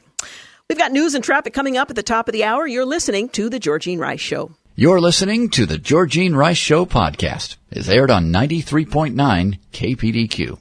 We've 0.70 0.78
got 0.78 0.92
news 0.92 1.14
and 1.14 1.24
traffic 1.24 1.54
coming 1.54 1.78
up 1.78 1.90
at 1.90 1.96
the 1.96 2.04
top 2.04 2.28
of 2.28 2.34
the 2.34 2.44
hour. 2.44 2.68
You're 2.68 2.86
listening 2.86 3.30
to 3.30 3.50
The 3.50 3.60
Georgene 3.60 4.00
Rice 4.00 4.20
Show. 4.20 4.52
You're 4.76 5.00
listening 5.00 5.50
to 5.52 5.66
The 5.66 5.78
Georgene 5.78 6.36
Rice 6.36 6.58
Show 6.58 6.86
podcast. 6.86 7.56
It's 7.72 7.90
aired 7.90 8.12
on 8.12 8.32
93.9 8.34 9.60
KPDQ. 9.72 10.60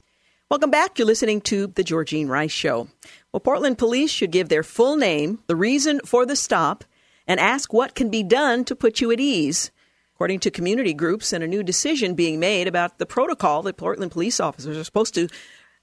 Welcome 0.49 0.71
back. 0.71 0.97
You're 0.97 1.07
listening 1.07 1.41
to 1.41 1.67
The 1.67 1.83
Georgene 1.83 2.29
Rice 2.29 2.53
Show. 2.53 2.87
Well, 3.33 3.41
Portland 3.41 3.77
police 3.77 4.09
should 4.09 4.31
give 4.31 4.47
their 4.47 4.63
full 4.63 4.95
name, 4.95 5.39
the 5.47 5.57
reason 5.57 5.99
for 6.05 6.25
the 6.25 6.37
stop, 6.37 6.85
and 7.27 7.37
ask 7.37 7.73
what 7.73 7.95
can 7.95 8.09
be 8.09 8.23
done 8.23 8.63
to 8.63 8.73
put 8.73 9.01
you 9.01 9.11
at 9.11 9.19
ease. 9.19 9.71
According 10.15 10.39
to 10.39 10.49
community 10.49 10.93
groups, 10.93 11.33
and 11.33 11.43
a 11.43 11.47
new 11.47 11.63
decision 11.63 12.15
being 12.15 12.39
made 12.39 12.65
about 12.65 12.97
the 12.97 13.05
protocol 13.05 13.61
that 13.63 13.75
Portland 13.75 14.13
police 14.13 14.39
officers 14.39 14.77
are 14.77 14.85
supposed 14.85 15.15
to 15.15 15.27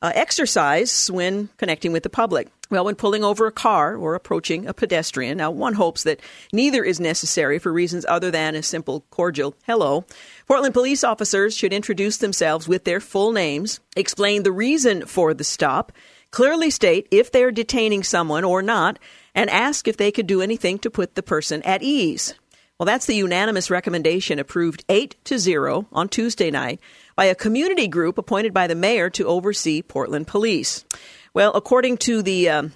uh, 0.01 0.13
exercise 0.15 1.11
when 1.11 1.51
connecting 1.59 1.93
with 1.93 2.03
the 2.03 2.09
public. 2.09 2.49
Well, 2.71 2.87
when 2.87 2.95
pulling 2.95 3.23
over 3.23 3.47
a 3.47 3.53
car 3.53 3.95
or 3.97 4.15
approaching 4.15 4.67
a 4.67 4.73
pedestrian. 4.73 5.37
Now, 5.37 5.51
one 5.51 5.75
hopes 5.75 6.05
that 6.05 6.21
neither 6.55 6.83
is 6.83 6.99
necessary 7.01 7.59
for 7.59 7.71
reasons 7.71 8.07
other 8.09 8.31
than 8.31 8.55
a 8.55 8.63
simple 8.63 9.05
cordial 9.11 9.55
hello. 9.67 10.07
Portland 10.47 10.75
police 10.75 11.03
officers 11.03 11.57
should 11.57 11.73
introduce 11.73 12.19
themselves 12.19 12.69
with 12.69 12.85
their 12.85 13.01
full 13.01 13.33
names, 13.33 13.81
explain 13.97 14.43
the 14.43 14.53
reason 14.53 15.07
for 15.07 15.33
the 15.33 15.45
stop, 15.45 15.91
clearly 16.31 16.71
state 16.71 17.07
if 17.11 17.33
they're 17.33 17.51
detaining 17.51 18.03
someone 18.03 18.45
or 18.45 18.61
not, 18.61 18.99
and 19.35 19.49
ask 19.49 19.89
if 19.89 19.97
they 19.97 20.13
could 20.13 20.27
do 20.27 20.43
anything 20.43 20.79
to 20.79 20.91
put 20.91 21.15
the 21.15 21.23
person 21.23 21.63
at 21.63 21.83
ease. 21.83 22.35
Well, 22.79 22.87
that's 22.87 23.07
the 23.07 23.15
unanimous 23.15 23.71
recommendation 23.71 24.39
approved 24.39 24.85
8 24.89 25.15
to 25.25 25.39
0 25.39 25.87
on 25.93 26.09
Tuesday 26.09 26.51
night 26.51 26.81
by 27.15 27.27
a 27.27 27.35
community 27.35 27.87
group 27.87 28.19
appointed 28.19 28.53
by 28.53 28.67
the 28.67 28.75
mayor 28.75 29.09
to 29.11 29.27
oversee 29.27 29.81
Portland 29.81 30.27
police. 30.27 30.85
Well, 31.33 31.53
according 31.55 31.99
to 31.99 32.21
the 32.21 32.51
um, 32.51 32.73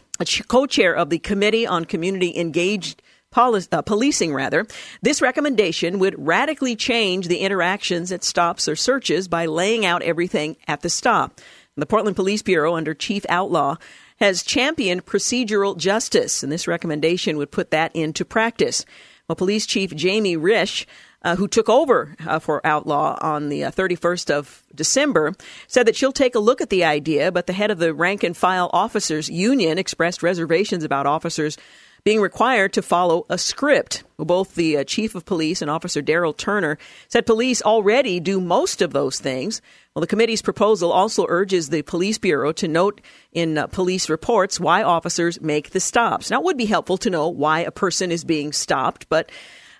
co-chair 0.46 0.94
of 0.94 1.10
the 1.10 1.18
Committee 1.18 1.66
on 1.66 1.84
Community 1.84 2.36
Engaged 2.36 3.02
Poli- 3.30 3.66
uh, 3.72 3.82
Policing. 3.82 4.32
Rather, 4.32 4.66
this 5.02 5.22
recommendation 5.22 5.98
would 5.98 6.14
radically 6.18 6.76
change 6.76 7.28
the 7.28 7.38
interactions 7.38 8.12
at 8.12 8.24
stops 8.24 8.68
or 8.68 8.76
searches 8.76 9.28
by 9.28 9.46
laying 9.46 9.84
out 9.84 10.02
everything 10.02 10.56
at 10.66 10.82
the 10.82 10.90
stop. 10.90 11.40
The 11.76 11.86
Portland 11.86 12.16
Police 12.16 12.42
Bureau, 12.42 12.74
under 12.74 12.94
Chief 12.94 13.24
Outlaw, 13.28 13.76
has 14.18 14.42
championed 14.42 15.06
procedural 15.06 15.76
justice, 15.76 16.42
and 16.42 16.50
this 16.50 16.66
recommendation 16.66 17.36
would 17.36 17.52
put 17.52 17.70
that 17.70 17.94
into 17.94 18.24
practice. 18.24 18.84
Well, 19.28 19.36
Police 19.36 19.64
Chief 19.66 19.94
Jami 19.94 20.36
Resch 20.36 20.86
uh, 21.22 21.36
who 21.36 21.48
took 21.48 21.68
over 21.68 22.14
uh, 22.26 22.38
for 22.38 22.64
Outlaw 22.66 23.18
on 23.20 23.48
the 23.48 23.64
uh, 23.64 23.70
31st 23.70 24.30
of 24.30 24.62
December, 24.74 25.34
said 25.66 25.86
that 25.86 25.96
she'll 25.96 26.12
take 26.12 26.34
a 26.34 26.40
look 26.40 26.60
at 26.60 26.70
the 26.70 26.84
idea, 26.84 27.32
but 27.32 27.46
the 27.46 27.52
head 27.52 27.70
of 27.70 27.78
the 27.78 27.92
rank 27.92 28.22
and 28.22 28.36
file 28.36 28.70
officers 28.72 29.28
union 29.28 29.78
expressed 29.78 30.22
reservations 30.22 30.84
about 30.84 31.06
officers 31.06 31.58
being 32.04 32.20
required 32.20 32.72
to 32.72 32.82
follow 32.82 33.26
a 33.28 33.38
script. 33.38 34.04
both 34.16 34.54
the 34.54 34.78
uh, 34.78 34.84
chief 34.84 35.14
of 35.14 35.24
police 35.24 35.62
and 35.62 35.70
Officer 35.70 36.02
Daryl 36.02 36.36
Turner 36.36 36.78
said 37.08 37.26
police 37.26 37.62
already 37.62 38.20
do 38.20 38.40
most 38.40 38.82
of 38.82 38.92
those 38.92 39.18
things. 39.18 39.60
Well, 39.94 40.00
the 40.00 40.06
committee's 40.06 40.42
proposal 40.42 40.92
also 40.92 41.26
urges 41.28 41.68
the 41.68 41.82
police 41.82 42.18
bureau 42.18 42.52
to 42.52 42.68
note 42.68 43.00
in 43.32 43.58
uh, 43.58 43.66
police 43.66 44.08
reports 44.08 44.60
why 44.60 44.82
officers 44.82 45.40
make 45.40 45.70
the 45.70 45.80
stops. 45.80 46.30
Now, 46.30 46.40
it 46.40 46.44
would 46.44 46.56
be 46.56 46.66
helpful 46.66 46.98
to 46.98 47.10
know 47.10 47.28
why 47.28 47.60
a 47.60 47.70
person 47.70 48.12
is 48.12 48.24
being 48.24 48.52
stopped, 48.52 49.08
but 49.08 49.30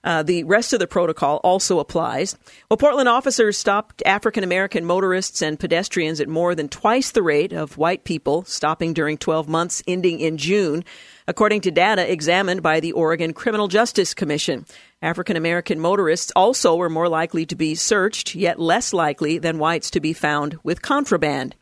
uh, 0.04 0.22
the 0.22 0.44
rest 0.44 0.72
of 0.72 0.78
the 0.78 0.86
protocol 0.86 1.36
also 1.42 1.80
applies. 1.80 2.36
Well, 2.70 2.76
Portland 2.76 3.08
officers 3.08 3.58
stopped 3.58 4.02
African 4.06 4.44
American 4.44 4.84
motorists 4.84 5.42
and 5.42 5.58
pedestrians 5.58 6.20
at 6.20 6.28
more 6.28 6.54
than 6.54 6.68
twice 6.68 7.10
the 7.10 7.22
rate 7.22 7.52
of 7.52 7.76
white 7.76 8.04
people, 8.04 8.44
stopping 8.44 8.92
during 8.94 9.18
12 9.18 9.48
months 9.48 9.82
ending 9.86 10.20
in 10.20 10.36
June, 10.36 10.84
according 11.28 11.60
to 11.60 11.70
data 11.70 12.10
examined 12.10 12.62
by 12.62 12.80
the 12.80 12.92
Oregon 12.92 13.34
Criminal 13.34 13.68
Justice 13.68 14.14
Commission. 14.14 14.64
African 15.02 15.36
American 15.36 15.78
motorists 15.78 16.32
also 16.34 16.74
were 16.74 16.88
more 16.88 17.08
likely 17.08 17.44
to 17.46 17.54
be 17.54 17.74
searched, 17.74 18.34
yet 18.34 18.58
less 18.58 18.94
likely 18.94 19.38
than 19.38 19.58
whites 19.58 19.90
to 19.90 20.00
be 20.00 20.14
found 20.14 20.58
with 20.64 20.80
contraband. 20.80 21.54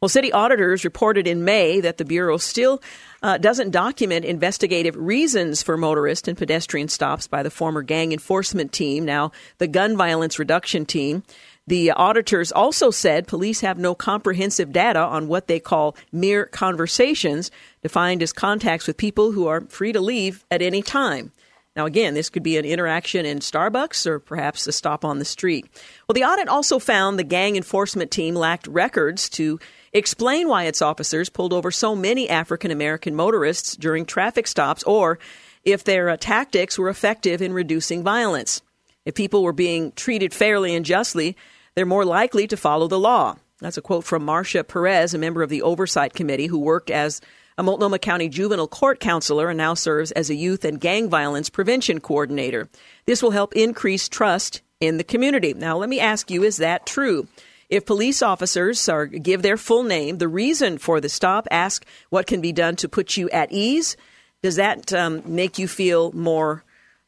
Well, 0.00 0.08
city 0.08 0.32
auditors 0.32 0.84
reported 0.84 1.26
in 1.26 1.44
May 1.44 1.80
that 1.80 1.96
the 1.96 2.04
Bureau 2.04 2.36
still 2.36 2.82
uh, 3.22 3.38
doesn't 3.38 3.70
document 3.70 4.26
investigative 4.26 4.96
reasons 4.96 5.62
for 5.62 5.78
motorist 5.78 6.28
and 6.28 6.36
pedestrian 6.36 6.88
stops 6.88 7.28
by 7.28 7.42
the 7.42 7.50
former 7.50 7.80
gang 7.80 8.12
enforcement 8.12 8.72
team, 8.72 9.04
now 9.04 9.30
the 9.58 9.68
gun 9.68 9.96
violence 9.96 10.38
reduction 10.38 10.84
team. 10.84 11.22
The 11.66 11.92
auditors 11.92 12.52
also 12.52 12.90
said 12.90 13.26
police 13.26 13.60
have 13.60 13.78
no 13.78 13.94
comprehensive 13.94 14.70
data 14.70 15.00
on 15.00 15.28
what 15.28 15.46
they 15.48 15.60
call 15.60 15.96
mere 16.12 16.44
conversations, 16.44 17.50
defined 17.82 18.22
as 18.22 18.34
contacts 18.34 18.86
with 18.86 18.98
people 18.98 19.32
who 19.32 19.46
are 19.46 19.62
free 19.62 19.92
to 19.92 20.00
leave 20.00 20.44
at 20.50 20.60
any 20.60 20.82
time. 20.82 21.32
Now, 21.74 21.86
again, 21.86 22.14
this 22.14 22.30
could 22.30 22.42
be 22.44 22.56
an 22.56 22.64
interaction 22.64 23.26
in 23.26 23.40
Starbucks 23.40 24.06
or 24.06 24.20
perhaps 24.20 24.66
a 24.66 24.72
stop 24.72 25.04
on 25.04 25.18
the 25.18 25.24
street. 25.24 25.66
Well, 26.06 26.14
the 26.14 26.22
audit 26.22 26.48
also 26.48 26.78
found 26.78 27.18
the 27.18 27.24
gang 27.24 27.56
enforcement 27.56 28.10
team 28.12 28.36
lacked 28.36 28.68
records 28.68 29.28
to 29.30 29.58
explain 29.92 30.48
why 30.48 30.64
its 30.64 30.82
officers 30.82 31.30
pulled 31.30 31.52
over 31.52 31.70
so 31.70 31.96
many 31.96 32.28
African 32.28 32.70
American 32.70 33.14
motorists 33.14 33.74
during 33.74 34.04
traffic 34.04 34.46
stops 34.46 34.84
or 34.84 35.18
if 35.64 35.82
their 35.82 36.10
uh, 36.10 36.16
tactics 36.16 36.78
were 36.78 36.90
effective 36.90 37.42
in 37.42 37.52
reducing 37.52 38.04
violence. 38.04 38.62
If 39.04 39.14
people 39.14 39.42
were 39.42 39.52
being 39.52 39.92
treated 39.92 40.32
fairly 40.32 40.74
and 40.74 40.84
justly, 40.84 41.36
they're 41.74 41.86
more 41.86 42.04
likely 42.04 42.46
to 42.46 42.56
follow 42.56 42.88
the 42.88 42.98
law. 42.98 43.36
That's 43.60 43.76
a 43.76 43.82
quote 43.82 44.04
from 44.04 44.24
Marcia 44.24 44.64
Perez, 44.64 45.14
a 45.14 45.18
member 45.18 45.42
of 45.42 45.50
the 45.50 45.62
Oversight 45.62 46.14
Committee 46.14 46.46
who 46.46 46.58
worked 46.58 46.90
as 46.90 47.20
a 47.56 47.62
Multnomah 47.62 48.00
County 48.00 48.28
juvenile 48.28 48.66
court 48.68 48.98
counselor 49.00 49.48
and 49.48 49.56
now 49.56 49.74
serves 49.74 50.10
as 50.12 50.28
a 50.28 50.34
youth 50.34 50.64
and 50.64 50.80
gang 50.80 51.08
violence 51.08 51.48
prevention 51.48 52.00
coordinator. 52.00 52.68
This 53.06 53.22
will 53.22 53.30
help 53.30 53.54
increase 53.54 54.08
trust 54.08 54.60
in 54.80 54.96
the 54.96 55.04
community. 55.04 55.54
Now, 55.54 55.76
let 55.76 55.88
me 55.88 56.00
ask 56.00 56.30
you, 56.30 56.42
is 56.42 56.56
that 56.56 56.84
true? 56.84 57.28
If 57.70 57.86
police 57.86 58.22
officers 58.22 58.88
are, 58.88 59.06
give 59.06 59.42
their 59.42 59.56
full 59.56 59.84
name, 59.84 60.18
the 60.18 60.28
reason 60.28 60.78
for 60.78 61.00
the 61.00 61.08
stop, 61.08 61.46
ask 61.50 61.84
what 62.10 62.26
can 62.26 62.40
be 62.40 62.52
done 62.52 62.76
to 62.76 62.88
put 62.88 63.16
you 63.16 63.30
at 63.30 63.50
ease, 63.52 63.96
does 64.42 64.56
that 64.56 64.92
um, 64.92 65.22
make 65.24 65.58
you 65.58 65.66
feel 65.66 66.12
more 66.12 66.64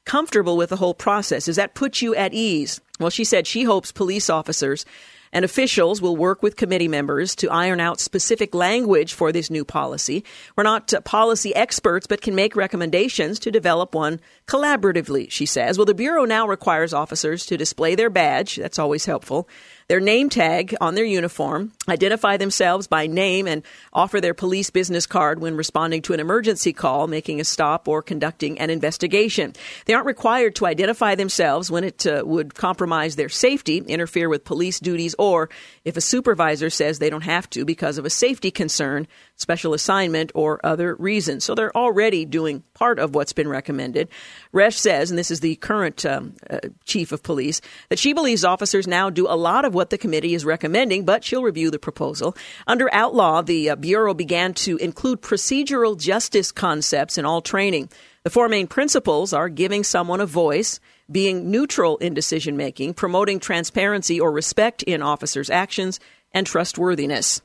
comfortable 0.07 0.57
with 0.57 0.71
the 0.71 0.77
whole 0.77 0.95
process? 0.95 1.45
Does 1.45 1.57
that 1.57 1.75
put 1.75 2.01
you 2.01 2.15
at 2.15 2.33
ease? 2.33 2.81
Well, 2.99 3.11
she 3.11 3.25
said 3.25 3.47
she 3.47 3.65
hopes 3.65 3.93
police 3.93 4.31
officers 4.31 4.85
and 5.33 5.45
officials 5.45 6.01
will 6.01 6.17
work 6.17 6.43
with 6.43 6.57
committee 6.57 6.89
members 6.89 7.35
to 7.37 7.51
iron 7.51 7.81
out 7.81 8.01
specific 8.01 8.55
language 8.55 9.13
for 9.13 9.33
this 9.33 9.51
new 9.51 9.65
policy. 9.65 10.25
We're 10.57 10.65
not 10.65 10.95
uh, 10.95 11.01
policy 11.03 11.55
experts, 11.55 12.07
but 12.07 12.23
can 12.23 12.35
make 12.35 12.57
recommendations 12.57 13.39
to 13.41 13.51
develop 13.51 13.95
one 13.95 14.21
collaboratively, 14.47 15.31
she 15.31 15.45
says. 15.45 15.77
Well, 15.77 15.85
the 15.85 15.95
Bureau 15.95 16.25
now 16.25 16.47
requires 16.47 16.95
officers 16.95 17.45
to 17.47 17.57
display 17.57 17.95
their 17.95 18.11
badge. 18.11 18.57
That's 18.57 18.79
always 18.79 19.05
helpful 19.05 19.49
their 19.89 20.01
name 20.01 20.29
tag 20.29 20.75
on 20.81 20.97
their 20.97 21.05
uniform, 21.05 21.73
identify 21.89 22.37
themselves 22.37 22.89
by 22.89 23.07
name, 23.07 23.47
and 23.47 23.63
offer 23.93 24.21
their 24.21 24.35
police 24.35 24.69
business 24.69 25.07
card 25.07 25.41
when 25.41 25.57
responding 25.57 26.03
to 26.03 26.13
an 26.13 26.19
emergency 26.19 26.73
call, 26.73 27.07
making 27.07 27.41
a 27.41 27.45
stop, 27.45 27.87
or 27.87 28.03
conducting 28.03 28.59
an 28.59 28.69
investigation. 28.69 29.53
They 29.85 29.95
aren't 29.95 30.07
required 30.07 30.57
to 30.57 30.67
identify 30.67 31.15
themselves 31.15 31.71
when 31.71 31.85
it 31.85 32.05
uh, 32.05 32.25
would 32.27 32.55
compromise 32.55 33.15
their 33.15 33.29
safety, 33.29 33.79
interfere 33.79 34.29
with 34.29 34.45
police 34.45 34.81
duties, 34.81 35.15
or 35.21 35.49
if 35.85 35.97
a 35.97 36.01
supervisor 36.01 36.69
says 36.69 36.99
they 36.99 37.11
don't 37.11 37.23
have 37.23 37.49
to 37.51 37.65
because 37.65 37.97
of 37.97 38.05
a 38.05 38.11
safety 38.11 38.51
concern, 38.51 39.07
special 39.37 39.73
assignment, 39.73 40.33
or 40.35 40.59
other 40.67 40.97
reasons. 40.97 41.45
So 41.45 41.55
they're 41.55 41.77
already 41.77 42.25
doing 42.25 42.65
part 42.75 42.99
of 42.99 43.15
what's 43.15 43.33
been 43.33 43.49
recommended. 43.49 44.09
Resch 44.53 44.79
says, 44.79 45.11
and 45.11 45.19
this 45.19 45.31
is 45.31 45.41
the 45.41 45.55
current 45.57 46.05
um, 46.05 46.35
uh, 46.51 46.59
chief 46.85 47.13
of 47.13 47.23
police, 47.23 47.61
that 47.89 48.01
she 48.01 48.13
believes 48.13 48.45
officers 48.45 48.89
now 48.89 49.11
do 49.11 49.29
a 49.29 49.37
lot 49.37 49.65
of 49.65 49.76
what 49.77 49.91
the 49.91 49.99
committee 49.99 50.35
is 50.35 50.45
recommending, 50.45 51.05
but 51.05 51.23
she'll 51.23 51.45
review 51.45 51.71
the 51.71 51.79
proposal. 51.79 52.37
Under 52.67 52.93
outlaw, 52.93 53.43
the 53.43 53.71
uh, 53.71 53.77
Bureau 53.77 54.15
began 54.15 54.55
to 54.55 54.77
include 54.79 55.23
procedural 55.23 55.97
justice 55.97 56.51
concepts 56.51 57.19
in 57.19 57.25
all 57.25 57.43
training. 57.43 57.89
The 58.25 58.31
four 58.31 58.49
main 58.49 58.67
principles 58.67 59.33
are 59.33 59.49
giving 59.49 59.85
someone 59.85 60.21
a 60.21 60.27
voice, 60.27 60.81
being 61.09 61.51
neutral 61.53 61.97
in 61.99 62.15
decision 62.15 62.57
making, 62.57 62.95
promoting 62.95 63.39
transparency 63.39 64.19
or 64.19 64.33
respect 64.33 64.83
in 64.83 65.01
officers' 65.03 65.51
actions, 65.51 66.01
and 66.33 66.45
trustworthiness. 66.45 67.41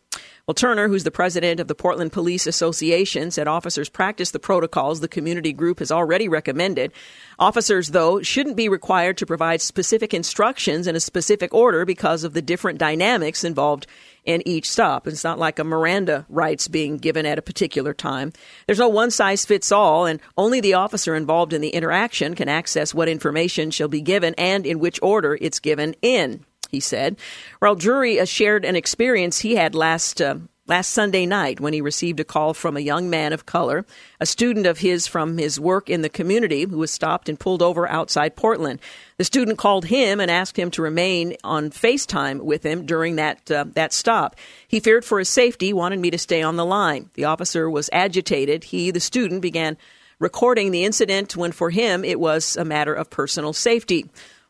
Well, 0.51 0.55
Turner, 0.55 0.89
who's 0.89 1.05
the 1.05 1.11
president 1.11 1.61
of 1.61 1.69
the 1.69 1.75
Portland 1.75 2.11
Police 2.11 2.45
Association, 2.45 3.31
said 3.31 3.47
officers 3.47 3.87
practice 3.87 4.31
the 4.31 4.37
protocols 4.37 4.99
the 4.99 5.07
community 5.07 5.53
group 5.53 5.79
has 5.79 5.93
already 5.93 6.27
recommended. 6.27 6.91
Officers, 7.39 7.91
though, 7.91 8.21
shouldn't 8.21 8.57
be 8.57 8.67
required 8.67 9.17
to 9.19 9.25
provide 9.25 9.61
specific 9.61 10.13
instructions 10.13 10.87
in 10.87 10.95
a 10.97 10.99
specific 10.99 11.53
order 11.53 11.85
because 11.85 12.25
of 12.25 12.33
the 12.33 12.41
different 12.41 12.79
dynamics 12.79 13.45
involved 13.45 13.87
in 14.25 14.45
each 14.45 14.69
stop. 14.69 15.07
It's 15.07 15.23
not 15.23 15.39
like 15.39 15.57
a 15.57 15.63
Miranda 15.63 16.25
rights 16.27 16.67
being 16.67 16.97
given 16.97 17.25
at 17.25 17.39
a 17.39 17.41
particular 17.41 17.93
time. 17.93 18.33
There's 18.65 18.77
no 18.77 18.89
one 18.89 19.09
size 19.09 19.45
fits 19.45 19.71
all, 19.71 20.05
and 20.05 20.19
only 20.35 20.59
the 20.59 20.73
officer 20.73 21.15
involved 21.15 21.53
in 21.53 21.61
the 21.61 21.69
interaction 21.69 22.35
can 22.35 22.49
access 22.49 22.93
what 22.93 23.07
information 23.07 23.71
shall 23.71 23.87
be 23.87 24.01
given 24.01 24.35
and 24.37 24.65
in 24.65 24.79
which 24.79 24.99
order 25.01 25.37
it's 25.39 25.59
given 25.59 25.95
in 26.01 26.45
he 26.71 26.79
said. 26.79 27.17
Raul 27.61 27.77
Drury 27.77 28.25
shared 28.25 28.65
an 28.65 28.75
experience 28.75 29.39
he 29.39 29.55
had 29.55 29.75
last 29.75 30.21
uh, 30.21 30.35
last 30.67 30.91
Sunday 30.91 31.25
night 31.25 31.59
when 31.59 31.73
he 31.73 31.81
received 31.81 32.21
a 32.21 32.23
call 32.23 32.53
from 32.53 32.77
a 32.77 32.81
young 32.81 33.09
man 33.09 33.33
of 33.33 33.45
color, 33.45 33.85
a 34.21 34.25
student 34.25 34.65
of 34.65 34.77
his 34.77 35.05
from 35.05 35.37
his 35.37 35.59
work 35.59 35.89
in 35.89 36.01
the 36.01 36.07
community 36.07 36.63
who 36.63 36.77
was 36.77 36.91
stopped 36.91 37.27
and 37.27 37.37
pulled 37.37 37.61
over 37.61 37.89
outside 37.89 38.37
Portland. 38.37 38.79
The 39.17 39.25
student 39.25 39.57
called 39.57 39.85
him 39.85 40.21
and 40.21 40.31
asked 40.31 40.57
him 40.57 40.71
to 40.71 40.81
remain 40.81 41.35
on 41.43 41.71
FaceTime 41.71 42.41
with 42.41 42.63
him 42.63 42.85
during 42.85 43.17
that 43.17 43.51
uh, 43.51 43.65
that 43.73 43.91
stop. 43.91 44.37
He 44.67 44.79
feared 44.79 45.03
for 45.03 45.19
his 45.19 45.29
safety, 45.29 45.73
wanted 45.73 45.99
me 45.99 46.09
to 46.11 46.17
stay 46.17 46.41
on 46.41 46.55
the 46.55 46.65
line. 46.65 47.09
The 47.15 47.25
officer 47.25 47.69
was 47.69 47.89
agitated. 47.91 48.63
He, 48.63 48.91
the 48.91 48.99
student, 49.01 49.41
began 49.41 49.77
recording 50.19 50.71
the 50.71 50.85
incident 50.85 51.35
when 51.35 51.51
for 51.51 51.71
him 51.71 52.05
it 52.05 52.19
was 52.19 52.55
a 52.55 52.63
matter 52.63 52.93
of 52.93 53.09
personal 53.09 53.51
safety. 53.51 54.09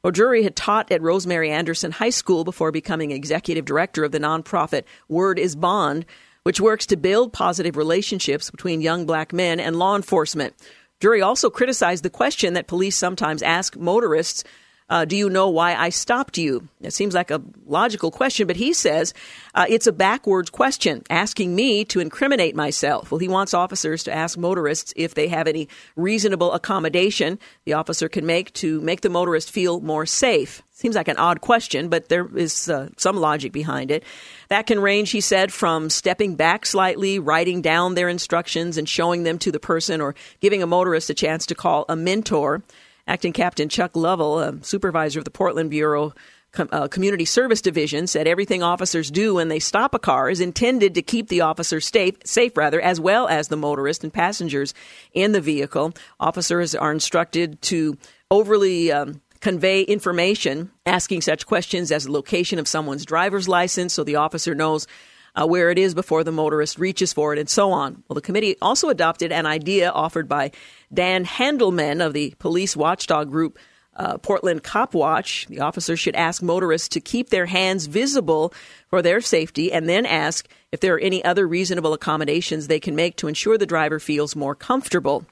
Drury 0.10 0.42
had 0.42 0.56
taught 0.56 0.92
at 0.92 1.04
Rosemary 1.04 1.52
Anderson 1.52 1.92
High 1.92 2.10
School 2.10 2.44
before 2.44 2.72
becoming 2.72 3.12
executive 3.12 3.66
director 3.66 4.04
of 4.04 4.12
the 4.12 4.20
nonprofit 4.20 4.86
Word 5.08 5.38
is 5.38 5.56
Bond, 5.56 6.08
which 6.42 6.60
works 6.60 6.88
to 6.88 6.98
build 6.98 7.34
positive 7.34 7.78
relationships 7.78 8.50
between 8.50 8.82
young 8.82 9.06
black 9.06 9.32
men 9.32 9.60
and 9.60 9.78
law 9.78 9.96
enforcement. 9.96 10.56
Drury 11.00 11.22
also 11.22 11.52
criticized 11.52 12.04
the 12.04 12.10
question 12.10 12.56
that 12.56 12.68
police 12.68 12.96
sometimes 12.96 13.44
ask 13.44 13.78
motorists 13.78 14.44
uh, 14.92 15.06
Do 15.06 15.16
you 15.16 15.30
know 15.30 15.50
why 15.50 15.74
I 15.74 15.90
stopped 15.90 16.38
you? 16.38 16.68
It 16.82 16.92
seems 16.94 17.16
like 17.16 17.32
a 17.32 17.42
logical 17.66 18.12
question, 18.12 18.46
but 18.46 18.58
he 18.58 18.74
says 18.74 19.14
uh, 19.56 19.66
it's 19.70 19.88
a 19.88 19.92
backwards 19.92 20.50
question, 20.50 21.04
asking 21.10 21.56
me 21.56 21.86
to 21.86 22.02
incriminate 22.02 22.56
myself. 22.56 23.10
Well, 23.10 23.20
he 23.20 23.30
wants 23.30 23.54
officers 23.54 24.04
to 24.04 24.14
ask 24.14 24.38
motorists 24.38 24.94
if 24.98 25.14
they 25.14 25.30
have 25.30 25.48
any 25.48 25.70
reasonable 25.96 26.52
accommodation 26.52 27.40
the 27.64 27.74
officer 27.74 28.10
can 28.10 28.26
make 28.26 28.52
to 28.56 28.82
make 28.82 29.00
the 29.00 29.10
motorist 29.10 29.50
feel 29.50 29.80
more 29.80 30.06
safe. 30.06 30.62
Seems 30.74 30.96
like 30.96 31.08
an 31.08 31.18
odd 31.18 31.42
question, 31.42 31.90
but 31.90 32.10
there 32.10 32.28
is 32.36 32.68
uh, 32.68 32.90
some 32.98 33.16
logic 33.16 33.54
behind 33.54 33.92
it. 33.92 34.04
That 34.50 34.66
can 34.66 34.80
range, 34.80 35.12
he 35.12 35.22
said, 35.22 35.54
from 35.54 35.92
stepping 35.92 36.36
back 36.36 36.66
slightly, 36.66 37.20
writing 37.20 37.62
down 37.62 37.94
their 37.94 38.10
instructions 38.10 38.78
and 38.78 38.90
showing 38.90 39.24
them 39.24 39.38
to 39.40 39.52
the 39.52 39.60
person, 39.60 40.02
or 40.02 40.16
giving 40.40 40.64
a 40.64 40.68
motorist 40.68 41.12
a 41.12 41.14
chance 41.14 41.46
to 41.46 41.56
call 41.56 41.86
a 41.88 41.96
mentor. 41.96 42.64
Acting 43.08 43.34
Captain 43.34 43.70
Chuck 43.70 43.96
Lovell, 43.96 44.60
supervisor 44.62 45.20
of 45.20 45.26
the 45.26 45.32
Portland 45.32 45.70
Bureau 45.70 46.14
Com- 46.52 46.68
uh, 46.74 46.90
Community 46.90 47.24
Service 47.24 47.62
Division, 47.62 48.08
said 48.08 48.28
everything 48.28 48.62
officers 48.62 49.10
do 49.10 49.36
when 49.36 49.48
they 49.48 49.60
stop 49.60 49.94
a 49.94 50.00
car 50.00 50.30
is 50.30 50.42
intended 50.42 50.96
to 50.96 51.02
keep 51.02 51.30
the 51.30 51.40
officer 51.40 51.80
safe, 51.80 52.16
safe 52.26 52.58
rather, 52.58 52.82
as 52.82 53.00
well 53.00 53.30
as 53.30 53.48
the 53.48 53.56
motorist 53.56 54.04
and 54.04 54.14
passengers 54.14 54.74
in 55.14 55.32
the 55.32 55.40
vehicle. 55.40 55.94
Officers 56.20 56.76
are 56.76 56.92
instructed 56.92 57.62
to 57.62 57.98
overly 58.30 58.92
um, 58.92 59.22
convey 59.40 59.84
information, 59.84 60.72
asking 60.86 61.22
such 61.22 61.46
questions 61.46 61.90
as 61.90 62.04
the 62.04 62.12
location 62.12 62.60
of 62.60 62.68
someone's 62.68 63.06
driver's 63.06 63.48
license 63.48 63.94
so 63.94 64.04
the 64.04 64.18
officer 64.18 64.54
knows 64.54 64.88
uh, 65.36 65.46
where 65.48 65.70
it 65.70 65.78
is 65.78 65.94
before 65.94 66.24
the 66.24 66.32
motorist 66.32 66.80
reaches 66.80 67.14
for 67.14 67.34
it, 67.34 67.40
and 67.40 67.50
so 67.50 67.72
on. 67.72 68.04
Well, 68.08 68.16
the 68.16 68.22
committee 68.22 68.56
also 68.62 68.90
adopted 68.90 69.32
an 69.32 69.46
idea 69.46 69.90
offered 69.90 70.28
by 70.28 70.52
Dan 70.94 71.26
Handelman 71.26 72.06
of 72.06 72.14
the 72.14 72.34
police 72.40 72.76
watchdog 72.76 73.30
group 73.30 73.58
uh, 73.96 74.18
Portland 74.18 74.64
Cop 74.64 74.94
Watch. 74.94 75.48
The 75.48 75.60
officers 75.60 76.00
should 76.00 76.16
ask 76.16 76.42
motorists 76.42 76.90
to 76.90 77.02
keep 77.02 77.30
their 77.30 77.46
hands 77.46 77.88
visible 77.88 78.54
for 78.90 79.02
their 79.02 79.22
safety 79.22 79.72
and 79.72 79.88
then 79.88 80.06
ask 80.06 80.48
if 80.72 80.80
there 80.80 80.96
are 80.96 81.00
any 81.00 81.24
other 81.24 81.48
reasonable 81.48 81.94
accommodations 81.94 82.68
they 82.68 82.80
can 82.80 82.96
make 82.96 83.18
to 83.18 83.28
ensure 83.28 83.58
the 83.58 83.66
driver 83.66 84.00
feels 84.00 84.36
more 84.36 84.56
comfortable. 84.56 85.26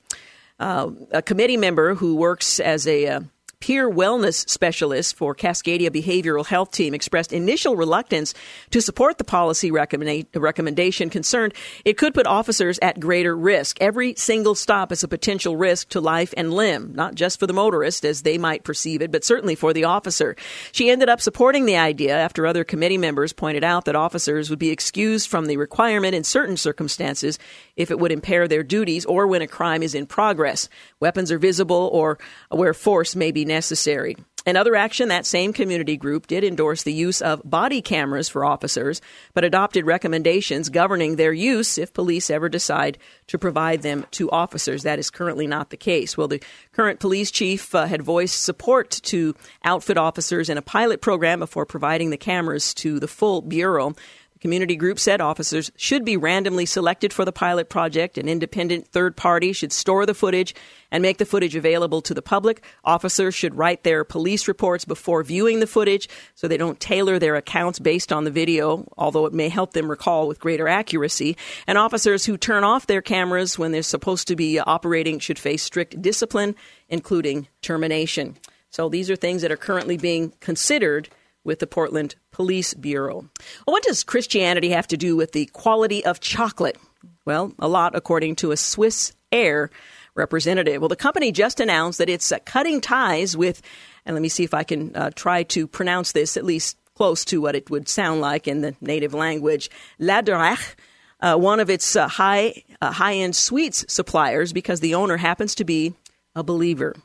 Uh, 0.60 0.92
a 1.12 1.22
committee 1.22 1.56
member 1.56 1.96
who 1.96 2.16
works 2.16 2.60
as 2.60 2.86
a 2.86 3.08
uh, 3.08 3.22
peer 3.60 3.90
wellness 3.90 4.48
specialist 4.50 5.18
for 5.18 5.36
Cascadia 5.36 5.90
Behavioral 5.90 6.46
Health 6.46 6.72
Team 6.72 6.94
expressed 6.94 7.34
initial 7.34 7.76
reluctance 7.76 8.34
to 8.72 8.82
support 8.82 9.18
the 9.18 9.26
policy 9.26 9.70
recommenda- 9.70 10.26
recommendation, 10.34 11.10
concerned 11.10 11.54
it 11.84 11.98
could 11.98 12.14
put 12.14 12.26
officers 12.26 12.80
at 12.82 13.02
greater 13.02 13.36
risk. 13.36 13.78
Every 13.82 14.16
single 14.16 14.56
stop 14.56 14.94
is 14.94 15.04
a 15.04 15.10
potential 15.10 15.58
risk 15.58 15.90
to 15.90 16.00
life 16.00 16.34
and 16.38 16.54
limb, 16.54 16.94
not 16.96 17.16
just 17.16 17.38
for 17.38 17.48
the 17.48 17.54
motorist 17.54 18.06
as 18.06 18.22
they 18.22 18.38
might 18.38 18.64
perceive 18.64 19.02
it, 19.02 19.12
but 19.12 19.26
certainly 19.26 19.56
for 19.56 19.74
the 19.74 19.84
officer. 19.84 20.38
She 20.72 20.90
ended 20.90 21.10
up 21.10 21.20
supporting 21.20 21.66
the 21.66 21.78
idea 21.78 22.18
after 22.18 22.48
other 22.48 22.64
committee 22.64 22.98
members 22.98 23.34
pointed 23.34 23.66
out 23.66 23.84
that 23.86 23.96
officers 23.96 24.50
would 24.50 24.60
be 24.60 24.70
excused 24.70 25.30
from 25.30 25.48
the 25.48 25.58
requirement 25.58 26.16
in 26.16 26.24
certain 26.24 26.56
circumstances 26.56 27.38
if 27.76 27.92
it 27.92 28.00
would 28.00 28.14
impair 28.14 28.48
their 28.48 28.64
duties 28.64 29.06
or 29.06 29.28
when 29.28 29.42
a 29.42 29.48
crime 29.48 29.84
is 29.84 29.96
in 29.96 30.06
progress. 30.06 30.70
Weapons 31.02 31.30
are 31.30 31.40
visible 31.40 31.90
or 31.92 32.18
where 32.50 32.74
force 32.74 33.18
may 33.18 33.32
be 33.32 33.49
necessary. 33.50 34.16
In 34.46 34.56
other 34.56 34.76
action, 34.76 35.10
that 35.10 35.26
same 35.26 35.52
community 35.52 35.98
group 35.98 36.28
did 36.28 36.44
endorse 36.44 36.84
the 36.84 36.94
use 36.94 37.22
of 37.22 37.42
body 37.44 37.82
cameras 37.82 38.30
for 38.30 38.46
officers, 38.46 39.02
but 39.34 39.44
adopted 39.44 39.86
recommendations 39.86 40.70
governing 40.70 41.18
their 41.18 41.34
use 41.34 41.78
if 41.78 41.94
police 41.94 42.30
ever 42.30 42.48
decide 42.48 42.98
to 43.28 43.38
provide 43.38 43.82
them 43.82 44.06
to 44.12 44.32
officers. 44.32 44.84
That 44.84 44.98
is 44.98 45.10
currently 45.10 45.46
not 45.46 45.70
the 45.70 45.78
case. 45.78 46.18
Well, 46.18 46.30
the 46.30 46.42
current 46.72 47.00
police 47.00 47.32
chief 47.32 47.76
uh, 47.76 47.86
had 47.86 48.02
voiced 48.02 48.42
support 48.42 48.90
to 49.04 49.36
outfit 49.64 49.98
officers 49.98 50.50
in 50.50 50.58
a 50.58 50.64
pilot 50.64 51.02
program 51.02 51.40
before 51.40 51.66
providing 51.66 52.10
the 52.10 52.18
cameras 52.18 52.74
to 52.76 53.00
the 53.00 53.08
full 53.08 53.42
Bureau. 53.42 53.94
Community 54.42 54.78
group 54.78 55.00
said 55.00 55.20
officers 55.20 55.70
should 55.76 56.06
be 56.06 56.16
randomly 56.16 56.66
selected 56.66 57.12
for 57.12 57.26
the 57.26 57.32
pilot 57.34 57.68
project. 57.68 58.18
An 58.18 58.30
independent 58.30 58.88
third 58.88 59.18
party 59.18 59.52
should 59.52 59.74
store 59.74 60.06
the 60.06 60.14
footage 60.14 60.56
and 60.92 61.02
make 61.02 61.18
the 61.18 61.26
footage 61.26 61.56
available 61.56 62.02
to 62.02 62.14
the 62.14 62.22
public. 62.22 62.64
Officers 62.86 63.36
should 63.36 63.56
write 63.56 63.84
their 63.84 64.06
police 64.06 64.48
reports 64.48 64.86
before 64.86 65.24
viewing 65.24 65.60
the 65.60 65.68
footage 65.68 66.08
so 66.36 66.48
they 66.48 66.56
don't 66.56 66.80
tailor 66.80 67.20
their 67.20 67.36
accounts 67.36 67.80
based 67.80 68.14
on 68.14 68.24
the 68.24 68.32
video, 68.32 68.88
although 68.98 69.26
it 69.26 69.34
may 69.34 69.50
help 69.50 69.74
them 69.74 69.90
recall 69.90 70.28
with 70.28 70.40
greater 70.40 70.70
accuracy. 70.70 71.36
And 71.68 71.78
officers 71.78 72.26
who 72.26 72.38
turn 72.38 72.64
off 72.64 72.88
their 72.88 73.02
cameras 73.02 73.60
when 73.60 73.74
they're 73.74 73.84
supposed 73.84 74.30
to 74.30 74.38
be 74.38 74.58
operating 74.58 75.20
should 75.20 75.38
face 75.38 75.64
strict 75.64 76.02
discipline, 76.02 76.56
including 76.88 77.50
termination. 77.62 78.38
So 78.70 78.88
these 78.88 79.10
are 79.10 79.16
things 79.18 79.42
that 79.42 79.52
are 79.52 79.58
currently 79.58 79.98
being 79.98 80.32
considered 80.40 81.10
with 81.50 81.58
the 81.58 81.66
Portland 81.66 82.14
Police 82.30 82.76
Bureau. 82.76 83.28
Well, 83.66 83.74
what 83.74 83.82
does 83.82 84.04
Christianity 84.04 84.70
have 84.70 84.88
to 84.90 84.98
do 84.98 85.16
with 85.16 85.32
the 85.32 85.48
quality 85.48 86.06
of 86.06 86.20
chocolate? 86.20 86.78
Well, 87.26 87.54
a 87.58 87.68
lot, 87.68 87.96
according 87.96 88.36
to 88.38 88.52
a 88.52 88.58
Swiss 88.58 89.14
Air 89.32 89.72
representative. 90.14 90.80
Well, 90.80 90.90
the 90.90 90.96
company 90.96 91.32
just 91.32 91.60
announced 91.60 91.98
that 91.98 92.08
it's 92.08 92.32
uh, 92.32 92.38
cutting 92.46 92.82
ties 92.82 93.36
with, 93.36 93.64
and 94.06 94.16
let 94.16 94.22
me 94.22 94.30
see 94.30 94.44
if 94.44 94.54
I 94.54 94.62
can 94.64 94.96
uh, 94.96 95.10
try 95.16 95.42
to 95.44 95.66
pronounce 95.66 96.12
this 96.12 96.38
at 96.38 96.46
least 96.46 96.78
close 96.94 97.26
to 97.26 97.42
what 97.42 97.56
it 97.56 97.72
would 97.72 97.90
sound 97.90 98.22
like 98.22 98.48
in 98.48 98.62
the 98.62 98.76
native 98.80 99.16
language, 99.16 99.72
Laderach. 100.00 100.76
Uh, 101.20 101.36
one 101.36 101.60
of 101.60 101.70
its 101.70 101.96
uh, 101.96 102.08
high 102.08 102.64
uh, 102.80 102.92
high 102.92 103.16
end 103.16 103.36
sweets 103.36 103.84
suppliers 103.88 104.54
because 104.54 104.82
the 104.82 104.94
owner 104.94 105.18
happens 105.18 105.56
to 105.56 105.66
be 105.66 105.94
a 106.36 106.44
believer. 106.44 106.96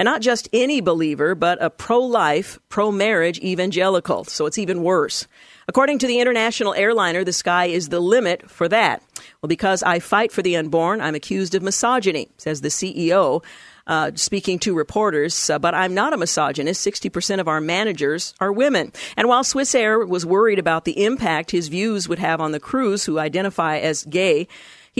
And 0.00 0.06
not 0.06 0.22
just 0.22 0.48
any 0.54 0.80
believer, 0.80 1.34
but 1.34 1.62
a 1.62 1.68
pro 1.68 2.00
life, 2.00 2.58
pro 2.70 2.90
marriage 2.90 3.38
evangelical. 3.40 4.24
So 4.24 4.46
it's 4.46 4.56
even 4.56 4.82
worse. 4.82 5.26
According 5.68 5.98
to 5.98 6.06
the 6.06 6.20
international 6.20 6.72
airliner, 6.72 7.22
the 7.22 7.34
sky 7.34 7.66
is 7.66 7.90
the 7.90 8.00
limit 8.00 8.50
for 8.50 8.66
that. 8.68 9.02
Well, 9.42 9.48
because 9.48 9.82
I 9.82 9.98
fight 9.98 10.32
for 10.32 10.40
the 10.40 10.56
unborn, 10.56 11.02
I'm 11.02 11.14
accused 11.14 11.54
of 11.54 11.62
misogyny, 11.62 12.30
says 12.38 12.62
the 12.62 12.68
CEO. 12.68 13.44
Uh, 13.86 14.12
speaking 14.14 14.58
to 14.60 14.72
reporters, 14.72 15.50
uh, 15.50 15.58
but 15.58 15.74
I'm 15.74 15.92
not 15.94 16.14
a 16.14 16.16
misogynist. 16.16 16.86
60% 16.86 17.40
of 17.40 17.48
our 17.48 17.60
managers 17.60 18.32
are 18.40 18.52
women. 18.52 18.92
And 19.16 19.28
while 19.28 19.44
Swiss 19.44 19.74
Air 19.74 19.98
was 20.06 20.24
worried 20.24 20.60
about 20.60 20.84
the 20.84 21.04
impact 21.04 21.50
his 21.50 21.68
views 21.68 22.08
would 22.08 22.20
have 22.20 22.40
on 22.40 22.52
the 22.52 22.60
crews 22.60 23.04
who 23.04 23.18
identify 23.18 23.78
as 23.78 24.04
gay, 24.04 24.46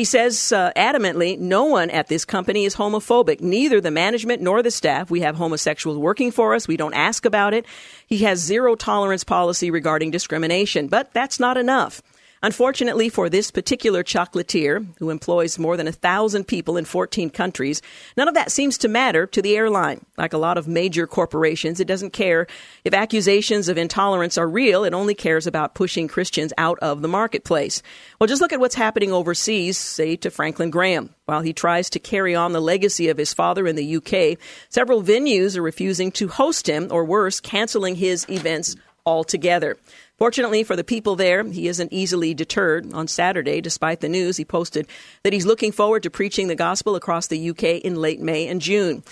he 0.01 0.05
says 0.05 0.51
uh, 0.51 0.72
adamantly, 0.76 1.38
no 1.38 1.66
one 1.66 1.90
at 1.90 2.09
this 2.09 2.24
company 2.24 2.64
is 2.64 2.74
homophobic, 2.74 3.42
neither 3.42 3.82
the 3.82 3.90
management 3.90 4.40
nor 4.40 4.62
the 4.62 4.70
staff. 4.70 5.11
We 5.11 5.20
have 5.20 5.36
homosexuals 5.36 5.98
working 5.98 6.30
for 6.30 6.55
us. 6.55 6.66
We 6.66 6.78
don't 6.78 6.94
ask 6.94 7.26
about 7.26 7.53
it. 7.53 7.66
He 8.07 8.20
has 8.20 8.38
zero 8.38 8.76
tolerance 8.76 9.24
policy 9.24 9.70
regarding 9.70 10.11
discrimination, 10.11 10.88
but 10.88 11.12
that's 11.12 11.38
not 11.38 11.59
enough. 11.59 12.01
Unfortunately 12.43 13.11
for 13.11 13.28
this 13.28 13.51
particular 13.51 14.03
chocolatier, 14.03 14.86
who 14.99 15.11
employs 15.11 15.59
more 15.59 15.76
than 15.76 15.86
a 15.86 15.93
thousand 15.93 16.45
people 16.45 16.78
in 16.78 16.86
14 16.86 17.28
countries, 17.28 17.82
none 18.16 18.28
of 18.28 18.34
that 18.34 18.51
seems 18.51 18.78
to 18.78 18.88
matter 18.88 19.26
to 19.26 19.43
the 19.43 19.59
airline. 19.59 20.07
Like 20.16 20.32
a 20.32 20.38
lot 20.38 20.57
of 20.57 20.66
major 20.66 21.07
corporations, 21.07 21.80
it 21.80 21.86
doesn't 21.86 22.14
care 22.14 22.47
if 22.82 22.95
accusations 22.95 23.68
of 23.68 23.76
intolerance 23.76 24.38
are 24.38 24.49
real. 24.49 24.84
It 24.84 24.95
only 24.95 25.14
cares 25.14 25.47
about 25.47 25.74
pushing 25.74 26.09
Christians 26.09 26.55
out 26.57 26.78
of 26.78 27.03
the 27.03 27.09
marketplace. 27.09 27.82
Well, 28.18 28.26
just 28.26 28.41
look 28.41 28.55
at 28.55 28.61
what's 28.61 28.74
happening 28.74 29.12
overseas, 29.12 29.76
say 29.76 30.16
to 30.16 30.30
Franklin 30.30 30.70
Graham. 30.70 31.14
While 31.26 31.43
he 31.43 31.53
tries 31.53 31.91
to 31.91 31.99
carry 31.99 32.34
on 32.34 32.53
the 32.53 32.61
legacy 32.61 33.09
of 33.09 33.18
his 33.18 33.34
father 33.34 33.66
in 33.66 33.76
the 33.76 33.97
UK, 33.97 34.38
several 34.70 35.03
venues 35.03 35.59
are 35.59 35.62
refusing 35.62 36.11
to 36.12 36.28
host 36.28 36.68
him, 36.68 36.88
or 36.91 37.05
worse, 37.05 37.38
canceling 37.38 37.97
his 37.97 38.26
events 38.30 38.76
altogether. 39.05 39.76
Fortunately 40.21 40.64
for 40.64 40.77
the 40.77 40.85
people 40.85 41.16
there, 41.16 41.43
he 41.45 41.66
isn't 41.66 41.95
easily 41.95 42.35
deterred. 42.35 42.93
On 42.93 43.09
Saturday, 43.09 43.62
despite 43.62 44.01
the 44.01 44.09
news, 44.09 44.37
he 44.37 44.45
posted 44.45 44.87
that 45.23 45.33
he's 45.33 45.47
looking 45.47 45.73
forward 45.73 46.03
to 46.03 46.11
preaching 46.11 46.47
the 46.47 46.55
gospel 46.55 46.95
across 46.95 47.29
the 47.29 47.49
UK 47.49 47.81
in 47.83 47.97
late 47.97 48.21
May 48.21 48.47
and 48.47 48.61
June. 48.61 49.03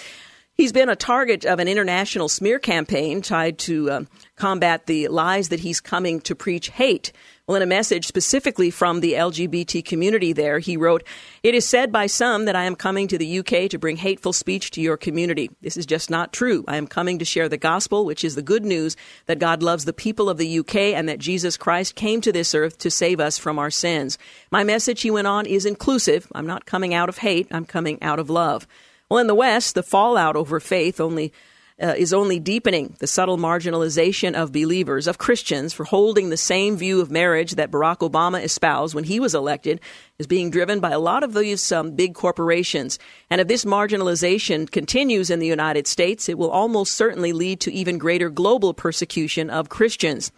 He's 0.53 0.71
been 0.71 0.91
a 0.91 0.97
target 0.97 1.47
of 1.47 1.61
an 1.61 1.69
international 1.69 2.29
smear 2.29 2.59
campaign 2.59 3.23
tied 3.23 3.59
to 3.61 3.91
uh, 3.91 4.05
combat 4.37 4.85
the 4.85 5.09
lies 5.09 5.49
that 5.49 5.61
he's 5.61 5.81
coming 5.81 6.21
to 6.21 6.35
preach 6.35 6.69
hate. 6.69 7.13
Well, 7.49 7.57
in 7.57 7.63
a 7.63 7.67
message 7.67 8.07
specifically 8.07 8.71
from 8.71 9.01
the 9.01 9.15
LGBT 9.15 9.83
community 9.83 10.35
there, 10.35 10.59
he 10.59 10.77
wrote, 10.77 11.03
It 11.43 11.55
is 11.55 11.67
said 11.67 11.91
by 11.91 12.07
some 12.07 12.45
that 12.45 12.55
I 12.55 12.65
am 12.65 12.77
coming 12.77 13.09
to 13.09 13.17
the 13.17 13.39
UK 13.39 13.71
to 13.71 13.79
bring 13.79 13.97
hateful 13.97 14.35
speech 14.35 14.71
to 14.73 14.83
your 14.83 14.99
community. 14.99 15.49
This 15.63 15.79
is 15.79 15.87
just 15.87 16.11
not 16.11 16.35
true. 16.35 16.63
I 16.69 16.77
am 16.77 16.87
coming 16.87 17.19
to 17.21 17.25
share 17.25 17.49
the 17.49 17.57
gospel, 17.57 18.05
which 18.05 18.23
is 18.23 18.35
the 18.35 18.43
good 18.43 18.67
news 18.67 18.99
that 19.25 19.39
God 19.39 19.63
loves 19.63 19.87
the 19.87 19.95
people 19.95 20.29
of 20.29 20.37
the 20.37 20.59
UK 20.59 20.77
and 20.77 21.09
that 21.09 21.21
Jesus 21.21 21.57
Christ 21.57 21.95
came 21.95 22.21
to 22.21 22.33
this 22.33 22.55
earth 22.55 22.77
to 22.81 22.91
save 22.91 23.19
us 23.19 23.39
from 23.39 23.59
our 23.59 23.71
sins. 23.71 24.19
My 24.51 24.63
message, 24.63 25.01
he 25.01 25.11
went 25.11 25.27
on, 25.27 25.47
is 25.47 25.65
inclusive. 25.65 26.31
I'm 26.35 26.47
not 26.47 26.67
coming 26.67 26.93
out 26.93 27.09
of 27.09 27.17
hate. 27.17 27.49
I'm 27.51 27.65
coming 27.65 28.03
out 28.03 28.19
of 28.19 28.29
love. 28.29 28.67
Well, 29.09 29.21
in 29.21 29.27
the 29.27 29.35
West, 29.35 29.75
the 29.75 29.83
fallout 29.83 30.37
over 30.37 30.61
faith 30.61 31.01
only 31.01 31.33
uh, 31.81 31.95
is 31.97 32.13
only 32.13 32.41
deepening 32.41 32.97
the 32.99 33.07
subtle 33.07 33.39
marginalization 33.39 34.35
of 34.35 34.53
believers, 34.53 35.07
of 35.07 35.19
Christians, 35.19 35.73
for 35.73 35.85
holding 35.85 36.31
the 36.31 36.37
same 36.37 36.77
view 36.77 37.01
of 37.01 37.11
marriage 37.11 37.53
that 37.53 37.71
Barack 37.71 37.99
Obama 37.99 38.43
espoused 38.43 38.95
when 38.95 39.05
he 39.05 39.21
was 39.21 39.35
elected, 39.35 39.81
is 40.19 40.27
being 40.27 40.51
driven 40.51 40.81
by 40.81 40.91
a 40.91 40.99
lot 40.99 41.23
of 41.23 41.35
these 41.35 41.71
um, 41.71 41.93
big 41.93 42.15
corporations. 42.15 42.99
And 43.31 43.41
if 43.41 43.49
this 43.49 43.65
marginalization 43.65 44.71
continues 44.71 45.31
in 45.31 45.39
the 45.39 45.47
United 45.47 45.87
States, 45.87 46.29
it 46.29 46.39
will 46.39 46.51
almost 46.51 46.95
certainly 46.95 47.33
lead 47.33 47.61
to 47.61 47.73
even 47.73 47.99
greater 47.99 48.29
global 48.29 48.75
persecution 48.75 49.51
of 49.51 49.69
Christians. 49.69 50.33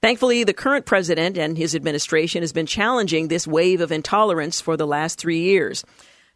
Thankfully, 0.00 0.44
the 0.44 0.52
current 0.52 0.84
president 0.84 1.38
and 1.38 1.56
his 1.56 1.74
administration 1.74 2.42
has 2.42 2.52
been 2.52 2.66
challenging 2.66 3.28
this 3.28 3.46
wave 3.46 3.80
of 3.80 3.90
intolerance 3.90 4.60
for 4.60 4.76
the 4.76 4.86
last 4.86 5.18
three 5.18 5.40
years 5.40 5.82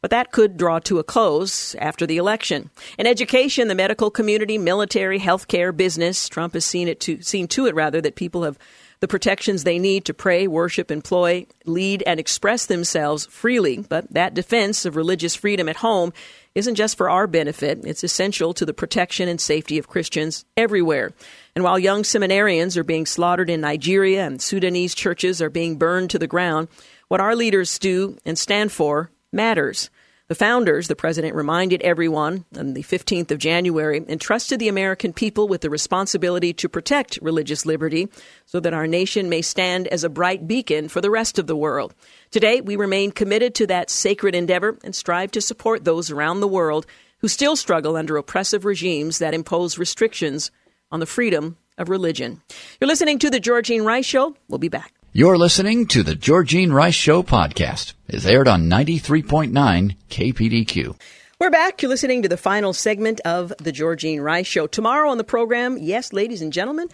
but 0.00 0.10
that 0.10 0.32
could 0.32 0.56
draw 0.56 0.78
to 0.80 0.98
a 0.98 1.04
close 1.04 1.74
after 1.76 2.06
the 2.06 2.16
election. 2.16 2.70
In 2.98 3.06
education, 3.06 3.68
the 3.68 3.74
medical 3.74 4.10
community, 4.10 4.58
military, 4.58 5.18
healthcare, 5.18 5.76
business, 5.76 6.28
Trump 6.28 6.54
has 6.54 6.64
seen 6.64 6.88
it 6.88 7.00
to 7.00 7.22
seen 7.22 7.48
to 7.48 7.66
it 7.66 7.74
rather 7.74 8.00
that 8.00 8.16
people 8.16 8.44
have 8.44 8.58
the 9.00 9.08
protections 9.08 9.62
they 9.62 9.78
need 9.78 10.04
to 10.06 10.14
pray, 10.14 10.48
worship, 10.48 10.90
employ, 10.90 11.46
lead, 11.64 12.02
and 12.06 12.18
express 12.18 12.66
themselves 12.66 13.26
freely. 13.26 13.78
But 13.88 14.12
that 14.12 14.34
defense 14.34 14.84
of 14.84 14.96
religious 14.96 15.36
freedom 15.36 15.68
at 15.68 15.76
home 15.76 16.12
isn't 16.54 16.74
just 16.74 16.96
for 16.96 17.08
our 17.08 17.28
benefit, 17.28 17.80
it's 17.84 18.02
essential 18.02 18.52
to 18.54 18.66
the 18.66 18.74
protection 18.74 19.28
and 19.28 19.40
safety 19.40 19.78
of 19.78 19.86
Christians 19.86 20.44
everywhere. 20.56 21.12
And 21.54 21.62
while 21.62 21.78
young 21.78 22.02
seminarians 22.02 22.76
are 22.76 22.84
being 22.84 23.06
slaughtered 23.06 23.50
in 23.50 23.60
Nigeria 23.60 24.26
and 24.26 24.42
Sudanese 24.42 24.94
churches 24.94 25.40
are 25.40 25.50
being 25.50 25.76
burned 25.76 26.10
to 26.10 26.18
the 26.18 26.26
ground, 26.26 26.66
what 27.06 27.20
our 27.20 27.36
leaders 27.36 27.78
do 27.78 28.18
and 28.24 28.36
stand 28.36 28.72
for 28.72 29.10
matters. 29.32 29.90
The 30.28 30.34
founders, 30.34 30.88
the 30.88 30.94
president 30.94 31.34
reminded 31.34 31.80
everyone 31.80 32.44
on 32.54 32.74
the 32.74 32.82
15th 32.82 33.30
of 33.30 33.38
January, 33.38 34.04
entrusted 34.08 34.60
the 34.60 34.68
American 34.68 35.14
people 35.14 35.48
with 35.48 35.62
the 35.62 35.70
responsibility 35.70 36.52
to 36.52 36.68
protect 36.68 37.18
religious 37.22 37.64
liberty 37.64 38.08
so 38.44 38.60
that 38.60 38.74
our 38.74 38.86
nation 38.86 39.30
may 39.30 39.40
stand 39.40 39.88
as 39.88 40.04
a 40.04 40.10
bright 40.10 40.46
beacon 40.46 40.88
for 40.88 41.00
the 41.00 41.10
rest 41.10 41.38
of 41.38 41.46
the 41.46 41.56
world. 41.56 41.94
Today, 42.30 42.60
we 42.60 42.76
remain 42.76 43.10
committed 43.10 43.54
to 43.54 43.66
that 43.68 43.88
sacred 43.88 44.34
endeavor 44.34 44.76
and 44.84 44.94
strive 44.94 45.30
to 45.30 45.40
support 45.40 45.84
those 45.84 46.10
around 46.10 46.40
the 46.40 46.46
world 46.46 46.84
who 47.20 47.28
still 47.28 47.56
struggle 47.56 47.96
under 47.96 48.18
oppressive 48.18 48.66
regimes 48.66 49.20
that 49.20 49.32
impose 49.32 49.78
restrictions 49.78 50.50
on 50.90 51.00
the 51.00 51.06
freedom 51.06 51.56
of 51.78 51.88
religion. 51.88 52.42
You're 52.80 52.88
listening 52.88 53.18
to 53.20 53.30
The 53.30 53.40
Georgene 53.40 53.86
Rice 53.86 54.04
Show. 54.04 54.36
We'll 54.48 54.58
be 54.58 54.68
back. 54.68 54.97
You're 55.18 55.36
listening 55.36 55.88
to 55.88 56.04
the 56.04 56.14
Georgene 56.14 56.72
Rice 56.72 56.94
Show 56.94 57.24
podcast. 57.24 57.94
It's 58.06 58.24
aired 58.24 58.46
on 58.46 58.70
93.9 58.70 59.96
KPDQ. 60.08 60.94
We're 61.40 61.50
back. 61.50 61.82
You're 61.82 61.88
listening 61.88 62.22
to 62.22 62.28
the 62.28 62.36
final 62.36 62.72
segment 62.72 63.18
of 63.24 63.52
the 63.58 63.72
Georgene 63.72 64.22
Rice 64.22 64.46
Show. 64.46 64.68
Tomorrow 64.68 65.10
on 65.10 65.18
the 65.18 65.24
program, 65.24 65.76
yes, 65.76 66.12
ladies 66.12 66.40
and 66.40 66.52
gentlemen, 66.52 66.86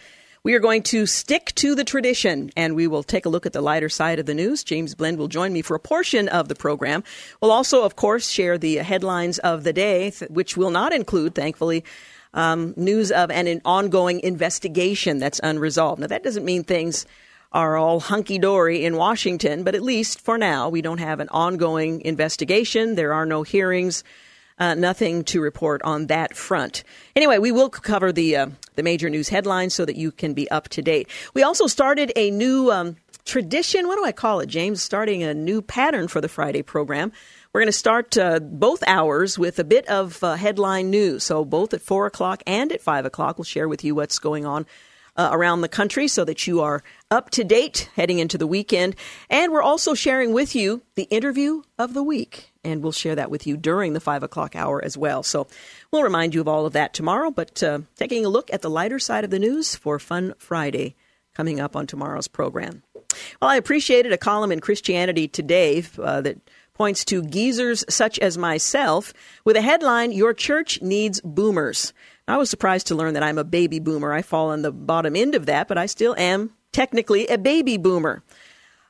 we 0.42 0.54
are 0.54 0.58
going 0.58 0.82
to 0.84 1.04
stick 1.04 1.52
to 1.56 1.74
the 1.74 1.84
tradition 1.84 2.50
and 2.56 2.74
we 2.74 2.86
will 2.86 3.02
take 3.02 3.26
a 3.26 3.28
look 3.28 3.44
at 3.44 3.52
the 3.52 3.60
lighter 3.60 3.90
side 3.90 4.18
of 4.18 4.24
the 4.24 4.32
news. 4.32 4.64
James 4.64 4.94
Blend 4.94 5.18
will 5.18 5.28
join 5.28 5.52
me 5.52 5.60
for 5.60 5.74
a 5.74 5.78
portion 5.78 6.30
of 6.30 6.48
the 6.48 6.54
program. 6.54 7.04
We'll 7.42 7.52
also, 7.52 7.84
of 7.84 7.94
course, 7.94 8.30
share 8.30 8.56
the 8.56 8.76
headlines 8.76 9.38
of 9.40 9.64
the 9.64 9.74
day, 9.74 10.12
which 10.30 10.56
will 10.56 10.70
not 10.70 10.94
include, 10.94 11.34
thankfully, 11.34 11.84
um, 12.32 12.72
news 12.78 13.12
of 13.12 13.30
an 13.30 13.60
ongoing 13.66 14.20
investigation 14.20 15.18
that's 15.18 15.42
unresolved. 15.42 16.00
Now, 16.00 16.06
that 16.06 16.24
doesn't 16.24 16.46
mean 16.46 16.64
things 16.64 17.04
are 17.54 17.76
all 17.76 18.00
hunky 18.00 18.38
dory 18.38 18.84
in 18.84 18.96
Washington, 18.96 19.62
but 19.62 19.76
at 19.76 19.82
least 19.82 20.20
for 20.20 20.36
now, 20.36 20.68
we 20.68 20.82
don't 20.82 20.98
have 20.98 21.20
an 21.20 21.28
ongoing 21.30 22.00
investigation. 22.02 22.96
There 22.96 23.14
are 23.14 23.24
no 23.24 23.44
hearings. 23.44 24.04
Uh, 24.56 24.74
nothing 24.74 25.24
to 25.24 25.40
report 25.40 25.82
on 25.82 26.06
that 26.06 26.36
front. 26.36 26.84
Anyway, 27.16 27.38
we 27.38 27.50
will 27.50 27.68
cover 27.68 28.12
the 28.12 28.36
uh, 28.36 28.46
the 28.76 28.84
major 28.84 29.10
news 29.10 29.28
headlines 29.28 29.74
so 29.74 29.84
that 29.84 29.96
you 29.96 30.12
can 30.12 30.32
be 30.32 30.48
up 30.48 30.68
to 30.68 30.80
date. 30.80 31.08
We 31.34 31.42
also 31.42 31.66
started 31.66 32.12
a 32.14 32.30
new 32.30 32.70
um, 32.70 32.96
tradition. 33.24 33.88
What 33.88 33.96
do 33.96 34.04
I 34.04 34.12
call 34.12 34.38
it, 34.38 34.46
James? 34.46 34.80
Starting 34.80 35.24
a 35.24 35.34
new 35.34 35.60
pattern 35.60 36.06
for 36.06 36.20
the 36.20 36.28
Friday 36.28 36.62
program. 36.62 37.10
We're 37.52 37.62
going 37.62 37.66
to 37.68 37.72
start 37.72 38.16
uh, 38.16 38.38
both 38.38 38.84
hours 38.86 39.38
with 39.40 39.58
a 39.58 39.64
bit 39.64 39.88
of 39.88 40.22
uh, 40.22 40.34
headline 40.34 40.88
news. 40.88 41.24
So 41.24 41.44
both 41.44 41.74
at 41.74 41.82
four 41.82 42.06
o'clock 42.06 42.42
and 42.46 42.70
at 42.70 42.80
five 42.80 43.06
o'clock, 43.06 43.38
we'll 43.38 43.44
share 43.44 43.68
with 43.68 43.82
you 43.82 43.96
what's 43.96 44.20
going 44.20 44.46
on 44.46 44.66
uh, 45.16 45.28
around 45.32 45.60
the 45.60 45.68
country 45.68 46.08
so 46.08 46.24
that 46.24 46.46
you 46.46 46.60
are 46.60 46.82
up 47.10 47.30
to 47.30 47.44
date 47.44 47.88
heading 47.94 48.18
into 48.18 48.38
the 48.38 48.46
weekend. 48.46 48.96
And 49.30 49.52
we're 49.52 49.62
also 49.62 49.94
sharing 49.94 50.32
with 50.32 50.54
you 50.54 50.82
the 50.94 51.04
interview 51.04 51.62
of 51.78 51.94
the 51.94 52.02
week. 52.02 52.52
And 52.64 52.82
we'll 52.82 52.92
share 52.92 53.14
that 53.14 53.30
with 53.30 53.46
you 53.46 53.56
during 53.56 53.92
the 53.92 54.00
five 54.00 54.22
o'clock 54.22 54.56
hour 54.56 54.82
as 54.82 54.96
well. 54.96 55.22
So 55.22 55.46
we'll 55.92 56.02
remind 56.02 56.34
you 56.34 56.40
of 56.40 56.48
all 56.48 56.66
of 56.66 56.72
that 56.72 56.94
tomorrow. 56.94 57.30
But 57.30 57.62
uh, 57.62 57.80
taking 57.96 58.24
a 58.24 58.30
look 58.30 58.52
at 58.52 58.62
the 58.62 58.70
lighter 58.70 58.98
side 58.98 59.24
of 59.24 59.30
the 59.30 59.38
news 59.38 59.76
for 59.76 59.98
Fun 59.98 60.34
Friday 60.38 60.96
coming 61.34 61.60
up 61.60 61.76
on 61.76 61.86
tomorrow's 61.86 62.28
program. 62.28 62.82
Well, 63.40 63.50
I 63.50 63.56
appreciated 63.56 64.12
a 64.12 64.18
column 64.18 64.52
in 64.52 64.60
Christianity 64.60 65.28
Today 65.28 65.84
uh, 65.98 66.20
that 66.22 66.38
points 66.74 67.04
to 67.04 67.22
geezers 67.22 67.84
such 67.88 68.18
as 68.18 68.36
myself 68.36 69.12
with 69.44 69.56
a 69.56 69.62
headline 69.62 70.10
Your 70.10 70.34
Church 70.34 70.82
Needs 70.82 71.20
Boomers. 71.20 71.92
I 72.26 72.38
was 72.38 72.48
surprised 72.48 72.86
to 72.88 72.94
learn 72.94 73.14
that 73.14 73.22
I'm 73.22 73.38
a 73.38 73.44
baby 73.44 73.80
boomer. 73.80 74.12
I 74.12 74.22
fall 74.22 74.50
on 74.50 74.62
the 74.62 74.72
bottom 74.72 75.14
end 75.14 75.34
of 75.34 75.46
that, 75.46 75.68
but 75.68 75.76
I 75.76 75.86
still 75.86 76.14
am 76.16 76.50
technically 76.72 77.26
a 77.26 77.36
baby 77.36 77.76
boomer. 77.76 78.22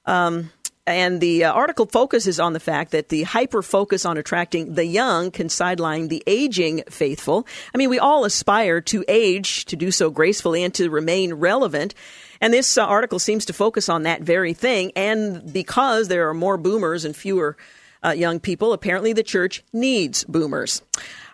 Um, 0.07 0.51
and 0.87 1.20
the 1.20 1.45
uh, 1.45 1.53
article 1.53 1.87
focuses 1.87 2.39
on 2.39 2.53
the 2.53 2.61
fact 2.61 2.93
that 2.93 3.09
the 3.09 3.22
hyper 3.22 3.62
focus 3.62 4.05
on 4.05 4.18
attracting 4.18 4.74
the 4.74 4.85
young 4.85 5.30
can 5.30 5.49
sideline 5.49 6.09
the 6.09 6.22
aging 6.26 6.85
faithful. 6.91 7.47
I 7.74 7.78
mean, 7.78 7.89
we 7.89 7.99
all 7.99 8.24
aspire 8.24 8.82
to 8.82 9.05
age, 9.09 9.64
to 9.66 9.76
do 9.76 9.91
so 9.91 10.11
gracefully, 10.11 10.62
and 10.62 10.74
to 10.74 10.91
remain 10.91 11.35
relevant. 11.35 11.95
And 12.41 12.53
this 12.53 12.76
uh, 12.76 12.85
article 12.85 13.18
seems 13.18 13.47
to 13.47 13.55
focus 13.55 13.89
on 13.89 14.03
that 14.03 14.20
very 14.20 14.53
thing. 14.53 14.93
And 14.95 15.53
because 15.53 16.09
there 16.09 16.28
are 16.28 16.35
more 16.35 16.59
boomers 16.59 17.07
and 17.07 17.16
fewer 17.16 17.57
uh, 18.05 18.11
young 18.11 18.39
people, 18.39 18.74
apparently 18.74 19.14
the 19.14 19.22
church 19.22 19.64
needs 19.72 20.24
boomers. 20.24 20.82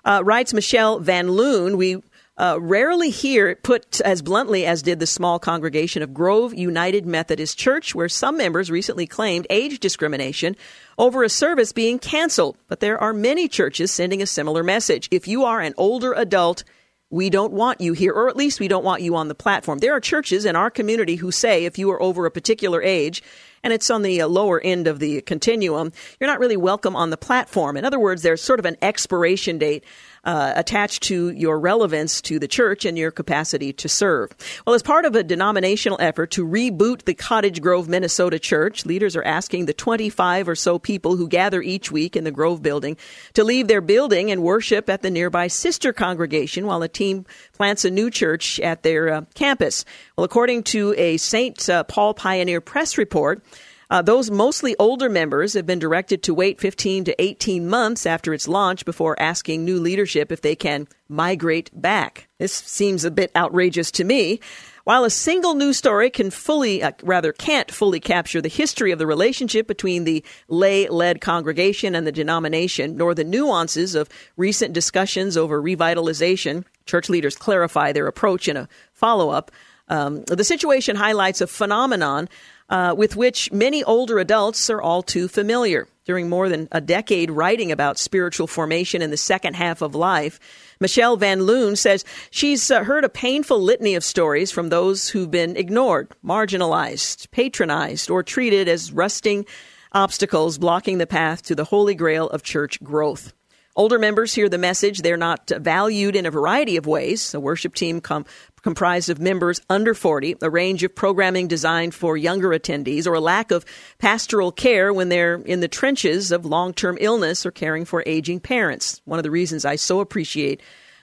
Uh, 0.05 0.23
writes 0.25 0.55
Michelle 0.55 0.99
Van 0.99 1.31
Loon, 1.31 1.77
we 1.77 2.03
uh, 2.41 2.59
rarely 2.59 3.11
hear 3.11 3.49
it 3.49 3.63
put 3.63 4.01
as 4.01 4.23
bluntly 4.23 4.65
as 4.65 4.81
did 4.81 4.99
the 4.99 5.07
small 5.07 5.39
congregation 5.39 6.03
of 6.03 6.15
Grove 6.15 6.55
United 6.55 7.05
Methodist 7.05 7.59
Church, 7.59 7.95
where 7.95 8.09
some 8.09 8.39
members 8.39 8.71
recently 8.71 9.07
claimed 9.07 9.47
age 9.51 9.79
discrimination 9.79 10.57
over 10.97 11.23
a 11.23 11.29
service 11.29 11.73
being 11.73 11.99
canceled. 11.99 12.57
But 12.67 12.81
there 12.81 12.99
are 12.99 13.13
many 13.13 13.47
churches 13.47 13.93
sending 13.93 14.23
a 14.23 14.27
similar 14.27 14.63
message. 14.63 15.07
If 15.11 15.29
you 15.29 15.45
are 15.45 15.61
an 15.61 15.75
older 15.77 16.15
adult, 16.15 16.65
we 17.11 17.29
don't 17.29 17.53
want 17.53 17.81
you 17.83 17.93
here, 17.93 18.13
or 18.13 18.29
at 18.29 18.37
least 18.37 18.59
we 18.59 18.69
don't 18.69 18.85
want 18.85 19.03
you 19.03 19.17
on 19.17 19.29
the 19.29 19.35
platform. 19.35 19.79
There 19.79 19.95
are 19.95 20.01
churches 20.01 20.47
in 20.47 20.57
our 20.57 20.71
community 20.71 21.17
who 21.17 21.31
say 21.31 21.67
if 21.67 21.77
you 21.77 21.91
are 21.91 22.01
over 22.01 22.25
a 22.25 22.31
particular 22.31 22.81
age 22.81 23.23
and 23.63 23.73
it's 23.73 23.91
on 23.91 24.03
the 24.03 24.25
lower 24.25 24.61
end 24.61 24.87
of 24.87 24.99
the 24.99 25.21
continuum, 25.23 25.93
you're 26.19 26.29
not 26.29 26.41
really 26.41 26.57
welcome 26.57 26.97
on 26.97 27.11
the 27.11 27.17
platform. 27.17 27.77
In 27.77 27.85
other 27.85 27.99
words, 27.99 28.23
there's 28.23 28.43
sort 28.43 28.59
of 28.59 28.67
an 28.67 28.77
expiration 28.83 29.59
date 29.59 29.85
uh, 30.25 30.53
attached 30.57 31.03
to 31.05 31.31
your 31.31 31.59
relevance 31.59 32.21
to 32.23 32.39
the 32.39 32.49
church 32.49 32.85
and 32.85 32.99
your 32.99 33.11
capacity 33.11 33.73
to 33.73 33.89
serve. 33.89 34.31
Well, 34.67 34.75
as 34.75 34.83
part 34.83 35.05
of 35.05 35.15
a 35.15 35.23
denominational 35.23 35.99
effort 36.01 36.31
to 36.33 36.47
reboot 36.47 37.05
the 37.05 37.15
Cottage 37.15 37.61
Grove, 37.61 37.89
Minnesota 37.89 38.39
church, 38.39 38.85
leaders 38.85 39.17
are 39.17 39.25
asking 39.25 39.67
the 39.67 39.73
25 39.73 40.49
or 40.49 40.55
so 40.55 40.79
people 40.79 41.17
who 41.17 41.29
gather 41.29 41.63
each 41.63 41.91
week 41.91 42.17
in 42.17 42.25
the 42.25 42.31
Grove 42.31 42.63
building 42.63 42.97
to 43.35 43.45
leave 43.45 43.69
their 43.69 43.81
building 43.81 44.31
and 44.31 44.43
worship 44.43 44.89
at 44.91 45.03
the 45.03 45.11
nearby 45.11 45.47
sister 45.47 45.93
congregation 45.93 46.67
while 46.67 46.83
a 46.83 46.89
team 46.89 47.25
plants 47.53 47.85
a 47.85 47.91
new 47.91 48.11
church 48.11 48.61
at 48.61 48.83
their 48.83 49.13
uh, 49.13 49.21
campus. 49.35 49.85
Well, 50.17 50.25
according 50.25 50.65
to 50.65 50.95
a 50.97 51.17
St. 51.17 51.69
Uh, 51.69 51.85
Paul 51.85 52.15
Pioneer 52.15 52.61
Press 52.61 52.99
report, 52.99 53.43
uh, 53.91 54.01
those 54.01 54.31
mostly 54.31 54.77
older 54.79 55.09
members 55.09 55.55
have 55.55 55.67
been 55.67 55.81
directed 55.81 56.23
to 56.23 56.35
wait 56.35 56.61
15 56.61 57.05
to 57.05 57.23
18 57.23 57.69
months 57.69 58.07
after 58.07 58.33
its 58.33 58.47
launch 58.47 58.85
before 58.85 59.21
asking 59.21 59.65
new 59.65 59.81
leadership 59.81 60.31
if 60.31 60.41
they 60.41 60.55
can 60.55 60.87
migrate 61.09 61.71
back. 61.75 62.29
This 62.39 62.53
seems 62.53 63.05
a 63.05 63.11
bit 63.11 63.33
outrageous 63.35 63.91
to 63.93 64.05
me. 64.05 64.41
While 64.85 65.05
a 65.05 65.11
single 65.11 65.55
news 65.55 65.77
story 65.77 66.09
can 66.09 66.31
fully, 66.31 66.83
uh, 66.83 66.93
rather 67.03 67.33
can't 67.33 67.71
fully 67.71 68.01
capture 68.01 68.41
the 68.41 68.49
history 68.49 68.93
of 68.93 68.99
the 68.99 69.07
relationship 69.07 69.67
between 69.67 70.05
the 70.05 70.25
lay 70.49 70.89
led 70.89 71.21
congregation 71.21 71.95
and 71.95 72.07
the 72.07 72.13
denomination, 72.13 72.97
nor 72.97 73.15
the 73.15 73.25
nuances 73.25 73.95
of 73.95 74.09
recent 74.37 74.73
discussions 74.73 75.37
over 75.37 75.61
revitalization, 75.61 76.65
church 76.87 77.09
leaders 77.09 77.37
clarify 77.37 77.93
their 77.93 78.07
approach 78.07 78.49
in 78.49 78.57
a 78.57 78.69
follow 78.93 79.31
up. 79.31 79.51
Um, 79.89 80.23
the 80.25 80.45
situation 80.45 80.97
highlights 80.97 81.41
a 81.41 81.47
phenomenon 81.49 82.29
uh, 82.71 82.95
with 82.97 83.17
which 83.17 83.53
many 83.53 83.85
older 83.85 84.19
adults 84.19 84.71
are 84.71 84.81
all 84.81 85.03
too 85.03 85.29
familiar. 85.29 85.87
During 86.07 86.29
more 86.29 86.49
than 86.49 86.67
a 86.73 86.81
decade 86.81 87.31
writing 87.31 87.71
about 87.71 87.99
spiritual 87.99 88.47
formation 88.47 89.03
in 89.03 89.11
the 89.11 89.17
second 89.17 89.55
half 89.55 89.83
of 89.83 89.95
life, 89.95 90.41
Michelle 90.81 91.17
Van 91.17 91.43
Loon 91.43 91.77
says 91.77 92.05
she's 92.31 92.71
uh, 92.71 92.83
heard 92.83 93.05
a 93.05 93.09
painful 93.09 93.61
litany 93.61 93.95
of 93.95 94.03
stories 94.03 94.51
from 94.51 94.71
those 94.71 95.11
who've 95.11 95.31
been 95.31 95.57
ignored, 95.57 96.09
marginalized, 96.25 97.31
patronized, 97.31 98.11
or 98.11 98.23
treated 98.23 98.67
as 98.67 98.93
rusting 98.93 99.45
obstacles 99.93 100.59
blocking 100.59 100.99
the 100.99 101.07
path 101.07 101.43
to 101.43 101.55
the 101.55 101.65
holy 101.65 101.95
grail 101.95 102.29
of 102.29 102.43
church 102.43 102.83
growth. 102.83 103.33
Older 103.77 103.99
members 103.99 104.35
hear 104.35 104.49
the 104.49 104.59
message 104.59 104.99
they're 104.99 105.17
not 105.17 105.51
valued 105.59 106.17
in 106.17 106.27
a 106.27 106.31
variety 106.31 106.77
of 106.77 106.87
ways. 106.87 107.31
The 107.31 107.41
worship 107.41 107.75
team 107.75 108.01
com- 108.01 108.27
comprised 108.63 109.11
of 109.11 109.19
members 109.19 109.61
under 109.69 109.95
40, 109.95 110.37
a 110.43 110.51
range 110.51 110.83
of 110.83 110.95
programming 110.95 111.49
designed 111.49 111.95
for 111.95 112.17
younger 112.17 112.51
attendees, 112.51 113.07
or 113.07 113.15
a 113.15 113.21
lack 113.21 113.51
of 113.51 113.65
pastoral 113.99 114.53
care 114.53 114.93
when 114.93 115.09
they're 115.09 115.37
in 115.37 115.61
the 115.61 115.69
trenches 115.69 116.33
of 116.33 116.45
long 116.45 116.73
term 116.73 116.99
illness 117.01 117.45
or 117.45 117.51
caring 117.51 117.85
for 117.85 118.03
aging 118.07 118.41
parents. 118.41 119.01
One 119.05 119.19
of 119.19 119.23
the 119.23 119.31
reasons 119.31 119.65
I 119.65 119.77
so 119.77 120.01
appreciate 120.01 120.61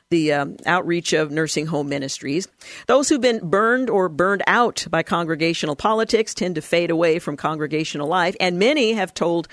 the 0.09 0.33
um, 0.33 0.57
outreach 0.65 1.13
of 1.13 1.31
nursing 1.31 1.65
home 1.65 1.89
ministries. 1.89 2.47
Those 2.87 3.09
who've 3.09 3.19
been 3.19 3.49
burned 3.49 3.89
or 3.89 4.07
burned 4.07 4.43
out 4.47 4.87
by 4.89 5.03
congregational 5.03 5.75
politics 5.75 6.33
tend 6.33 6.55
to 6.55 6.61
fade 6.61 6.91
away 6.91 7.19
from 7.19 7.35
congregational 7.35 8.07
life, 8.07 8.35
and 8.39 8.59
many 8.59 8.93
have 8.93 9.13
told 9.13 9.47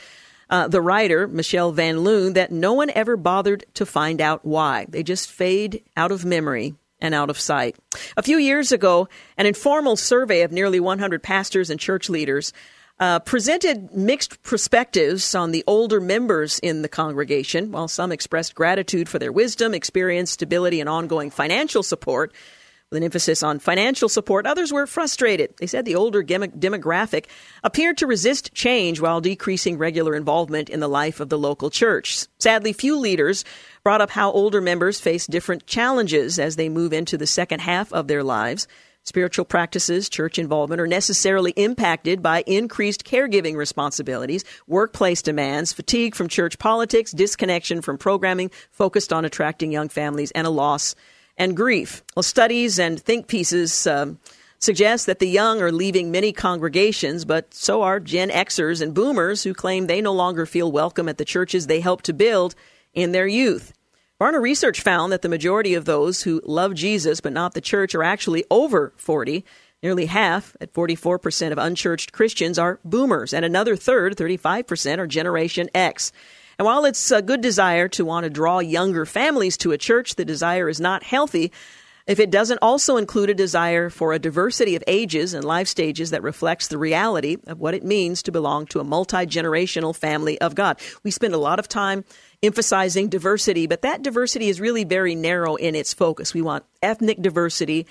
uh, 0.51 0.69
the 0.69 0.83
writer, 0.83 1.27
Michelle 1.27 1.73
Van 1.73 2.01
Loon, 2.01 2.35
that 2.35 2.53
no 2.53 2.75
one 2.75 2.91
ever 2.91 3.17
bothered 3.17 3.65
to 3.75 3.87
find 3.87 4.21
out 4.21 4.45
why. 4.45 4.87
They 4.89 5.03
just 5.03 5.31
fade 5.31 5.83
out 5.97 6.13
of 6.13 6.25
memory 6.25 6.75
and 7.05 7.15
out 7.15 7.29
of 7.29 7.39
sight. 7.39 7.77
A 8.17 8.23
few 8.23 8.39
years 8.39 8.73
ago, 8.73 9.09
an 9.37 9.45
informal 9.45 9.95
survey 9.95 10.41
of 10.41 10.51
nearly 10.51 10.81
100 10.81 11.23
pastors 11.23 11.69
and 11.69 11.79
church 11.79 12.09
leaders 12.09 12.55
uh, 12.99 13.19
presented 13.19 13.93
mixed 13.93 14.43
perspectives 14.43 15.35
on 15.35 15.51
the 15.51 15.63
older 15.67 16.01
members 16.01 16.59
in 16.61 16.81
the 16.81 16.89
congregation. 16.89 17.73
While 17.73 17.89
some 17.89 18.11
expressed 18.11 18.55
gratitude 18.55 19.09
for 19.09 19.19
their 19.19 19.33
wisdom, 19.33 19.75
experience, 19.75 20.31
stability, 20.31 20.81
and 20.81 20.89
ongoing 20.89 21.31
financial 21.31 21.83
support, 21.83 22.33
with 22.91 22.99
an 22.99 23.05
emphasis 23.05 23.43
on 23.43 23.59
financial 23.59 24.09
support, 24.09 24.47
others 24.47 24.73
were 24.73 24.87
frustrated. 24.87 25.55
They 25.59 25.67
said 25.67 25.85
the 25.85 25.97
older 25.97 26.23
demographic 26.23 27.27
appeared 27.65 27.99
to 27.99 28.07
resist 28.07 28.55
change 28.55 29.01
while 29.01 29.21
decreasing 29.21 29.79
regular 29.79 30.15
involvement 30.15 30.71
in 30.71 30.81
the 30.81 30.89
life 30.89 31.19
of 31.19 31.29
the 31.29 31.39
local 31.39 31.71
church. 31.71 32.27
Sadly, 32.39 32.73
few 32.73 32.97
leaders 32.97 33.45
brought 33.85 34.01
up 34.01 34.11
how 34.11 34.32
older 34.32 34.62
members 34.62 34.99
face 34.99 35.26
different 35.26 35.66
challenges 35.66 36.39
as 36.39 36.57
they 36.57 36.70
move 36.70 36.95
into 36.95 37.18
the 37.18 37.26
second 37.26 37.61
half 37.61 37.93
of 37.93 38.09
their 38.09 38.24
lives. 38.24 38.66
Spiritual 39.03 39.45
practices, 39.45 40.09
church 40.09 40.39
involvement 40.39 40.80
are 40.80 40.87
necessarily 40.87 41.51
impacted 41.51 42.22
by 42.22 42.43
increased 42.47 43.05
caregiving 43.05 43.57
responsibilities, 43.57 44.43
workplace 44.66 45.20
demands, 45.20 45.74
fatigue 45.74 46.14
from 46.14 46.28
church 46.28 46.59
politics, 46.59 47.12
disconnection 47.12 47.82
from 47.82 47.99
programming 47.99 48.51
focused 48.70 49.12
on 49.12 49.26
attracting 49.26 49.70
young 49.70 49.91
families, 49.91 50.30
and 50.30 50.47
a 50.47 50.51
loss 50.51 50.95
and 51.37 51.55
grief. 51.55 52.03
Well, 52.16 52.22
studies 52.22 52.78
and 52.78 52.99
think 52.99 53.26
pieces 53.26 53.87
um, 53.87 54.18
suggest 54.61 55.05
that 55.05 55.18
the 55.18 55.28
young 55.28 55.61
are 55.61 55.70
leaving 55.70 56.11
many 56.11 56.32
congregations, 56.32 57.26
but 57.26 57.53
so 57.53 57.82
are 57.82 58.01
Gen 58.01 58.30
Xers 58.30 58.80
and 58.80 58.95
Boomers 58.95 59.43
who 59.43 59.53
claim 59.53 59.89
they 59.89 60.01
no 60.01 60.14
longer 60.14 60.47
feel 60.47 60.72
welcome 60.72 61.07
at 61.07 61.18
the 61.18 61.24
churches 61.26 61.66
they 61.66 61.80
helped 61.80 62.07
to 62.07 62.14
build 62.14 62.55
in 62.95 63.12
their 63.12 63.26
youth. 63.26 63.72
Barna 64.20 64.40
research 64.40 64.80
found 64.80 65.12
that 65.12 65.22
the 65.22 65.28
majority 65.28 65.74
of 65.74 65.84
those 65.84 66.22
who 66.22 66.40
love 66.45 66.74
Jesus 66.74 67.20
but 67.20 67.32
not 67.32 67.55
the 67.55 67.61
church 67.61 67.95
are 67.95 68.05
actually 68.05 68.45
over 68.51 68.92
40. 68.97 69.45
Nearly 69.82 70.07
half, 70.07 70.57
at 70.61 70.72
44% 70.72 71.53
of 71.53 71.59
unchurched 71.59 72.12
Christians, 72.12 72.59
are 72.59 72.80
boomers, 72.84 73.34
and 73.34 73.45
another 73.45 73.76
third, 73.76 74.16
35%, 74.16 74.99
are 74.99 75.07
Generation 75.07 75.68
X. 75.74 76.11
And 76.59 76.64
while 76.64 76.86
it's 76.86 77.11
a 77.11 77.20
good 77.20 77.42
desire 77.42 77.88
to 77.88 78.05
want 78.05 78.24
to 78.24 78.30
draw 78.30 78.61
younger 78.61 79.05
families 79.05 79.59
to 79.59 79.72
a 79.72 79.78
church, 79.78 80.14
the 80.14 80.24
desire 80.24 80.70
is 80.70 80.80
not 80.80 81.03
healthy 81.03 81.53
if 82.07 82.20
it 82.20 82.30
doesn't 82.30 82.59
also 82.61 82.99
include 82.99 83.30
a 83.30 83.34
desire 83.34 83.88
for 83.88 84.12
a 84.12 84.18
diversity 84.18 84.76
of 84.76 84.84
ages 84.86 85.32
and 85.32 85.42
life 85.45 85.68
stages 85.68 86.11
that 86.11 86.22
reflects 86.22 86.68
the 86.68 86.76
reality 86.76 87.38
of 87.47 87.61
what 87.61 87.74
it 87.74 87.82
means 87.82 88.22
to 88.22 88.32
belong 88.32 88.66
to 88.66 88.80
a 88.80 88.84
multi 88.84 89.24
generational 89.26 89.97
family 89.97 90.38
of 90.40 90.55
God. 90.55 90.78
We 91.03 91.11
spend 91.11 91.32
a 91.34 91.38
lot 91.38 91.59
of 91.59 91.66
time 91.66 92.05
emphasizing 92.45 93.09
diversity, 93.09 93.66
but 93.66 93.82
that 93.82 94.03
diversity 94.03 94.49
is 94.49 94.61
really 94.61 94.84
very 94.84 95.14
narrow 95.14 95.57
in 95.57 95.74
its 95.74 95.95
focus. 95.95 96.34
We 96.34 96.42
want 96.42 96.64
ethnic 96.82 97.20
diversity. 97.20 97.86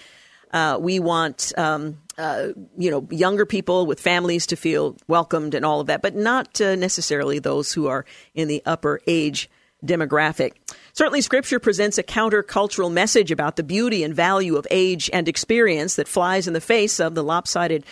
Uh, 0.51 0.77
we 0.79 0.99
want 0.99 1.51
um, 1.57 1.97
uh, 2.17 2.49
you 2.77 2.91
know 2.91 3.07
younger 3.09 3.45
people 3.45 3.85
with 3.85 3.99
families 3.99 4.45
to 4.47 4.55
feel 4.55 4.95
welcomed 5.07 5.55
and 5.55 5.65
all 5.65 5.79
of 5.79 5.87
that, 5.87 6.01
but 6.01 6.15
not 6.15 6.61
uh, 6.61 6.75
necessarily 6.75 7.39
those 7.39 7.73
who 7.73 7.87
are 7.87 8.05
in 8.35 8.47
the 8.47 8.61
upper 8.65 9.01
age 9.07 9.49
demographic. 9.83 10.53
Certainly, 10.93 11.21
Scripture 11.21 11.59
presents 11.59 11.97
a 11.97 12.03
countercultural 12.03 12.91
message 12.91 13.31
about 13.31 13.55
the 13.55 13.63
beauty 13.63 14.03
and 14.03 14.15
value 14.15 14.55
of 14.55 14.67
age 14.69 15.09
and 15.11 15.27
experience 15.27 15.95
that 15.95 16.07
flies 16.07 16.47
in 16.47 16.53
the 16.53 16.61
face 16.61 16.99
of 16.99 17.15
the 17.15 17.23
lopsided 17.23 17.83